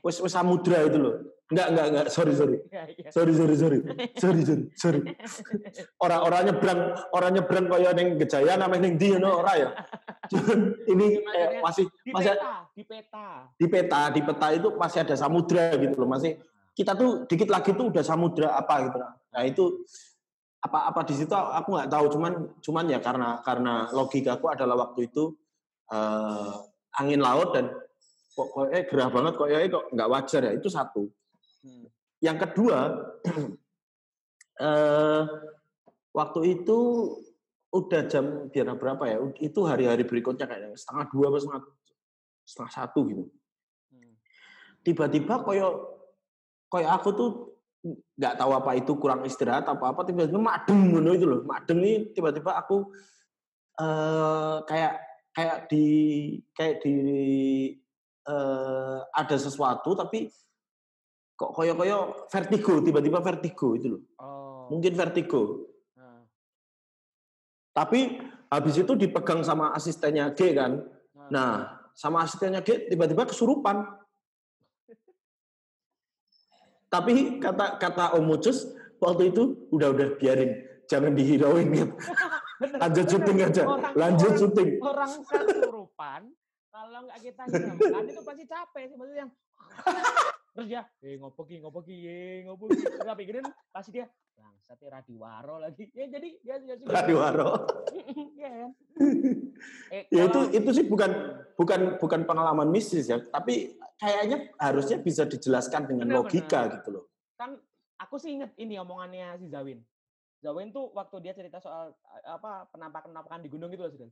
Wes 0.00 0.22
samudra 0.24 0.88
itu 0.88 0.96
loh. 0.96 1.14
Enggak, 1.46 1.66
enggak, 1.70 1.86
enggak. 1.94 2.06
Sorry, 2.10 2.32
sorry. 2.34 2.58
Iya, 2.74 2.82
iya. 2.90 3.08
Sorry, 3.14 3.32
sorry, 3.38 3.54
sorry. 3.54 3.78
Sorry, 4.18 4.40
sorry, 4.42 4.64
sorry. 4.82 5.00
Orang-orang 6.02 6.42
nyebrang, 6.50 6.80
orang 7.14 7.32
nyebrang 7.38 7.66
kaya 7.70 7.90
ning 7.94 8.08
Gejaya 8.18 8.58
namanya 8.58 8.82
ning 8.90 8.94
di 8.98 9.14
no, 9.14 9.42
ora 9.42 9.54
ya. 9.54 9.68
ini 10.92 11.22
kayak 11.22 11.50
masih 11.62 11.86
di 12.02 12.10
masih 12.10 12.34
peta, 12.34 12.54
di 12.74 12.82
peta. 12.82 13.26
Di 13.54 13.66
peta, 13.70 14.00
di 14.10 14.20
peta 14.26 14.46
itu 14.58 14.68
masih 14.74 14.98
ada 15.06 15.14
samudra 15.14 15.70
gitu 15.78 15.94
loh, 16.02 16.10
masih 16.10 16.34
kita 16.74 16.98
tuh 16.98 17.24
dikit 17.30 17.48
lagi 17.48 17.70
tuh 17.78 17.94
udah 17.94 18.02
samudra 18.02 18.58
apa 18.58 18.74
gitu. 18.90 18.98
Nah 19.06 19.42
itu 19.46 19.64
apa 20.66 20.90
apa 20.90 21.00
di 21.06 21.14
situ 21.14 21.30
aku 21.30 21.78
nggak 21.78 21.90
tahu 21.94 22.10
cuman 22.18 22.32
cuman 22.58 22.84
ya 22.90 22.98
karena 22.98 23.38
karena 23.46 23.86
logikaku 23.94 24.50
adalah 24.50 24.74
waktu 24.74 25.06
itu 25.06 25.30
uh, 25.94 26.58
angin 26.98 27.22
laut 27.22 27.54
dan 27.54 27.70
kok 28.34 28.48
kok 28.50 28.66
eh 28.74 28.82
gerah 28.82 29.08
banget 29.14 29.32
kok 29.38 29.46
ya 29.46 29.62
kok 29.70 29.84
nggak 29.94 30.10
wajar 30.10 30.42
ya 30.42 30.52
itu 30.58 30.66
satu. 30.66 31.06
Yang 32.20 32.36
kedua 32.48 32.78
uh, 34.60 35.22
waktu 36.18 36.40
itu 36.58 36.78
udah 37.76 38.02
jam 38.08 38.48
biar 38.48 38.72
berapa 38.80 39.04
ya 39.04 39.16
itu 39.44 39.60
hari-hari 39.68 40.08
berikutnya 40.08 40.48
kayaknya 40.48 40.72
setengah 40.78 41.12
dua 41.12 41.28
setengah 41.36 41.62
setengah 42.46 42.72
satu 42.72 43.00
gitu 43.10 43.24
hmm. 43.92 44.14
tiba-tiba 44.80 45.44
koyo 45.44 46.00
kayak 46.72 46.90
aku 47.02 47.08
tuh 47.12 47.30
nggak 48.16 48.34
tahu 48.40 48.50
apa 48.56 48.70
itu 48.80 48.92
kurang 48.98 49.22
istirahat 49.28 49.68
apa 49.68 49.92
apa 49.92 50.08
tiba-tiba 50.08 50.40
madem 50.40 50.78
ngono 50.94 51.10
itu 51.14 51.26
loh 51.28 51.40
madem 51.44 51.78
ini 51.84 51.94
tiba-tiba 52.16 52.56
aku 52.58 52.90
uh, 53.78 54.64
kayak 54.66 54.98
kayak 55.36 55.68
di 55.68 55.86
kayak 56.56 56.80
di 56.82 56.96
uh, 58.26 59.04
ada 59.12 59.36
sesuatu 59.36 59.92
tapi 59.94 60.32
kok 61.36 61.52
koyo-koyo 61.52 62.26
vertigo 62.32 62.80
tiba-tiba 62.80 63.20
vertigo 63.20 63.76
itu 63.76 63.86
loh 63.92 64.02
oh. 64.18 64.72
mungkin 64.72 64.92
vertigo 64.96 65.68
nah. 65.94 66.24
tapi 67.76 68.18
habis 68.48 68.74
itu 68.80 68.92
dipegang 68.96 69.44
sama 69.44 69.76
asistennya 69.76 70.32
G 70.32 70.56
kan 70.56 70.80
nah, 71.12 71.28
nah 71.28 71.52
sama 71.92 72.24
asistennya 72.24 72.64
G 72.64 72.88
tiba-tiba 72.88 73.28
kesurupan 73.28 73.84
tapi 76.94 77.36
kata 77.36 77.76
kata 77.76 78.16
Om 78.16 78.24
Mucus 78.24 78.76
waktu 79.00 79.32
itu 79.32 79.68
udah 79.72 79.88
udah 79.92 80.08
biarin, 80.16 80.64
jangan 80.88 81.12
dihirauin 81.12 81.68
gitu. 81.72 81.92
Lanjut 82.80 83.04
syuting 83.04 83.38
aja, 83.44 83.68
orang, 83.68 83.92
lanjut 83.92 84.32
orang, 84.32 84.40
syuting. 84.40 84.70
Orang 84.80 85.12
kesurupan, 85.28 86.20
kalau 86.72 86.98
nggak 87.04 87.18
kita 87.20 87.42
hiraukan 87.52 88.04
itu 88.08 88.22
pasti 88.24 88.44
capek 88.48 88.82
sih 88.88 88.96
maksudnya 88.96 89.28
yang 89.28 89.30
terus 90.56 90.72
ya, 90.72 90.82
eh 91.04 91.20
ngopo 91.20 91.44
ki 91.44 91.60
ngopo 91.60 91.84
ki, 91.84 91.96
eh 92.08 92.48
ngopo 92.48 92.72
ki. 92.72 92.80
Pikirin 93.20 93.44
pasti 93.68 94.00
dia 94.00 94.08
bangsat 94.36 94.78
ya 94.80 94.88
Radiwaro 94.96 95.60
lagi. 95.60 95.84
Ya 95.92 96.08
jadi 96.08 96.28
dia 96.40 96.56
dia 96.64 96.74
juga. 96.80 96.96
Radiwaro. 96.96 97.50
Iya 98.36 98.50
kan. 98.52 98.72
Eh, 99.88 100.04
ya 100.12 100.28
itu 100.28 100.40
itu 100.52 100.70
sih 100.76 100.84
bukan 100.84 101.08
bukan 101.56 101.96
bukan 101.96 102.20
pengalaman 102.28 102.68
mistis 102.68 103.08
ya, 103.08 103.16
tapi 103.32 103.80
kayaknya 103.96 104.52
harusnya 104.60 105.00
bisa 105.00 105.24
dijelaskan 105.24 105.88
dengan 105.88 106.12
benar, 106.12 106.16
logika 106.20 106.68
benar. 106.68 106.74
gitu 106.78 106.88
loh. 106.92 107.04
Kan 107.40 107.56
aku 107.96 108.20
sih 108.20 108.36
inget 108.36 108.52
ini 108.60 108.76
omongannya 108.76 109.40
si 109.40 109.48
Zawin. 109.48 109.80
Zawin 110.44 110.68
tuh 110.70 110.92
waktu 110.92 111.16
dia 111.24 111.32
cerita 111.32 111.58
soal 111.58 111.96
apa 112.28 112.68
penampakan-penampakan 112.70 113.40
di 113.40 113.48
gunung 113.48 113.72
gitu 113.72 113.88
loh, 113.88 113.92
Sudan. 113.92 114.10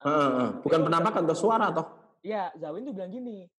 Uh, 0.00 0.62
bukan 0.62 0.80
penampakan 0.86 1.26
atau 1.26 1.36
suara 1.36 1.74
toh? 1.74 1.86
Iya, 2.22 2.54
Zawin 2.56 2.86
tuh 2.86 2.94
bilang 2.94 3.10
gini. 3.10 3.50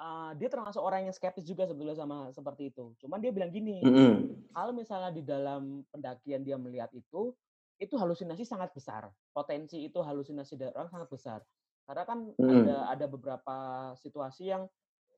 Uh, 0.00 0.32
dia 0.40 0.48
termasuk 0.48 0.80
orang 0.80 1.04
yang 1.04 1.12
skeptis 1.12 1.44
juga 1.44 1.68
sebetulnya 1.68 1.92
sama 1.92 2.32
seperti 2.32 2.72
itu. 2.72 2.96
Cuman 3.04 3.20
dia 3.20 3.36
bilang 3.36 3.52
gini, 3.52 3.84
mm 3.84 3.92
-hmm. 3.92 4.12
kalau 4.56 4.72
misalnya 4.72 5.12
di 5.12 5.20
dalam 5.20 5.84
pendakian 5.92 6.40
dia 6.40 6.56
melihat 6.56 6.88
itu, 6.96 7.36
itu 7.76 7.94
halusinasi 8.00 8.48
sangat 8.48 8.72
besar. 8.72 9.12
Potensi 9.32 9.84
itu 9.84 10.00
halusinasi 10.00 10.56
dari 10.56 10.72
orang 10.72 10.88
sangat 10.88 11.08
besar. 11.12 11.40
Karena 11.88 12.04
kan 12.06 12.18
hmm. 12.32 12.64
ada 12.64 12.76
ada 12.92 13.06
beberapa 13.10 13.56
situasi 13.98 14.52
yang 14.52 14.68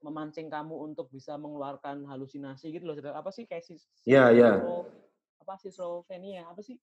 memancing 0.00 0.50
kamu 0.50 0.72
untuk 0.94 1.10
bisa 1.10 1.38
mengeluarkan 1.38 2.06
halusinasi 2.06 2.74
gitu 2.74 2.86
loh. 2.86 2.96
Apa 3.12 3.30
sih 3.34 3.46
kayak 3.46 3.62
si, 3.66 3.78
yeah, 4.02 4.30
yeah. 4.34 4.58
apa 5.42 5.58
schizophrenia 5.58 6.48
apa 6.48 6.62
sih? 6.62 6.78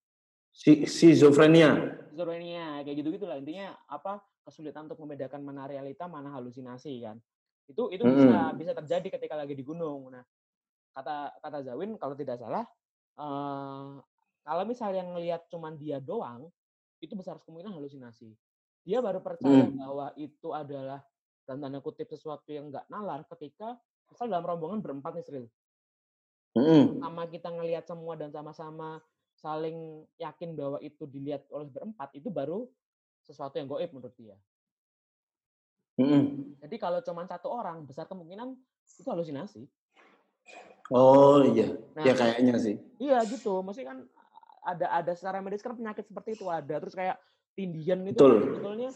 Si 0.52 0.88
schizophrenia. 0.88 2.00
Schizophrenia 2.12 2.84
kayak 2.84 2.96
gitu-gitu 3.02 3.26
lah. 3.26 3.40
Intinya 3.40 3.76
apa? 3.88 4.24
kesulitan 4.50 4.90
untuk 4.90 5.06
membedakan 5.06 5.46
mana 5.46 5.70
realita, 5.70 6.10
mana 6.10 6.34
halusinasi 6.34 7.06
kan. 7.06 7.22
Itu 7.70 7.94
itu 7.94 8.02
hmm. 8.02 8.14
bisa 8.18 8.42
bisa 8.58 8.72
terjadi 8.74 9.08
ketika 9.22 9.38
lagi 9.38 9.54
di 9.54 9.62
gunung. 9.62 10.10
Nah, 10.10 10.26
kata 10.98 11.38
kata 11.40 11.58
Zawin 11.70 11.96
kalau 12.02 12.18
tidak 12.18 12.42
salah 12.42 12.66
uh, 13.22 14.02
kalau 14.42 14.64
misalnya 14.66 15.06
ngelihat 15.06 15.46
cuman 15.54 15.78
dia 15.78 16.02
doang, 16.02 16.50
itu 17.00 17.14
besar 17.14 17.38
kemungkinan 17.46 17.78
halusinasi 17.78 18.34
dia 18.90 19.00
baru 19.04 19.20
percaya 19.20 19.70
hmm. 19.70 19.78
bahwa 19.78 20.08
itu 20.18 20.50
adalah 20.50 21.04
dan 21.46 21.62
tanda 21.62 21.78
kutip 21.82 22.10
sesuatu 22.10 22.50
yang 22.50 22.74
nggak 22.74 22.90
nalar 22.90 23.26
ketika 23.38 23.78
misal 24.10 24.26
dalam 24.30 24.46
rombongan 24.46 24.82
berempat 24.82 25.18
nih 25.18 25.26
Sril. 25.26 25.46
Hmm. 26.58 26.98
Sama 26.98 27.30
kita 27.30 27.50
ngelihat 27.54 27.86
semua 27.86 28.18
dan 28.18 28.30
sama-sama 28.34 29.02
saling 29.38 30.06
yakin 30.18 30.58
bahwa 30.58 30.78
itu 30.82 31.06
dilihat 31.06 31.46
oleh 31.54 31.70
berempat 31.70 32.10
itu 32.18 32.34
baru 32.34 32.66
sesuatu 33.22 33.62
yang 33.62 33.70
goib 33.70 33.94
menurut 33.94 34.14
dia. 34.18 34.38
Hmm. 36.00 36.56
Jadi 36.64 36.76
kalau 36.80 37.04
cuma 37.04 37.28
satu 37.28 37.52
orang 37.52 37.84
besar 37.84 38.08
kemungkinan 38.08 38.56
itu 38.88 39.10
halusinasi. 39.12 39.68
Oh 40.90 41.44
iya, 41.46 41.78
nah, 41.94 42.02
ya 42.02 42.18
kayaknya 42.18 42.58
sih. 42.58 42.82
Iya 42.98 43.22
gitu, 43.30 43.62
maksudnya 43.62 43.94
kan 43.94 44.00
ada 44.66 44.88
ada 44.90 45.12
secara 45.14 45.38
medis 45.44 45.62
kan 45.62 45.78
penyakit 45.78 46.08
seperti 46.08 46.40
itu 46.40 46.50
ada 46.50 46.82
terus 46.82 46.98
kayak 46.98 47.20
tindian 47.54 48.02
itu 48.08 48.18
Betul. 48.18 48.32
Kan 48.32 48.42
sebetulnya 48.48 48.90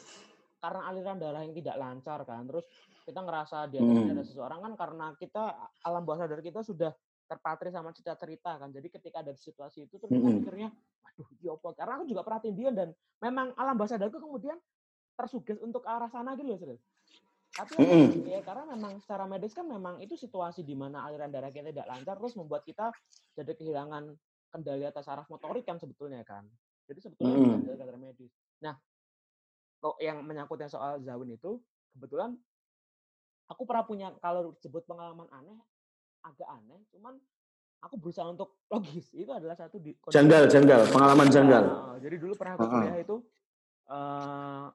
karena 0.64 0.82
aliran 0.88 1.18
darah 1.20 1.42
yang 1.44 1.54
tidak 1.54 1.76
lancar 1.76 2.20
kan. 2.24 2.48
Terus 2.48 2.66
kita 3.04 3.20
ngerasa 3.20 3.58
dia 3.68 3.84
hmm. 3.84 4.16
ada 4.16 4.24
seseorang 4.24 4.60
kan 4.64 4.74
karena 4.80 5.06
kita 5.20 5.44
alam 5.84 6.02
bawah 6.08 6.24
sadar 6.24 6.40
kita 6.40 6.64
sudah 6.64 6.96
terpatri 7.28 7.70
sama 7.70 7.92
cerita-cerita 7.92 8.58
kan. 8.58 8.70
Jadi 8.72 8.88
ketika 8.88 9.22
ada 9.22 9.36
situasi 9.36 9.86
itu 9.86 10.00
terus 10.00 10.10
kita 10.10 10.24
hmm. 10.24 10.40
mikirnya, 10.40 10.70
waduh, 11.04 11.28
apa? 11.60 11.70
Karena 11.76 11.94
aku 12.00 12.06
juga 12.08 12.22
pernah 12.24 12.42
tindian 12.42 12.74
dan 12.74 12.90
memang 13.20 13.52
alam 13.60 13.76
bawah 13.76 13.92
sadarku 13.92 14.18
kemudian 14.18 14.56
tersuges 15.14 15.62
untuk 15.62 15.86
arah 15.86 16.10
sana 16.10 16.34
gitu 16.34 16.48
loh, 16.48 16.58
serius. 16.58 16.82
Tapi 17.54 17.78
mm 17.78 18.26
ya 18.26 18.42
karena 18.42 18.66
memang 18.74 18.98
secara 18.98 19.30
medis 19.30 19.54
kan 19.54 19.70
memang 19.70 20.02
itu 20.02 20.18
situasi 20.18 20.66
di 20.66 20.74
mana 20.74 21.06
aliran 21.06 21.30
darah 21.30 21.54
kita 21.54 21.70
tidak 21.70 21.86
lancar 21.86 22.18
terus 22.18 22.34
membuat 22.34 22.66
kita 22.66 22.90
jadi 23.38 23.54
kehilangan 23.54 24.10
kendali 24.50 24.86
atas 24.86 25.06
saraf 25.06 25.30
motorik 25.30 25.62
kan 25.62 25.78
sebetulnya 25.78 26.26
kan. 26.26 26.46
Jadi 26.90 27.00
sebetulnya 27.00 27.62
mm. 27.62 27.78
ada 27.78 27.98
medis. 28.02 28.34
Nah, 28.66 28.74
kok 29.78 30.02
yang 30.02 30.26
menyangkut 30.26 30.58
yang 30.62 30.72
soal 30.74 30.98
Zawin 31.06 31.38
itu 31.38 31.62
kebetulan 31.94 32.34
aku 33.50 33.62
pernah 33.70 33.86
punya 33.86 34.08
kalau 34.18 34.58
disebut 34.58 34.90
pengalaman 34.90 35.30
aneh 35.30 35.58
agak 36.24 36.48
aneh, 36.50 36.80
cuman 36.90 37.20
aku 37.84 38.00
berusaha 38.02 38.26
untuk 38.26 38.58
logis. 38.74 39.14
Itu 39.14 39.30
adalah 39.30 39.54
satu 39.54 39.78
di 39.78 39.94
janggal, 40.10 40.50
janggal, 40.50 40.90
pengalaman 40.90 41.28
janggal. 41.30 41.64
Uh, 41.70 41.98
jadi 42.02 42.16
dulu 42.18 42.34
pernah 42.34 42.58
aku 42.58 42.66
kuliah 42.66 42.98
itu 42.98 43.16
uh, 43.92 44.68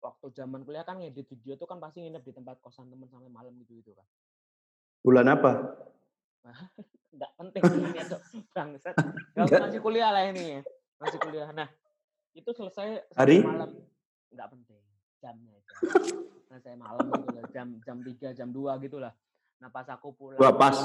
waktu 0.00 0.26
zaman 0.32 0.64
kuliah 0.64 0.84
kan 0.84 0.96
ngedit 0.96 1.28
video 1.28 1.60
tuh 1.60 1.68
kan 1.68 1.76
pasti 1.76 2.00
nginep 2.00 2.24
di 2.24 2.32
tempat 2.32 2.56
kosan 2.64 2.88
teman 2.88 3.08
sampai 3.08 3.28
malam 3.28 3.52
gitu 3.60 3.76
gitu 3.78 3.92
kan. 3.92 4.06
Bulan 5.04 5.28
apa? 5.28 5.52
Enggak 7.12 7.32
penting 7.36 7.62
ini 7.74 8.00
ya, 8.00 8.04
Bangsat. 8.54 8.94
masih 9.36 9.80
kuliah 9.82 10.14
lah 10.14 10.30
ini 10.30 10.56
ya. 10.56 10.60
Masih 11.02 11.18
kuliah. 11.18 11.50
Nah, 11.50 11.66
itu 12.32 12.50
selesai 12.54 13.02
hari 13.18 13.42
malam. 13.42 13.74
Enggak 14.30 14.48
penting. 14.54 14.80
Jamnya 15.20 15.52
itu. 15.58 15.72
Selesai 16.48 16.74
malam 16.78 17.04
gitu 17.12 17.28
lah. 17.34 17.44
Jam 17.52 17.68
jam 17.82 17.98
3, 18.00 18.32
jam 18.32 18.48
2 18.48 18.84
gitu 18.86 18.96
lah. 19.02 19.12
Nah, 19.60 19.68
pas 19.68 19.84
aku 19.90 20.16
pulang. 20.16 20.40
Dua 20.40 20.54
pas. 20.54 20.76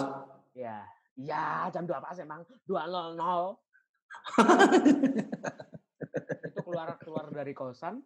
Ya. 0.52 0.84
Ya, 1.16 1.72
jam 1.72 1.88
2 1.88 2.04
pas 2.04 2.18
emang. 2.20 2.44
2.00. 2.68 3.56
itu 6.52 6.60
keluar 6.64 6.96
keluar 7.00 7.26
dari 7.32 7.52
kosan, 7.52 8.00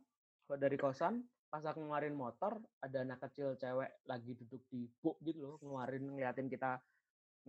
dari 0.58 0.78
kosan, 0.80 1.22
pas 1.50 1.62
aku 1.66 1.82
ngeluarin 1.82 2.18
motor, 2.18 2.62
ada 2.82 2.98
anak 3.02 3.22
kecil 3.30 3.58
cewek 3.58 4.06
lagi 4.06 4.38
duduk 4.38 4.62
di 4.70 4.86
buk 5.02 5.18
gitu 5.26 5.42
loh, 5.42 5.56
ngeluarin 5.62 6.06
ngeliatin 6.14 6.50
kita 6.50 6.82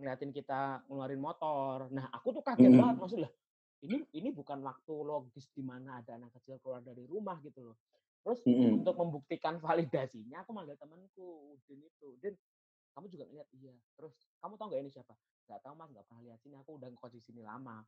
ngeliatin 0.01 0.31
kita 0.33 0.85
ngeluarin 0.89 1.21
motor. 1.21 1.89
Nah, 1.93 2.09
aku 2.09 2.33
tuh 2.33 2.43
kaget 2.45 2.67
mm 2.67 2.73
-hmm. 2.73 2.81
banget 2.81 2.97
maksudnya. 2.97 3.31
Ini 3.81 3.97
ini 4.13 4.29
bukan 4.29 4.61
waktu 4.61 4.93
logis 4.93 5.49
di 5.53 5.65
mana 5.65 6.01
ada 6.01 6.17
anak 6.17 6.33
kecil 6.37 6.61
keluar 6.61 6.81
dari 6.85 7.05
rumah 7.05 7.37
gitu 7.41 7.73
loh. 7.73 7.77
Terus 8.21 8.41
mm 8.45 8.53
-hmm. 8.53 8.77
untuk 8.81 8.95
membuktikan 8.97 9.57
validasinya, 9.65 10.41
aku 10.45 10.51
manggil 10.53 10.77
temanku, 10.77 11.57
Udin 11.57 11.81
itu. 11.85 12.05
Udin, 12.17 12.33
kamu 12.97 13.05
juga 13.09 13.25
ngeliat 13.29 13.49
iya. 13.57 13.73
Terus 13.97 14.13
kamu 14.41 14.53
tahu 14.57 14.67
nggak 14.73 14.81
ini 14.81 14.91
siapa? 14.93 15.13
Gak 15.49 15.61
tahu 15.65 15.73
mas, 15.77 15.89
nggak 15.93 16.05
pernah 16.07 16.21
lihat 16.25 16.39
sini. 16.41 16.55
Aku 16.57 16.77
udah 16.77 16.89
di 16.89 17.21
sini 17.21 17.41
lama. 17.45 17.81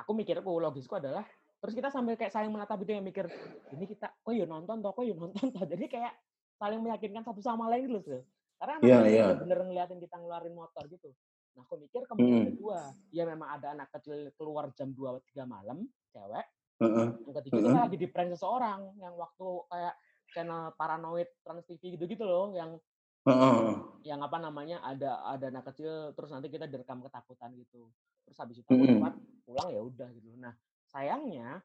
Aku 0.00 0.16
mikirku 0.16 0.48
logisku 0.48 0.96
adalah 0.96 1.26
terus 1.60 1.74
kita 1.76 1.88
sambil 1.92 2.16
kayak 2.16 2.32
saling 2.32 2.48
menatap 2.48 2.80
itu 2.80 2.96
yang 2.96 3.04
mikir 3.04 3.28
ini 3.76 3.84
kita 3.84 4.08
kok 4.10 4.32
yuk 4.32 4.48
nonton 4.48 4.80
toh 4.80 4.92
kok 4.96 5.04
yuk 5.04 5.20
nonton 5.20 5.52
toh 5.52 5.64
jadi 5.68 5.84
kayak 5.86 6.12
saling 6.56 6.80
meyakinkan 6.80 7.24
satu 7.24 7.44
sama 7.44 7.68
lain 7.68 7.88
gitu 7.88 8.20
loh 8.20 8.24
karena 8.60 8.76
yeah, 8.84 9.02
yeah. 9.08 9.32
bener 9.32 9.56
ngeliatin 9.64 9.96
kita 9.96 10.20
ngeluarin 10.20 10.52
motor 10.52 10.84
gitu. 10.84 11.08
Nah, 11.56 11.64
aku 11.64 11.80
mikir 11.80 12.04
kemungkinan 12.04 12.44
hmm. 12.44 12.50
kedua, 12.54 12.92
ya 13.08 13.24
memang 13.24 13.48
ada 13.56 13.72
anak 13.72 13.88
kecil 13.96 14.28
keluar 14.36 14.68
jam 14.76 14.92
2 14.92 15.16
3 15.32 15.48
malam, 15.48 15.88
cewek. 16.12 16.46
Uh 16.76 16.84
-uh. 16.84 17.08
Yang 17.24 17.34
ketiga 17.40 17.56
uh 17.56 17.60
-uh. 17.64 17.68
kita 17.72 17.80
lagi 17.88 17.96
di 17.96 18.08
prank 18.12 18.30
seseorang 18.36 18.80
yang 19.00 19.16
waktu 19.16 19.48
kayak 19.72 19.94
channel 20.36 20.62
paranoid 20.76 21.28
Trans 21.40 21.64
TV 21.64 21.96
gitu-gitu 21.96 22.20
loh, 22.20 22.52
yang 22.52 22.76
uh 23.24 23.32
-uh. 23.32 23.72
yang 24.04 24.20
apa 24.20 24.36
namanya 24.36 24.84
ada 24.84 25.24
ada 25.24 25.48
anak 25.48 25.72
kecil 25.72 26.12
terus 26.12 26.28
nanti 26.28 26.52
kita 26.52 26.68
direkam 26.68 27.00
ketakutan 27.00 27.56
gitu. 27.56 27.88
Terus 28.28 28.36
habis 28.44 28.60
itu 28.60 28.68
aku 28.68 28.84
cepat 28.84 29.14
pulang 29.48 29.68
ya 29.72 29.80
udah 29.80 30.08
gitu. 30.12 30.36
Nah, 30.36 30.52
sayangnya 30.90 31.62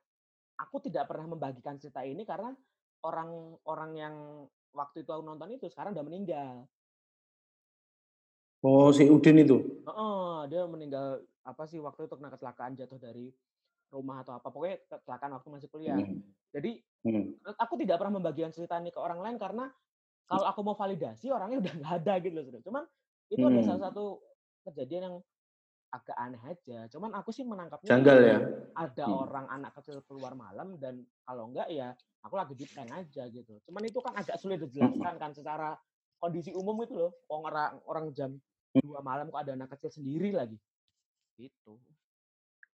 aku 0.56 0.80
tidak 0.86 1.10
pernah 1.10 1.28
membagikan 1.28 1.76
cerita 1.82 2.02
ini 2.06 2.24
karena 2.24 2.54
orang-orang 3.04 3.92
yang 3.94 4.16
waktu 4.72 5.04
itu 5.04 5.12
aku 5.12 5.24
nonton 5.24 5.56
itu 5.56 5.68
sekarang 5.70 5.94
udah 5.94 6.06
meninggal. 6.06 6.56
Oh, 8.66 8.90
si 8.90 9.06
Udin 9.06 9.46
itu? 9.46 9.62
Oh, 9.86 10.42
dia 10.50 10.66
meninggal 10.66 11.22
apa 11.46 11.70
sih 11.70 11.78
waktu 11.78 12.10
itu 12.10 12.18
kena 12.18 12.34
kecelakaan 12.34 12.74
jatuh 12.74 12.98
dari 12.98 13.30
rumah 13.94 14.26
atau 14.26 14.34
apa. 14.34 14.50
Pokoknya 14.50 14.82
kecelakaan 14.90 15.38
waktu 15.38 15.50
masih 15.54 15.70
kuliah. 15.70 16.00
Hmm. 16.02 16.26
Jadi 16.50 16.82
hmm. 17.06 17.46
aku 17.62 17.78
tidak 17.78 18.02
pernah 18.02 18.18
membagikan 18.18 18.50
cerita 18.50 18.82
ini 18.82 18.90
ke 18.90 18.98
orang 18.98 19.22
lain 19.22 19.38
karena 19.38 19.70
kalau 20.26 20.50
aku 20.50 20.66
mau 20.66 20.74
validasi 20.74 21.30
orangnya 21.30 21.62
udah 21.64 21.74
nggak 21.78 21.94
ada 22.02 22.14
gitu 22.26 22.34
loh. 22.42 22.64
Cuman 22.66 22.84
itu 23.30 23.46
hmm. 23.46 23.52
ada 23.54 23.62
salah 23.62 23.82
satu 23.92 24.06
kejadian 24.66 25.02
yang 25.14 25.16
agak 25.96 26.18
aneh 26.20 26.42
aja. 26.44 26.92
Cuman 26.92 27.16
aku 27.16 27.32
sih 27.32 27.48
menangkapnya 27.48 27.90
janggal 27.90 28.18
ya. 28.20 28.38
Ada 28.76 29.06
hmm. 29.08 29.24
orang 29.28 29.46
anak 29.48 29.72
kecil 29.80 30.04
keluar 30.04 30.36
malam 30.36 30.76
dan 30.76 31.00
kalau 31.24 31.48
enggak 31.50 31.72
ya 31.72 31.96
aku 32.22 32.36
lagi 32.36 32.54
di 32.54 32.66
prank 32.68 32.92
aja 32.92 33.24
gitu. 33.32 33.54
Cuman 33.64 33.84
itu 33.88 34.00
kan 34.04 34.14
agak 34.20 34.36
sulit 34.38 34.60
dijelaskan 34.60 35.16
hmm. 35.16 35.22
kan 35.22 35.32
secara 35.32 35.70
kondisi 36.20 36.52
umum 36.52 36.76
itu 36.84 36.94
loh. 37.00 37.16
Orang 37.32 37.80
orang 37.88 38.06
jam 38.12 38.36
dua 38.76 39.00
malam 39.00 39.32
kok 39.32 39.40
ada 39.40 39.56
anak 39.56 39.72
kecil 39.80 40.04
sendiri 40.04 40.36
lagi 40.36 40.60
gitu 41.40 41.80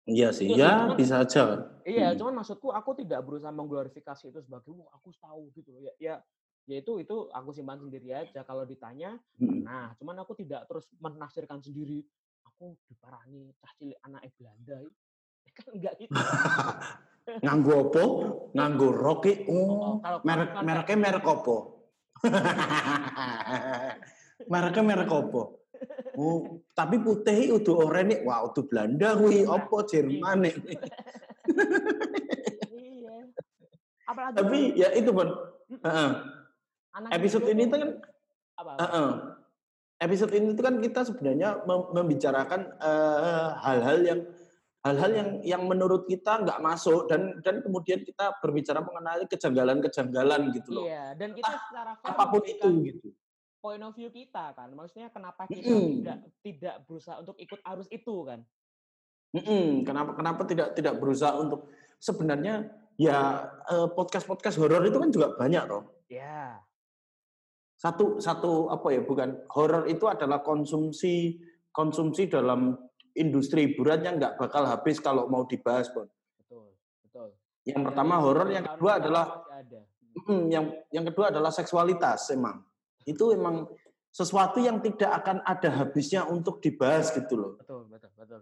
Iya 0.08 0.32
sih, 0.32 0.48
itu 0.48 0.58
ya 0.58 0.90
cuman, 0.90 0.96
bisa 0.96 1.22
aja. 1.22 1.44
Iya, 1.84 2.10
hmm. 2.10 2.16
cuman 2.18 2.34
maksudku 2.42 2.72
aku 2.72 2.98
tidak 2.98 3.20
berusaha 3.22 3.52
mengglorifikasi 3.52 4.32
itu 4.32 4.40
sebagai 4.42 4.72
Wah, 4.72 4.90
aku 4.96 5.12
tahu 5.20 5.52
gitu 5.54 5.70
Ya, 5.76 5.92
ya, 6.00 6.14
ya 6.66 6.76
itu 6.80 6.98
itu 6.98 7.28
aku 7.30 7.52
simpan 7.54 7.78
sendiri 7.78 8.16
aja. 8.16 8.42
Kalau 8.42 8.64
ditanya, 8.64 9.20
hmm. 9.38 9.60
nah, 9.62 9.92
cuman 10.00 10.24
aku 10.24 10.34
tidak 10.40 10.66
terus 10.66 10.88
menafsirkan 10.98 11.62
sendiri. 11.62 12.02
Aku 12.60 12.76
diparani 12.92 13.56
cah 13.56 13.72
cilik 13.80 13.96
anak 14.04 14.28
Belanda. 14.36 14.84
Kan 15.56 15.66
enggak 15.72 15.96
gitu. 15.96 16.12
Nganggo 17.48 17.88
opo? 17.88 18.04
Nganggo 18.52 18.88
roki. 18.92 19.32
Oh, 19.48 19.96
oh 19.96 20.20
merek 20.20 20.60
mereknya 20.60 20.96
merek 21.00 21.24
opo? 21.24 21.88
mereknya 24.44 24.82
merek 24.84 25.08
opo? 25.08 25.64
Oh, 26.20 26.60
tapi 26.76 27.00
putih 27.00 27.56
itu 27.56 27.72
oranye. 27.72 28.20
Wah, 28.28 28.44
itu 28.44 28.60
Belanda 28.68 29.16
kuwi 29.16 29.48
apa 29.48 29.76
Jerman 29.88 30.44
nih. 30.44 30.54
iya. 32.76 33.16
Apalagi 34.04 34.36
tapi 34.36 34.58
ya 34.76 34.92
itu 34.92 35.08
pun. 35.16 35.32
Uh, 35.80 36.12
episode 37.08 37.48
ini 37.48 37.72
tuh 37.72 37.80
kan 37.80 37.90
apa, 38.60 38.70
apa? 38.76 39.00
Episode 40.00 40.32
ini 40.32 40.56
tuh 40.56 40.64
kan 40.64 40.80
kita 40.80 41.00
sebenarnya 41.04 41.60
membicarakan 41.68 42.72
hal-hal 43.60 43.98
uh, 44.00 44.06
yang 44.08 44.20
hal-hal 44.80 45.10
yang 45.12 45.28
yang 45.44 45.62
menurut 45.68 46.08
kita 46.08 46.40
nggak 46.40 46.56
masuk 46.64 47.04
dan 47.04 47.36
dan 47.44 47.60
kemudian 47.60 48.00
kita 48.00 48.32
berbicara 48.40 48.80
mengenai 48.80 49.28
kejanggalan-kejanggalan 49.28 50.56
gitu 50.56 50.68
loh. 50.72 50.88
Iya, 50.88 51.12
dan 51.20 51.36
kita 51.36 51.52
secara 51.68 52.00
apa 52.00 52.24
pun 52.32 52.42
itu 52.48 52.68
gitu 52.88 53.08
point 53.60 53.84
of 53.84 53.92
view 53.92 54.08
kita 54.08 54.56
kan. 54.56 54.72
Maksudnya 54.72 55.12
kenapa 55.12 55.44
kita 55.46 55.68
mm 55.68 55.88
tidak 56.00 56.18
tidak 56.40 56.74
berusaha 56.88 57.20
untuk 57.20 57.36
ikut 57.36 57.60
arus 57.60 57.88
itu 57.92 58.16
kan? 58.24 58.40
Mm 59.36 59.42
-hmm. 59.44 59.66
Kenapa 59.86 60.10
kenapa 60.16 60.42
tidak 60.48 60.74
tidak 60.74 60.96
berusaha 60.98 61.36
untuk 61.36 61.70
sebenarnya 62.00 62.66
ya 62.96 63.46
eh, 63.68 63.88
podcast 63.92 64.26
podcast 64.26 64.56
horor 64.58 64.82
itu 64.88 64.98
kan 64.98 65.12
juga 65.12 65.36
banyak 65.36 65.64
loh. 65.68 66.02
Ya. 66.08 66.24
Yeah. 66.24 66.52
Satu 67.80 68.20
satu 68.20 68.68
apa 68.68 68.92
ya 68.92 69.00
bukan 69.00 69.40
horor 69.56 69.88
itu 69.88 70.04
adalah 70.04 70.44
konsumsi 70.44 71.40
konsumsi 71.72 72.28
dalam 72.28 72.76
industri 73.16 73.72
hiburan 73.72 74.04
yang 74.04 74.14
nggak 74.20 74.36
bakal 74.36 74.68
habis 74.68 75.00
kalau 75.00 75.32
mau 75.32 75.48
dibahas, 75.48 75.88
Bon. 75.88 76.04
Betul, 76.44 76.76
betul. 77.08 77.28
Yang 77.64 77.82
pertama 77.88 78.20
horor, 78.20 78.52
yang 78.52 78.68
kedua 78.68 79.00
adalah 79.00 79.48
ada. 79.48 79.80
Yang 80.28 80.64
yang 80.92 81.04
kedua 81.08 81.32
adalah 81.32 81.48
seksualitas 81.48 82.28
emang 82.36 82.60
itu 83.08 83.32
emang 83.32 83.64
sesuatu 84.10 84.58
yang 84.60 84.82
tidak 84.82 85.22
akan 85.22 85.40
ada 85.46 85.70
habisnya 85.80 86.26
untuk 86.26 86.60
dibahas 86.60 87.14
gitu 87.14 87.38
loh. 87.38 87.52
Betul, 87.56 87.88
betul, 87.88 88.10
betul. 88.18 88.40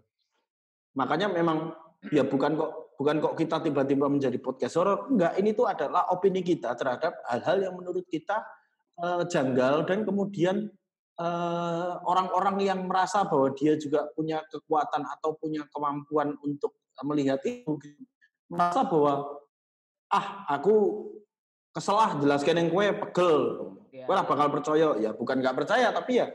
Makanya 0.97 1.31
memang 1.31 1.71
ya 2.11 2.25
bukan 2.25 2.57
kok 2.57 2.71
bukan 2.99 3.15
kok 3.23 3.35
kita 3.39 3.63
tiba-tiba 3.63 4.11
menjadi 4.11 4.35
podcast 4.41 4.75
horor, 4.75 5.07
enggak, 5.07 5.39
ini 5.39 5.55
tuh 5.55 5.69
adalah 5.69 6.11
opini 6.11 6.43
kita 6.43 6.75
terhadap 6.75 7.23
hal-hal 7.29 7.69
yang 7.69 7.73
menurut 7.77 8.03
kita 8.11 8.43
uh, 8.99 9.23
janggal 9.25 9.87
dan 9.87 10.05
kemudian 10.05 10.69
uh, 11.17 11.99
orang-orang 12.05 12.61
yang 12.63 12.79
merasa 12.85 13.25
bahwa 13.25 13.51
dia 13.55 13.79
juga 13.79 14.07
punya 14.13 14.43
kekuatan 14.51 15.07
atau 15.17 15.35
punya 15.39 15.65
kemampuan 15.71 16.35
untuk 16.43 16.75
melihat 17.03 17.39
itu 17.47 17.79
merasa 18.51 18.83
bahwa 18.83 19.39
ah 20.11 20.43
aku 20.51 21.07
keselah 21.71 22.19
jelaskan 22.19 22.65
yang 22.65 22.69
kue 22.69 22.91
pegel 22.91 23.69
Ya. 23.89 24.05
Bakal 24.05 24.49
percaya 24.53 24.87
ya 25.01 25.11
bukan 25.17 25.41
nggak 25.41 25.57
percaya 25.57 25.89
tapi 25.89 26.21
ya 26.21 26.29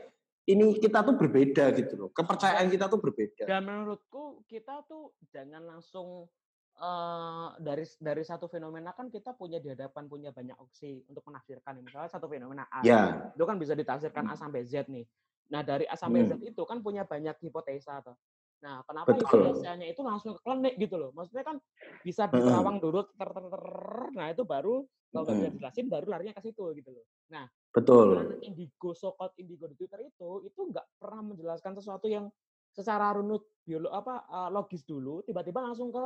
ini 0.45 0.77
kita 0.77 1.01
tuh 1.01 1.17
berbeda 1.17 1.73
gitu 1.73 1.93
loh. 1.97 2.09
Kepercayaan 2.13 2.69
kita 2.69 2.85
tuh 2.85 3.01
berbeda. 3.01 3.49
Dan 3.49 3.65
menurutku 3.65 4.45
kita 4.45 4.85
tuh 4.85 5.17
jangan 5.33 5.65
langsung 5.65 6.29
uh, 6.79 7.55
dari 7.59 7.85
dari 7.99 8.23
satu 8.23 8.47
fenomena 8.51 8.91
kan 8.91 9.07
kita 9.07 9.35
punya 9.35 9.61
di 9.61 9.71
hadapan 9.71 10.07
punya 10.07 10.29
banyak 10.35 10.55
opsi 10.59 11.03
untuk 11.07 11.23
menafsirkan. 11.27 11.79
Misalnya 11.79 12.09
satu 12.11 12.27
fenomena 12.27 12.67
A, 12.67 12.83
ya. 12.83 13.31
itu 13.31 13.43
kan 13.47 13.55
bisa 13.55 13.73
ditafsirkan 13.77 14.25
A 14.27 14.35
hmm. 14.35 14.41
sampai 14.41 14.61
Z 14.67 14.87
nih. 14.91 15.05
Nah 15.51 15.61
dari 15.61 15.85
A 15.87 15.95
sampai 15.95 16.25
hmm. 16.25 16.29
Z 16.29 16.31
itu 16.55 16.63
kan 16.67 16.81
punya 16.83 17.07
banyak 17.07 17.35
hipotesa 17.39 18.01
tuh. 18.03 18.17
Nah, 18.63 18.81
kenapa 18.81 19.13
hipotesanya 19.13 19.85
itu 19.85 20.01
langsung 20.01 20.33
ke 20.33 20.41
klinik 20.41 20.73
gitu 20.81 20.97
loh? 20.97 21.13
Maksudnya 21.13 21.45
kan 21.45 21.61
bisa 22.01 22.25
diterawang 22.25 22.81
dulu, 22.81 23.05
ter, 23.13 23.29
ter, 23.29 23.45
ter, 23.45 23.63
nah 24.17 24.31
itu 24.33 24.41
baru 24.41 24.81
kalau 25.13 25.21
nggak 25.21 25.37
bisa 25.37 25.51
dijelasin 25.53 25.87
baru 25.87 26.05
larinya 26.09 26.33
ke 26.33 26.41
situ 26.49 26.63
gitu 26.73 26.89
loh. 26.89 27.05
Nah, 27.29 27.45
betul. 27.69 28.41
Indigo, 28.41 28.97
sokot 28.97 29.37
Indigo 29.37 29.69
di 29.69 29.77
Twitter 29.77 30.09
itu 30.09 30.49
itu 30.49 30.59
nggak 30.71 30.97
pernah 30.97 31.21
menjelaskan 31.35 31.77
sesuatu 31.77 32.09
yang 32.09 32.25
secara 32.73 33.13
runut 33.15 33.45
biolog 33.63 33.93
apa 33.93 34.25
logis 34.49 34.83
dulu, 34.83 35.21
tiba-tiba 35.23 35.61
langsung 35.63 35.93
ke 35.93 36.03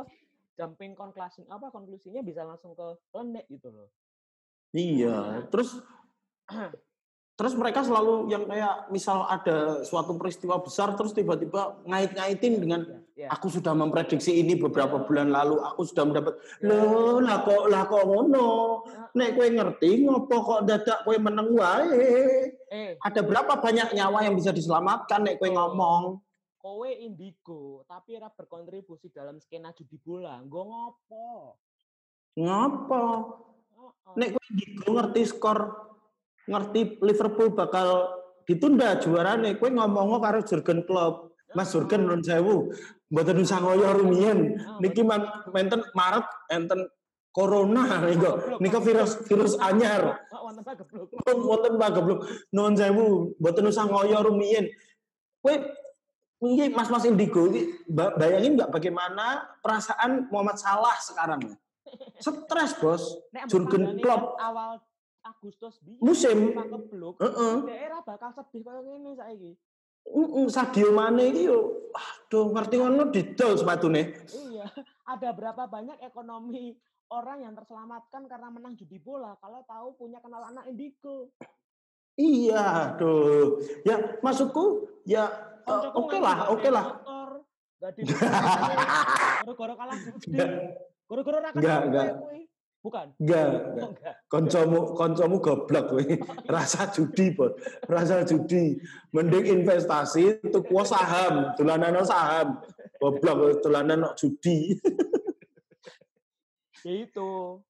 jumping 0.60 0.92
conclusion 0.92 1.48
apa 1.48 1.72
konklusinya 1.72 2.20
bisa 2.20 2.44
langsung 2.44 2.76
ke 2.76 2.86
klinik 3.08 3.48
gitu 3.48 3.72
loh. 3.72 3.88
Iya, 4.76 5.48
terus 5.48 5.80
terus 7.40 7.56
mereka 7.56 7.80
selalu 7.80 8.28
yang 8.28 8.44
kayak 8.44 8.92
misal 8.92 9.24
ada 9.24 9.80
suatu 9.88 10.12
peristiwa 10.20 10.60
besar 10.60 10.92
terus 10.92 11.16
tiba-tiba 11.16 11.80
ngait-ngaitin 11.88 12.60
dengan 12.60 12.84
ya, 13.16 13.24
ya. 13.24 13.28
aku 13.32 13.48
sudah 13.48 13.72
memprediksi 13.72 14.36
ini 14.36 14.60
beberapa 14.60 15.00
ya. 15.00 15.04
bulan 15.08 15.32
lalu, 15.32 15.56
aku 15.64 15.88
sudah 15.88 16.04
mendapat 16.04 16.36
ya. 16.60 16.68
loh 16.68 17.24
lah 17.24 17.40
kok 17.40 17.64
lah 17.72 17.88
kok 17.88 18.04
ngono. 18.04 18.84
Nek 19.16 19.40
kowe 19.40 19.48
ngerti 19.48 20.04
ngopo 20.04 20.36
kok 20.44 20.60
dadak 20.68 21.00
kowe 21.08 21.16
meneng 21.16 21.56
wae. 21.56 22.52
Eh. 22.68 23.00
Ada 23.00 23.24
berapa 23.24 23.56
banyak 23.56 23.96
nyawa 23.96 24.28
yang 24.28 24.36
bisa 24.36 24.52
diselamatkan 24.52 25.24
nek 25.24 25.40
kowe 25.40 25.48
ngomong. 25.48 26.20
Kowe 26.60 26.92
indigo 26.92 27.88
tapi 27.88 28.20
ora 28.20 28.28
berkontribusi 28.28 29.08
dalam 29.08 29.40
skena 29.40 29.72
judi 29.72 29.96
bola. 29.96 30.44
Nggo 30.44 30.60
ngopo? 30.68 31.56
Ngopo? 32.36 33.02
Nek 34.20 34.36
kowe 34.36 34.44
indigo 34.52 34.86
ngerti 34.92 35.22
skor 35.24 35.58
ngerti 36.44 37.00
Liverpool 37.00 37.56
bakal 37.56 38.12
ditunda 38.44 39.00
juarane, 39.00 39.56
kowe 39.56 39.72
ngomong 39.72 40.20
karo 40.20 40.44
Jurgen 40.44 40.84
Klopp. 40.84 41.32
Mas 41.56 41.72
Jurgen 41.72 42.06
nun 42.06 42.20
sewu, 42.20 42.70
mboten 43.08 43.40
usah 43.40 43.58
ngoyo 43.64 43.96
rumiyin. 43.96 44.60
Niki 44.84 45.00
menten 45.50 45.80
Maret 45.96 46.28
enten 46.52 46.92
corona 47.32 48.04
niku. 48.04 48.60
Niku 48.60 48.78
virus 48.84 49.16
virus 49.26 49.56
anyar. 49.58 50.28
Wonten 50.28 50.62
pagebluk. 50.62 51.08
Wonten 51.24 51.74
pagebluk. 51.80 52.20
Nuwun 52.52 52.76
sewu, 52.76 53.34
mboten 53.40 53.66
usah 53.66 53.88
ngoyo 53.88 54.28
rumiyin. 54.28 54.68
Kowe 55.40 55.54
ini 56.40 56.72
Mas-mas 56.72 57.04
Indigo 57.04 57.48
ini 57.52 57.68
bayangin 57.90 58.56
nggak 58.56 58.72
bagaimana 58.72 59.44
perasaan 59.60 60.32
Muhammad 60.32 60.56
Salah 60.56 60.96
sekarang? 61.00 61.40
Stres, 62.16 62.72
Bos. 62.80 63.02
Jurgen 63.48 64.00
Klopp 64.00 64.40
awal 64.40 64.80
Agustus 65.20 65.76
biyen 65.84 66.00
musim 66.00 66.38
keblok. 66.56 67.20
Heeh. 67.20 67.54
Daerah 67.68 68.00
bakal 68.00 68.32
sedih 68.32 68.64
koyo 68.64 68.80
ngene 68.80 69.12
saiki. 69.20 69.52
Heeh, 70.08 70.46
Sadio 70.48 70.96
Mane 70.96 71.28
iki 71.28 71.52
yo 71.52 71.92
aduh 71.92 72.48
ngerti 72.56 72.74
ngono 72.80 73.12
didol 73.12 73.52
sepatune. 73.60 74.16
Iya, 74.32 74.64
ada 75.12 75.28
berapa 75.36 75.68
banyak 75.68 76.00
ekonomi 76.00 76.72
orang 77.12 77.44
yang 77.44 77.52
terselamatkan 77.52 78.24
karena 78.30 78.48
menang 78.48 78.78
judi 78.80 78.96
bola 78.96 79.36
kalau 79.44 79.60
tahu 79.68 79.88
punya 80.00 80.24
kenal 80.24 80.40
anak 80.40 80.64
indigo. 80.72 81.28
Iya, 82.20 82.64
aduh. 82.92 83.64
Ya 83.88 83.96
maksudku 84.20 84.92
ya 85.08 85.24
uh, 85.64 85.96
oke 85.96 86.12
okay 86.12 86.20
lah, 86.20 86.36
oke 86.52 86.60
okay 86.60 86.70
lah. 86.70 86.86
Gak 87.80 87.96
di 87.96 88.04
Goro-goro 89.40 89.72
kalah 89.72 89.96
judi. 89.96 90.36
Goro-goro 91.08 91.38
ra 91.40 91.50
kenal 91.56 92.28
Bukan. 92.80 93.12
Enggak, 93.20 93.76
enggak. 93.76 94.14
Koncomu 94.24 94.96
koncomu 94.96 95.36
goblok 95.36 95.84
kowe. 95.92 96.00
Rasa 96.56 96.88
judi, 96.88 97.28
Bos. 97.36 97.52
Rasa 97.84 98.24
judi. 98.24 98.80
Mending 99.12 99.60
investasi 99.60 100.40
untuk 100.40 100.64
kuas 100.64 100.88
saham, 100.88 101.52
dolanan 101.60 102.00
saham. 102.08 102.56
Goblok 102.96 103.60
dolanan 103.60 104.08
judi. 104.16 104.80
ya 106.88 107.04
itu. 107.04 107.60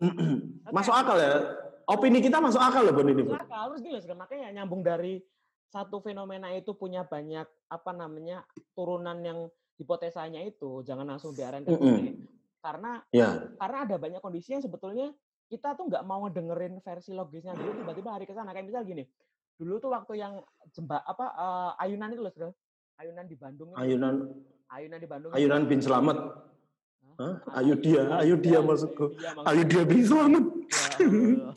masuk 0.76 0.94
akal 0.96 1.20
ya? 1.20 1.67
Opini 1.88 2.20
kita 2.20 2.36
masuk 2.36 2.60
akal 2.60 2.84
loh, 2.84 2.92
Bon 2.92 3.08
ini. 3.08 3.24
Masuk 3.24 3.48
akal, 3.48 3.64
terus 3.72 3.82
gila 4.04 4.14
makanya 4.20 4.60
nyambung 4.60 4.84
dari 4.84 5.24
satu 5.72 6.04
fenomena 6.04 6.52
itu 6.52 6.76
punya 6.76 7.04
banyak 7.04 7.48
apa 7.68 7.90
namanya 7.96 8.44
turunan 8.76 9.16
yang 9.20 9.48
hipotesanya 9.76 10.40
itu 10.44 10.80
jangan 10.84 11.04
langsung 11.04 11.36
biarin 11.36 11.64
mm 11.64 11.76
-mm 11.76 12.28
karena 12.58 12.92
ya. 13.14 13.38
karena 13.54 13.78
ada 13.86 13.96
banyak 13.96 14.20
kondisi 14.20 14.50
yang 14.50 14.62
sebetulnya 14.62 15.14
kita 15.48 15.78
tuh 15.78 15.88
nggak 15.88 16.04
mau 16.04 16.28
dengerin 16.28 16.82
versi 16.84 17.14
logisnya 17.16 17.56
dulu 17.56 17.80
tiba-tiba 17.80 18.10
hari 18.12 18.26
ke 18.28 18.34
sana. 18.36 18.52
Kayak 18.52 18.66
misal 18.68 18.82
gini 18.84 19.06
dulu 19.58 19.82
tuh 19.82 19.90
waktu 19.90 20.22
yang 20.22 20.38
jembak 20.70 21.02
apa 21.02 21.26
uh, 21.34 21.70
ayunan 21.82 22.14
itu 22.14 22.22
loh 22.22 22.30
sudah 22.30 22.50
ayunan 23.02 23.26
di 23.26 23.34
Bandung 23.34 23.74
itu. 23.74 23.78
ayunan 23.82 24.14
ayunan 24.70 24.98
di 25.02 25.08
Bandung 25.10 25.30
ayunan 25.34 25.62
bin 25.66 25.82
Selamat 25.82 26.14
Hah? 27.18 27.34
Ayu 27.58 27.74
dia, 27.82 28.06
ayu 28.22 28.38
dia 28.38 28.62
maksudku. 28.62 29.18
Ayu 29.42 29.62
dia 29.66 29.82
bin 29.82 30.06
Selamat. 30.06 30.44
Ya, 31.02 31.50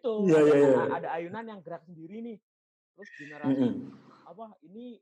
itu 0.00 0.12
ya, 0.28 0.40
ya, 0.40 0.56
ya. 0.56 0.82
ada 0.96 1.08
ayunan 1.20 1.44
yang 1.44 1.60
gerak 1.60 1.84
sendiri 1.84 2.24
nih. 2.24 2.36
Terus 2.96 3.10
generasi 3.20 3.52
mm 3.52 3.72
-hmm. 3.84 4.28
apa 4.32 4.44
ini 4.64 4.96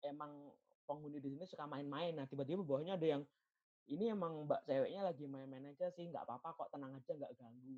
emang 0.00 0.32
penghuni 0.88 1.20
di 1.20 1.36
sini 1.36 1.44
suka 1.44 1.68
main-main. 1.68 2.16
Nah 2.16 2.24
tiba-tiba 2.24 2.64
bawahnya 2.64 2.96
ada 2.96 3.04
yang 3.04 3.22
ini 3.92 4.08
emang 4.12 4.48
mbak 4.48 4.64
ceweknya 4.64 5.04
lagi 5.04 5.28
main-main 5.28 5.76
aja 5.76 5.92
sih 5.92 6.08
nggak 6.08 6.24
apa-apa 6.24 6.56
kok 6.56 6.68
tenang 6.72 6.96
aja 6.96 7.12
nggak 7.12 7.32
ganggu 7.36 7.76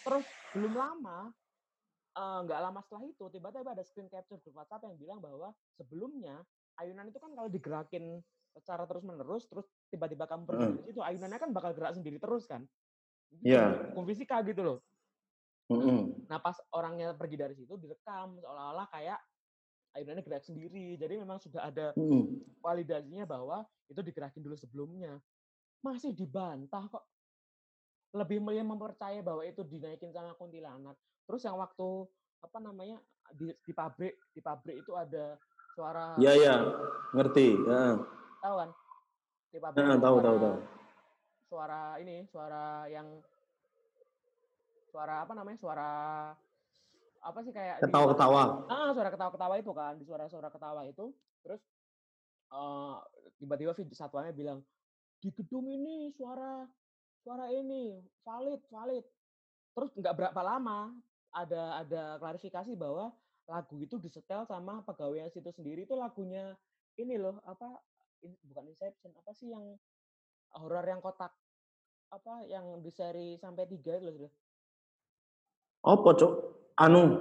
terus 0.00 0.26
belum 0.56 0.72
lama 0.72 1.28
nggak 2.16 2.60
uh, 2.60 2.64
lama 2.64 2.80
setelah 2.80 3.04
itu 3.04 3.24
tiba-tiba 3.28 3.76
ada 3.76 3.84
screen 3.84 4.08
capture 4.08 4.40
grup 4.40 4.56
WhatsApp 4.56 4.88
yang 4.88 4.96
bilang 4.96 5.20
bahwa 5.20 5.52
sebelumnya 5.76 6.40
ayunan 6.80 7.10
itu 7.10 7.18
kan 7.20 7.36
kalau 7.36 7.52
digerakin 7.52 8.24
secara 8.54 8.86
terus 8.86 9.02
menerus 9.02 9.44
terus 9.50 9.66
tiba-tiba 9.90 10.30
kamu 10.30 10.46
pergi 10.46 10.66
mm. 10.70 10.90
itu 10.94 11.00
ayunannya 11.02 11.38
kan 11.42 11.50
bakal 11.50 11.74
gerak 11.74 11.98
sendiri 11.98 12.22
terus 12.22 12.46
kan 12.46 12.62
Iya. 13.42 13.58
Yeah. 13.58 13.68
Hukum 13.90 14.06
fisika 14.06 14.38
gitu 14.46 14.62
loh. 14.62 14.78
Mm 15.72 15.80
-hmm. 15.80 16.00
Nah 16.28 16.38
pas 16.38 16.54
orangnya 16.76 17.16
pergi 17.16 17.40
dari 17.40 17.56
situ 17.56 17.74
direkam 17.80 18.36
seolah-olah 18.36 18.86
kayak 18.92 19.18
ayunannya 19.96 20.22
gerak 20.22 20.44
sendiri. 20.44 21.00
Jadi 21.00 21.14
memang 21.18 21.40
sudah 21.40 21.72
ada 21.72 21.96
hmm. 21.96 22.60
validasinya 22.60 23.24
bahwa 23.24 23.64
itu 23.88 24.00
digerakin 24.04 24.44
dulu 24.44 24.54
sebelumnya. 24.60 25.16
Masih 25.80 26.12
dibantah 26.12 26.84
kok. 26.92 27.04
Lebih 28.14 28.44
mempercaya 28.44 29.24
bahwa 29.24 29.42
itu 29.42 29.64
dinaikin 29.66 30.14
sama 30.14 30.36
kuntilanak. 30.38 30.94
Terus 31.24 31.42
yang 31.48 31.58
waktu 31.58 32.06
apa 32.44 32.58
namanya 32.60 33.00
di, 33.32 33.48
di 33.64 33.72
pabrik 33.72 34.20
di 34.36 34.44
pabrik 34.44 34.84
itu 34.84 34.92
ada 34.92 35.34
suara. 35.72 36.14
Iya 36.20 36.32
iya, 36.36 36.54
ngerti. 37.16 37.48
Ya. 37.64 37.98
Tahu 38.44 38.54
kan? 38.60 38.70
Di 39.48 39.56
pabrik. 39.56 39.80
Ya, 39.80 39.96
tahu 39.96 40.16
tahu 40.20 40.36
tahu. 40.36 40.56
Suara 41.48 41.96
ini 41.96 42.28
suara 42.28 42.84
yang 42.92 43.08
suara 44.92 45.24
apa 45.24 45.32
namanya 45.32 45.56
suara 45.56 45.90
apa 47.24 47.38
sih 47.40 47.56
kayak 47.56 47.80
ketawa-ketawa. 47.80 48.68
Ah, 48.68 48.92
suara 48.92 49.08
ketawa-ketawa 49.08 49.54
itu 49.56 49.72
kan, 49.72 49.96
di 49.96 50.04
suara-suara 50.04 50.52
ketawa 50.52 50.84
itu. 50.84 51.08
Terus 51.40 51.64
uh, 52.52 53.00
tiba-tiba 53.40 53.72
satuannya 53.72 54.36
bilang 54.36 54.60
di 55.24 55.32
gedung 55.32 55.64
ini 55.64 56.12
suara 56.12 56.68
suara 57.24 57.48
ini 57.48 57.96
valid, 58.28 58.60
valid. 58.68 59.04
Terus 59.72 59.90
nggak 59.96 60.16
berapa 60.20 60.40
lama 60.44 60.92
ada 61.32 61.80
ada 61.80 62.20
klarifikasi 62.20 62.76
bahwa 62.76 63.08
lagu 63.48 63.80
itu 63.80 63.96
disetel 63.96 64.44
sama 64.44 64.84
pegawai 64.84 65.32
situ 65.32 65.48
sendiri 65.48 65.88
itu 65.88 65.96
lagunya 65.96 66.52
ini 67.00 67.16
loh 67.16 67.40
apa 67.48 67.80
bukan 68.46 68.64
Inception 68.72 69.12
apa 69.16 69.30
sih 69.36 69.52
yang 69.52 69.76
horor 70.56 70.84
yang 70.86 71.00
kotak 71.04 71.32
apa 72.10 72.46
yang 72.46 72.80
di 72.80 72.90
seri 72.94 73.36
sampai 73.36 73.68
tiga 73.68 73.98
itu 73.98 74.28
loh 74.28 74.32
apa 75.84 76.08
cok 76.16 76.32
anu 76.80 77.20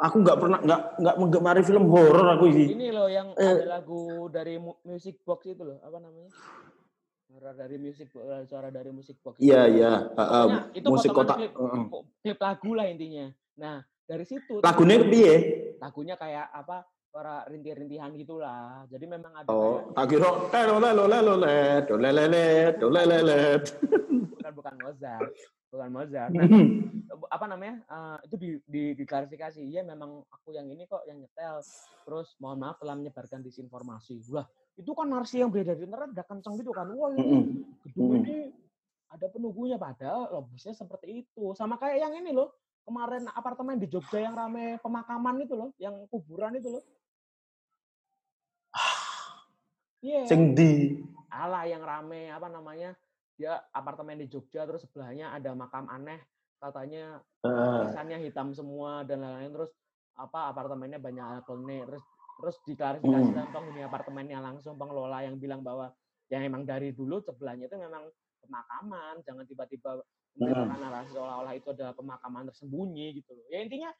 aku 0.00 0.16
nggak 0.24 0.38
pernah 0.40 0.58
nggak 0.64 0.80
nggak 1.02 1.16
menggemari 1.20 1.62
film 1.66 1.84
horor 1.92 2.26
aku 2.38 2.48
ini. 2.48 2.64
Ini 2.72 2.88
loh 2.94 3.08
yang 3.10 3.28
eh. 3.36 3.60
ada 3.60 3.80
lagu 3.80 4.26
dari 4.32 4.56
music 4.88 5.20
box 5.26 5.50
itu 5.50 5.62
loh, 5.62 5.78
apa 5.84 5.98
namanya? 6.00 6.30
Suara 7.30 7.50
dari 7.54 7.76
music 7.78 8.08
eh, 8.16 8.42
suara 8.48 8.68
dari 8.72 8.90
music 8.90 9.20
box. 9.20 9.38
Iya 9.38 9.68
iya. 9.68 9.92
Uh, 10.16 10.72
itu 10.74 10.88
musik 10.88 11.12
kotak. 11.12 11.36
Klip, 11.38 11.52
uh. 11.54 12.02
klip 12.24 12.38
lagu 12.40 12.70
lah 12.74 12.86
intinya. 12.88 13.28
Nah 13.60 13.84
dari 14.08 14.24
situ. 14.26 14.64
Lagunya 14.64 14.96
piye? 15.04 15.34
Lagunya 15.78 16.14
kayak 16.16 16.48
apa? 16.50 16.82
Suara 17.10 17.42
rintihan-rintihan 17.50 18.14
gitulah. 18.14 18.86
Jadi 18.86 19.04
memang 19.10 19.34
ada. 19.34 19.50
Oh, 19.50 19.90
tak 19.98 20.14
kira 20.14 20.30
lelo 20.54 20.78
lelo 20.78 21.34
lelo 21.34 21.34
lelo 21.98 22.86
lelo 22.86 23.38
Bukan 24.38 24.52
bukan 24.54 24.74
Mozart 24.78 25.34
bukan 25.70 25.88
Mozart. 25.94 26.30
Nah, 26.34 26.44
mm-hmm. 26.44 27.30
apa 27.30 27.46
namanya? 27.46 27.74
Uh, 27.86 28.18
itu 28.26 28.36
di, 28.36 28.50
di, 28.66 28.82
diklarifikasi. 28.98 29.62
Iya, 29.62 29.86
memang 29.86 30.26
aku 30.28 30.52
yang 30.52 30.66
ini 30.66 30.84
kok 30.84 31.06
yang 31.06 31.22
nyetel. 31.22 31.62
Terus 32.04 32.34
mohon 32.42 32.58
maaf 32.58 32.82
telah 32.82 32.98
menyebarkan 32.98 33.40
disinformasi. 33.46 34.18
Wah, 34.34 34.46
itu 34.74 34.90
kan 34.92 35.06
narasi 35.06 35.40
yang 35.40 35.54
beredar 35.54 35.78
di 35.78 35.86
internet 35.86 36.10
udah 36.12 36.26
kenceng 36.26 36.54
gitu 36.58 36.74
kan. 36.74 36.90
Wah, 36.90 37.14
ini 37.14 37.22
mm-hmm. 37.22 37.42
gedung 37.86 38.10
mm-hmm. 38.10 38.26
ini 38.26 38.36
ada 39.10 39.26
penunggunya 39.30 39.78
padahal 39.78 40.30
logisnya 40.34 40.74
seperti 40.74 41.26
itu. 41.26 41.54
Sama 41.54 41.78
kayak 41.78 42.10
yang 42.10 42.14
ini 42.18 42.34
loh. 42.34 42.50
Kemarin 42.80 43.30
apartemen 43.30 43.78
di 43.78 43.86
Jogja 43.86 44.18
yang 44.18 44.34
rame 44.34 44.80
pemakaman 44.82 45.46
itu 45.46 45.54
loh, 45.54 45.70
yang 45.78 45.94
kuburan 46.10 46.58
itu 46.58 46.74
loh. 46.74 46.82
Iya. 46.82 46.98
Yeah. 50.00 50.24
Sing 50.24 50.56
di 50.56 51.00
ala 51.28 51.68
yang 51.68 51.84
rame 51.84 52.32
apa 52.32 52.48
namanya? 52.48 52.96
dia 53.40 53.56
apartemen 53.72 54.20
di 54.20 54.28
Jogja 54.28 54.68
terus 54.68 54.84
sebelahnya 54.84 55.32
ada 55.32 55.56
makam 55.56 55.88
aneh 55.88 56.20
katanya 56.60 57.24
tulisannya 57.40 58.20
hitam 58.20 58.52
semua 58.52 59.00
dan 59.08 59.24
lain-lain 59.24 59.56
terus 59.56 59.72
apa 60.12 60.52
apartemennya 60.52 61.00
banyak 61.00 61.24
alkoholnya 61.24 61.88
terus 61.88 62.04
terus 62.36 62.56
diklarifikasi 62.68 63.32
hmm. 63.32 63.48
penghuni 63.48 63.80
apartemennya 63.80 64.44
langsung 64.44 64.76
pengelola 64.76 65.24
yang 65.24 65.40
bilang 65.40 65.64
bahwa 65.64 65.88
yang 66.28 66.44
emang 66.44 66.68
dari 66.68 66.92
dulu 66.92 67.16
sebelahnya 67.24 67.66
itu 67.66 67.80
memang 67.80 68.06
pemakaman, 68.40 69.20
jangan 69.26 69.44
tiba-tiba 69.44 70.00
memberikan 70.38 70.78
narasi 70.78 71.10
seolah-olah 71.12 71.54
itu 71.58 71.68
adalah 71.74 71.92
pemakaman 71.92 72.48
tersembunyi 72.48 73.18
gitu 73.18 73.34
loh. 73.34 73.46
Ya 73.50 73.66
intinya 73.66 73.90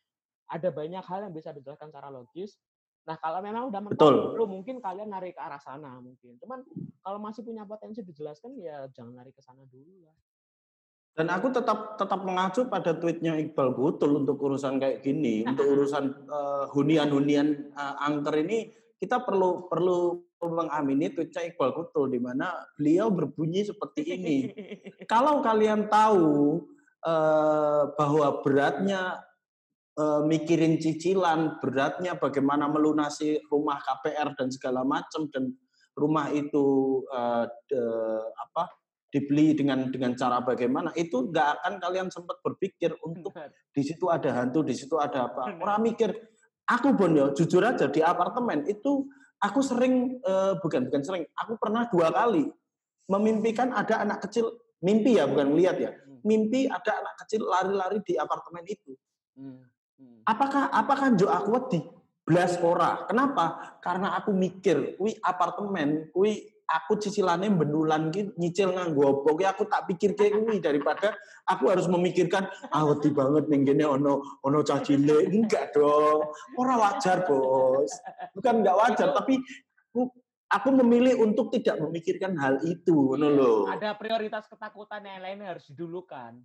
ada 0.47 0.69
banyak 0.71 1.05
hal 1.05 1.27
yang 1.27 1.35
bisa 1.35 1.51
dijelaskan 1.51 1.91
secara 1.91 2.09
logis. 2.09 2.55
Nah 3.09 3.17
kalau 3.17 3.41
memang 3.41 3.73
udah 3.73 3.81
mentok, 3.81 4.37
lu 4.37 4.45
mungkin 4.45 4.79
kalian 4.79 5.09
narik 5.11 5.37
ke 5.37 5.41
arah 5.41 5.61
sana 5.61 5.97
mungkin. 5.99 6.37
Cuman 6.37 6.61
kalau 7.01 7.19
masih 7.19 7.41
punya 7.43 7.65
potensi 7.65 8.05
dijelaskan 8.05 8.61
ya 8.61 8.87
jangan 8.93 9.25
narik 9.25 9.35
ke 9.37 9.43
sana 9.43 9.65
dulu 9.65 10.05
lah. 10.05 10.17
Dan 11.11 11.27
aku 11.27 11.51
tetap 11.51 11.99
tetap 11.99 12.21
mengacu 12.23 12.71
pada 12.71 12.95
tweetnya 12.95 13.35
Iqbal 13.35 13.75
Butul 13.75 14.25
untuk 14.25 14.39
urusan 14.41 14.79
kayak 14.79 15.03
gini, 15.03 15.43
untuk 15.49 15.67
urusan 15.67 16.05
uh, 16.29 16.65
hunian-hunian 16.71 17.75
uh, 17.75 18.07
angker 18.07 18.41
ini 18.47 18.71
kita 19.01 19.25
perlu 19.25 19.67
perlu 19.67 20.21
mengamini 20.41 21.13
tweetnya 21.13 21.51
Iqbal 21.51 21.73
Butul 21.73 22.15
di 22.15 22.21
mana 22.21 22.53
beliau 22.79 23.11
berbunyi 23.11 23.67
seperti 23.67 24.07
ini. 24.07 24.37
Kalau 25.13 25.43
kalian 25.43 25.91
tahu 25.91 26.63
uh, 27.05 27.91
bahwa 27.97 28.41
beratnya 28.45 29.25
uh, 30.01 30.21
mikirin 30.25 30.81
cicilan, 30.81 31.61
beratnya 31.61 32.17
bagaimana 32.17 32.67
melunasi 32.73 33.45
rumah 33.53 33.77
KPR 33.85 34.33
dan 34.33 34.49
segala 34.49 34.81
macam 34.83 35.29
dan 35.29 35.53
rumah 35.93 36.33
itu 36.33 36.65
uh, 37.13 37.45
de, 37.69 37.83
apa 38.41 38.73
dibeli 39.11 39.59
dengan 39.59 39.91
dengan 39.91 40.15
cara 40.15 40.39
bagaimana 40.41 40.95
itu 40.95 41.29
nggak 41.29 41.61
akan 41.61 41.75
kalian 41.83 42.09
sempat 42.09 42.39
berpikir 42.47 42.95
untuk 43.03 43.35
di 43.75 43.83
situ 43.83 44.07
ada 44.07 44.31
hantu 44.33 44.63
di 44.63 44.73
situ 44.73 44.97
ada 44.97 45.29
apa. 45.29 45.51
Orang 45.59 45.83
mikir 45.83 46.15
aku 46.71 46.95
bon 46.95 47.13
ya 47.19 47.27
jujur 47.35 47.61
aja 47.67 47.91
di 47.91 48.01
apartemen 48.01 48.65
itu 48.71 49.11
aku 49.43 49.61
sering 49.61 50.23
uh, 50.23 50.55
bukan 50.63 50.87
bukan 50.87 51.03
sering 51.03 51.25
aku 51.35 51.59
pernah 51.59 51.91
dua 51.91 52.15
kali 52.15 52.47
memimpikan 53.11 53.75
ada 53.75 54.01
anak 54.07 54.25
kecil. 54.31 54.55
Mimpi 54.81 55.21
ya 55.21 55.29
bukan 55.29 55.53
melihat 55.53 55.77
ya. 55.77 55.93
Hmm. 55.93 56.25
mimpi 56.25 56.65
ada 56.65 57.05
anak 57.05 57.15
kecil 57.21 57.45
lari-lari 57.45 58.01
di 58.01 58.17
apartemen 58.17 58.65
itu. 58.65 58.97
Hmm. 59.37 59.70
Hmm. 60.01 60.25
apakah 60.25 60.73
apakah 60.73 61.13
jo 61.21 61.29
aku 61.29 61.49
wedi 61.61 61.81
belas 62.25 62.57
ora? 62.65 63.05
Kenapa? 63.05 63.77
Karena 63.85 64.17
aku 64.17 64.33
mikir 64.33 64.97
kui 64.97 65.13
apartemen 65.21 66.09
kui 66.15 66.41
aku 66.71 66.97
cicilannya 67.03 67.51
benulan 67.53 68.15
gitu 68.15 68.31
nyicil 68.39 68.71
nganggo 68.71 69.27
opo 69.27 69.35
aku 69.35 69.67
tak 69.67 69.91
pikir 69.91 70.15
kayak 70.15 70.39
gini 70.39 70.63
daripada 70.63 71.19
aku 71.45 71.67
harus 71.67 71.91
memikirkan 71.91 72.47
ah 72.71 72.87
wedi 72.87 73.11
banget 73.11 73.51
nih 73.51 73.75
gini 73.75 73.85
ono 73.85 74.41
ono 74.47 74.65
cacile 74.65 75.29
enggak 75.29 75.77
dong. 75.77 76.31
Orang 76.57 76.79
wajar 76.79 77.27
bos. 77.27 77.91
Bukan 78.33 78.63
enggak 78.63 78.79
wajar 78.79 79.09
tapi 79.13 79.43
aku 80.51 80.69
memilih 80.83 81.23
untuk 81.23 81.55
tidak 81.55 81.79
memikirkan 81.79 82.35
hal 82.35 82.59
itu 82.67 83.15
iya, 83.15 83.29
loh 83.31 83.71
ada 83.71 83.95
prioritas 83.95 84.51
ketakutan 84.51 85.07
yang 85.07 85.23
lain 85.23 85.47
harus 85.47 85.65
didulukan 85.71 86.43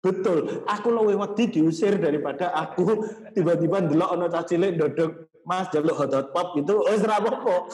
Betul, 0.00 0.64
aku 0.64 0.88
lebih 0.88 1.20
wedi 1.20 1.44
diusir 1.60 2.00
daripada 2.00 2.56
aku 2.56 3.04
tiba-tiba 3.36 3.84
dulu 3.84 4.04
ono 4.08 4.32
cacile 4.32 4.72
dodok 4.72 5.28
Mas 5.44 5.68
jaluk 5.68 5.92
hot 5.92 6.32
pop 6.32 6.56
gitu, 6.56 6.80
oh 6.80 6.96
serap 6.96 7.28
apa 7.28 7.56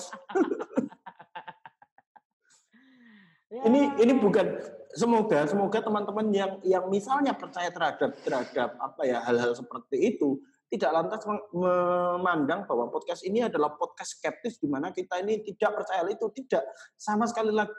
Ini 3.47 3.95
ini 4.03 4.13
bukan 4.19 4.59
semoga 4.91 5.47
semoga 5.47 5.79
teman-teman 5.79 6.27
yang 6.35 6.53
yang 6.67 6.85
misalnya 6.91 7.31
percaya 7.31 7.71
terhadap 7.71 8.19
terhadap 8.21 8.75
apa 8.75 9.03
ya 9.07 9.23
hal-hal 9.23 9.55
seperti 9.55 10.17
itu 10.17 10.43
tidak 10.67 10.91
lantas 10.91 11.23
memandang 11.55 12.67
bahwa 12.67 12.91
podcast 12.91 13.23
ini 13.23 13.47
adalah 13.47 13.79
podcast 13.79 14.19
skeptis 14.19 14.59
di 14.59 14.67
mana 14.67 14.91
kita 14.91 15.23
ini 15.23 15.47
tidak 15.47 15.79
percaya. 15.79 16.03
Itu 16.11 16.35
tidak 16.35 16.67
sama 16.99 17.31
sekali 17.31 17.55
lagi 17.55 17.71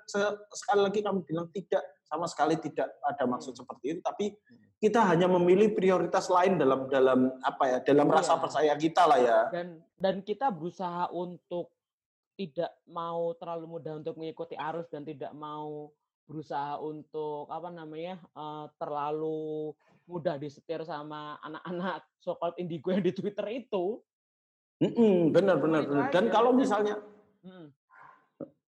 sekali 0.56 0.82
lagi 0.88 1.00
kami 1.04 1.20
bilang 1.28 1.52
tidak 1.52 1.84
sama 2.08 2.26
sekali 2.26 2.56
tidak 2.58 2.88
ada 3.04 3.24
maksud 3.28 3.54
hmm. 3.54 3.60
seperti 3.60 3.86
itu 3.94 4.02
tapi 4.02 4.26
hmm. 4.32 4.80
kita 4.80 5.00
hanya 5.04 5.28
memilih 5.28 5.76
prioritas 5.76 6.32
lain 6.32 6.56
dalam 6.56 6.88
dalam 6.88 7.36
apa 7.44 7.64
ya 7.68 7.78
dalam 7.84 8.08
rasa 8.08 8.40
iya. 8.40 8.42
percaya 8.42 8.74
kita 8.80 9.04
lah 9.04 9.20
ya 9.20 9.40
dan 9.52 9.68
dan 10.00 10.16
kita 10.24 10.48
berusaha 10.50 11.12
untuk 11.12 11.76
tidak 12.38 12.72
mau 12.88 13.34
terlalu 13.36 13.66
mudah 13.78 13.98
untuk 13.98 14.16
mengikuti 14.16 14.54
arus 14.54 14.88
dan 14.88 15.02
tidak 15.04 15.34
mau 15.34 15.90
berusaha 16.28 16.78
untuk 16.84 17.48
apa 17.50 17.72
namanya 17.72 18.20
uh, 18.36 18.68
terlalu 18.78 19.72
mudah 20.08 20.36
disetir 20.40 20.84
sama 20.88 21.40
anak-anak 21.44 22.04
so-called 22.20 22.56
indigo 22.60 22.92
yang 22.92 23.04
di 23.04 23.12
Twitter 23.16 23.48
itu. 23.52 24.00
Mm-mm, 24.78 25.34
benar 25.34 25.58
benar 25.58 25.84
benar. 25.88 26.08
Dan 26.14 26.30
kalau 26.30 26.54
misalnya 26.54 27.02
hmm. 27.42 27.74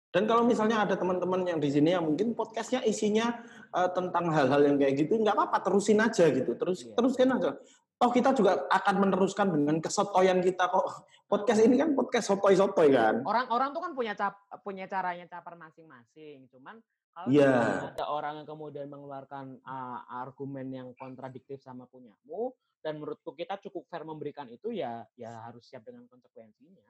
Dan 0.09 0.25
kalau 0.25 0.43
misalnya 0.45 0.85
ada 0.89 0.95
teman-teman 0.97 1.45
yang 1.45 1.61
di 1.61 1.69
sini 1.69 1.93
yang 1.93 2.05
mungkin 2.05 2.33
podcastnya 2.33 2.81
isinya 2.85 3.45
uh, 3.77 3.93
tentang 3.93 4.33
hal-hal 4.33 4.61
yang 4.65 4.77
kayak 4.81 4.95
gitu, 5.05 5.21
nggak 5.21 5.37
apa-apa 5.37 5.59
terusin 5.65 6.01
aja 6.01 6.29
gitu, 6.33 6.57
terus 6.57 6.89
yeah. 6.89 6.97
teruskan 6.97 7.37
aja 7.37 7.51
toh 7.99 8.15
kita 8.15 8.31
juga 8.31 8.71
akan 8.71 8.95
meneruskan 9.03 9.51
dengan 9.51 9.83
kesotoyan 9.83 10.39
kita 10.39 10.71
kok. 10.71 11.03
Podcast 11.27 11.61
ini 11.67 11.75
kan 11.77 11.99
podcast 11.99 12.31
sotoy-sotoy 12.31 12.95
kan. 12.95 13.27
Orang-orang 13.27 13.75
tuh 13.75 13.83
kan 13.83 13.93
punya 13.93 14.15
cap, 14.15 14.39
punya 14.63 14.87
caranya 14.87 15.27
caper 15.27 15.59
masing-masing. 15.59 16.47
Cuman 16.49 16.79
kalau 17.11 17.29
yeah. 17.35 17.91
ada 17.91 18.07
orang 18.07 18.41
yang 18.41 18.49
kemudian 18.49 18.87
mengeluarkan 18.87 19.59
uh, 19.67 20.07
argumen 20.15 20.71
yang 20.71 20.89
kontradiktif 20.95 21.59
sama 21.59 21.91
punyamu 21.91 22.55
dan 22.79 23.03
menurutku 23.03 23.35
kita 23.35 23.59
cukup 23.67 23.91
fair 23.91 24.07
memberikan 24.07 24.47
itu 24.47 24.71
ya 24.71 25.03
ya 25.19 25.43
harus 25.51 25.67
siap 25.67 25.83
dengan 25.83 26.07
konsekuensinya. 26.07 26.87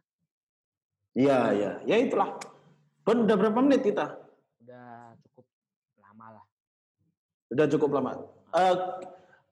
Iya, 1.17 1.41
iya. 1.57 1.73
Ya 1.89 1.97
itulah. 1.97 2.37
Bon, 3.09 3.25
udah 3.25 3.37
berapa 3.41 3.57
menit 3.65 3.89
kita? 3.89 4.21
Udah 4.61 5.17
cukup 5.25 5.49
lama 5.97 6.27
lah. 6.29 6.45
Udah 7.49 7.67
cukup 7.73 7.91
lama. 7.97 8.11
Uh, 8.53 8.77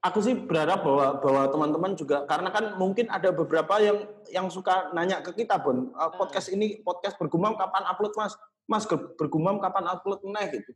aku 0.05 0.21
sih 0.21 0.37
berharap 0.37 0.85
bahwa 0.85 1.17
bahwa 1.17 1.43
teman-teman 1.49 1.91
juga 1.97 2.21
karena 2.29 2.53
kan 2.53 2.77
mungkin 2.77 3.09
ada 3.09 3.33
beberapa 3.33 3.81
yang 3.81 4.05
yang 4.29 4.45
suka 4.53 4.93
nanya 4.93 5.25
ke 5.25 5.33
kita 5.33 5.57
pun 5.57 5.89
uh, 5.97 6.13
podcast 6.13 6.53
ini 6.53 6.85
podcast 6.85 7.17
bergumam 7.17 7.57
kapan 7.57 7.81
upload 7.89 8.13
mas 8.13 8.37
mas 8.69 8.85
bergumam 9.17 9.57
kapan 9.57 9.89
upload 9.89 10.21
nih 10.21 10.61
gitu 10.61 10.71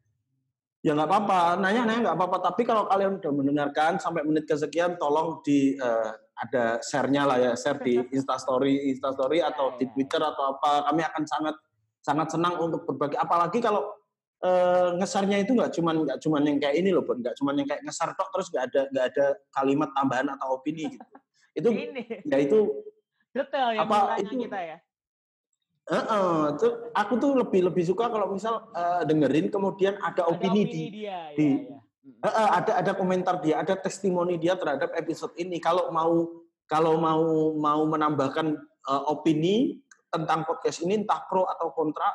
ya 0.82 0.98
nggak 0.98 1.06
apa-apa 1.06 1.62
nanya 1.62 1.86
nanya 1.86 2.02
nggak 2.10 2.18
apa-apa 2.18 2.38
tapi 2.50 2.66
kalau 2.66 2.90
kalian 2.90 3.22
udah 3.22 3.32
mendengarkan 3.34 4.02
sampai 4.02 4.26
menit 4.26 4.50
kesekian 4.50 4.98
tolong 4.98 5.38
di 5.46 5.78
uh, 5.78 6.18
ada 6.34 6.82
share-nya 6.82 7.30
lah 7.30 7.38
ya 7.38 7.54
share 7.54 7.78
di 7.86 8.02
instastory 8.18 8.90
instastory 8.90 9.46
atau 9.46 9.78
di 9.78 9.86
iya. 9.86 9.94
twitter 9.94 10.22
atau 10.22 10.58
apa 10.58 10.90
kami 10.90 11.02
akan 11.06 11.24
sangat 11.30 11.56
sangat 12.02 12.34
senang 12.34 12.58
untuk 12.58 12.84
berbagi 12.90 13.16
apalagi 13.16 13.62
kalau 13.62 13.94
uh, 14.42 14.98
ngesarnya 14.98 15.46
itu 15.46 15.54
nggak 15.54 15.72
cuman 15.74 15.96
nggak 16.06 16.18
cuman 16.22 16.42
yang 16.46 16.58
kayak 16.58 16.76
ini 16.82 16.90
loh, 16.92 17.06
Bon. 17.06 17.18
Nggak 17.18 17.38
cuman 17.38 17.54
yang 17.62 17.68
kayak 17.70 17.82
ngesar 17.86 18.10
tok 18.18 18.30
terus 18.34 18.48
nggak 18.50 18.64
ada 18.70 18.82
nggak 18.90 19.06
ada 19.14 19.26
kalimat 19.54 19.90
tambahan 19.94 20.28
atau 20.34 20.48
opini 20.60 20.84
gitu. 20.90 21.08
Itu 21.52 21.70
ini. 21.72 22.04
ya 22.26 22.38
itu 22.42 22.60
detail 23.32 23.70
yang 23.76 23.88
apa 23.88 24.20
itu 24.20 24.36
kita 24.48 24.60
ya. 24.60 24.78
Uh, 25.92 25.98
uh, 25.98 26.38
tuh, 26.62 26.94
aku 26.94 27.18
tuh 27.18 27.32
lebih 27.36 27.68
lebih 27.68 27.84
suka 27.84 28.08
kalau 28.08 28.30
misal 28.32 28.70
uh, 28.72 29.02
dengerin 29.02 29.50
kemudian 29.50 29.98
ada, 30.00 30.24
ada 30.24 30.30
opini, 30.30 30.62
opini 30.64 30.72
di, 30.72 30.82
dia, 30.94 31.20
di 31.34 31.48
ya, 31.68 31.74
ya. 31.74 31.80
Uh, 32.22 32.28
uh, 32.30 32.50
ada 32.62 32.72
ada 32.80 32.92
komentar 32.94 33.42
dia, 33.42 33.60
ada 33.60 33.74
testimoni 33.76 34.38
dia 34.38 34.54
terhadap 34.56 34.94
episode 34.94 35.34
ini. 35.36 35.58
Kalau 35.58 35.90
mau 35.90 36.46
kalau 36.70 36.96
mau 37.02 37.52
mau 37.58 37.82
menambahkan 37.84 38.56
uh, 38.88 39.04
opini 39.12 39.82
tentang 40.12 40.44
podcast 40.44 40.84
ini 40.84 41.02
entah 41.02 41.24
pro 41.26 41.48
atau 41.48 41.72
kontra 41.72 42.12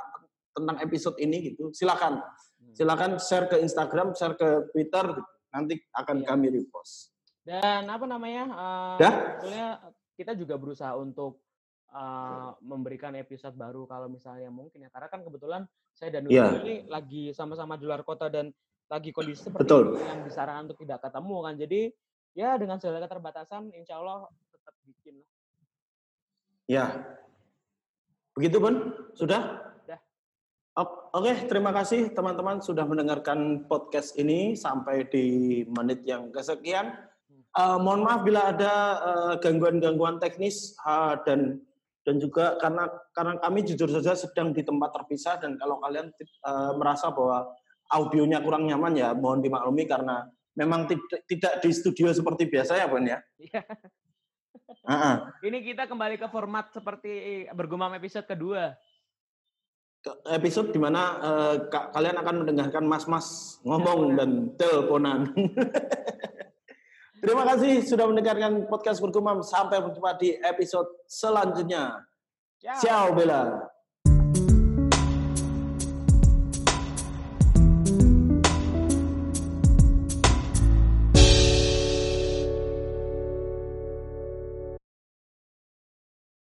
tentang 0.52 0.76
episode 0.84 1.16
ini 1.20 1.52
gitu, 1.52 1.72
silakan. 1.72 2.20
Hmm. 2.20 2.72
Silakan 2.76 3.16
share 3.20 3.48
ke 3.48 3.56
Instagram, 3.60 4.12
share 4.12 4.36
ke 4.36 4.68
Twitter, 4.72 5.04
gitu. 5.16 5.32
nanti 5.52 5.74
akan 5.96 6.16
iya. 6.20 6.26
kami 6.28 6.46
repost. 6.52 7.16
Dan 7.44 7.88
apa 7.88 8.04
namanya? 8.04 8.44
Uh, 8.52 8.96
Sebetulnya 9.00 9.68
kita 10.16 10.32
juga 10.32 10.54
berusaha 10.56 10.92
untuk 10.96 11.44
uh, 11.92 12.56
memberikan 12.64 13.12
episode 13.14 13.54
baru 13.54 13.84
kalau 13.86 14.08
misalnya 14.10 14.48
mungkin 14.48 14.88
ya. 14.88 14.90
Karena 14.90 15.08
kan 15.12 15.20
kebetulan 15.22 15.62
saya 15.92 16.20
dan 16.20 16.28
yeah. 16.28 16.52
ini 16.60 16.88
lagi 16.88 17.30
sama-sama 17.36 17.76
di 17.80 17.84
luar 17.88 18.02
kota 18.02 18.28
dan 18.28 18.50
lagi 18.90 19.10
kondisi 19.10 19.46
seperti 19.46 19.66
Betul. 19.66 19.98
yang 19.98 20.26
disarankan 20.26 20.72
untuk 20.72 20.80
tidak 20.82 21.00
ketemu 21.04 21.36
kan. 21.42 21.54
Jadi 21.54 21.80
ya 22.36 22.50
dengan 22.58 22.76
segala 22.82 23.04
keterbatasan, 23.06 23.70
insya 23.72 23.98
Allah 24.02 24.26
tetap 24.50 24.74
bikin. 24.84 25.22
Ya, 26.66 26.98
begitu 28.36 28.60
pun 28.60 28.92
sudah. 29.16 29.66
Oke, 31.16 31.48
terima 31.48 31.72
kasih 31.72 32.12
teman-teman 32.12 32.60
sudah 32.60 32.84
mendengarkan 32.84 33.64
podcast 33.64 34.12
ini 34.20 34.52
sampai 34.52 35.08
di 35.08 35.64
menit 35.64 36.04
yang 36.04 36.28
kesekian. 36.28 36.92
Uh, 37.56 37.80
mohon 37.80 38.04
maaf 38.04 38.20
bila 38.20 38.52
ada 38.52 38.72
uh, 39.00 39.34
gangguan-gangguan 39.40 40.20
teknis 40.20 40.76
uh, 40.84 41.16
dan 41.24 41.64
dan 42.04 42.20
juga 42.20 42.60
karena 42.60 42.84
karena 43.16 43.40
kami 43.40 43.64
jujur 43.64 43.88
saja 43.88 44.12
sedang 44.12 44.52
di 44.52 44.60
tempat 44.60 44.92
terpisah 44.92 45.40
dan 45.40 45.56
kalau 45.56 45.80
kalian 45.80 46.12
uh, 46.44 46.76
merasa 46.76 47.08
bahwa 47.08 47.48
audionya 47.96 48.44
kurang 48.44 48.68
nyaman 48.68 48.92
ya 49.00 49.16
mohon 49.16 49.40
dimaklumi 49.40 49.88
karena 49.88 50.28
memang 50.52 50.84
tidak 50.84 51.24
tidak 51.24 51.52
di 51.64 51.70
studio 51.72 52.12
seperti 52.12 52.44
biasa 52.52 52.76
ya, 52.76 52.84
Bon 52.84 53.00
ya. 53.00 53.24
Uh 54.68 54.92
-uh. 54.92 55.16
Ini 55.42 55.58
kita 55.62 55.86
kembali 55.86 56.18
ke 56.18 56.26
format 56.30 56.70
seperti 56.74 57.46
bergumam 57.54 57.94
episode 57.94 58.26
kedua. 58.26 58.74
episode 60.30 60.70
di 60.70 60.78
mana 60.78 61.18
uh, 61.18 61.54
kalian 61.90 62.14
akan 62.22 62.46
mendengarkan 62.46 62.86
mas-mas 62.86 63.58
ngomong 63.66 64.14
dan 64.14 64.54
teleponan. 64.54 65.34
Terima 67.26 67.42
kasih 67.42 67.82
sudah 67.82 68.06
mendengarkan 68.06 68.70
podcast 68.70 69.02
Bergumam. 69.02 69.42
Sampai 69.42 69.82
berjumpa 69.82 70.14
di 70.14 70.38
episode 70.38 70.86
selanjutnya. 71.10 72.06
Ciao, 72.62 72.78
Ciao 72.78 73.06
Bella. 73.18 73.66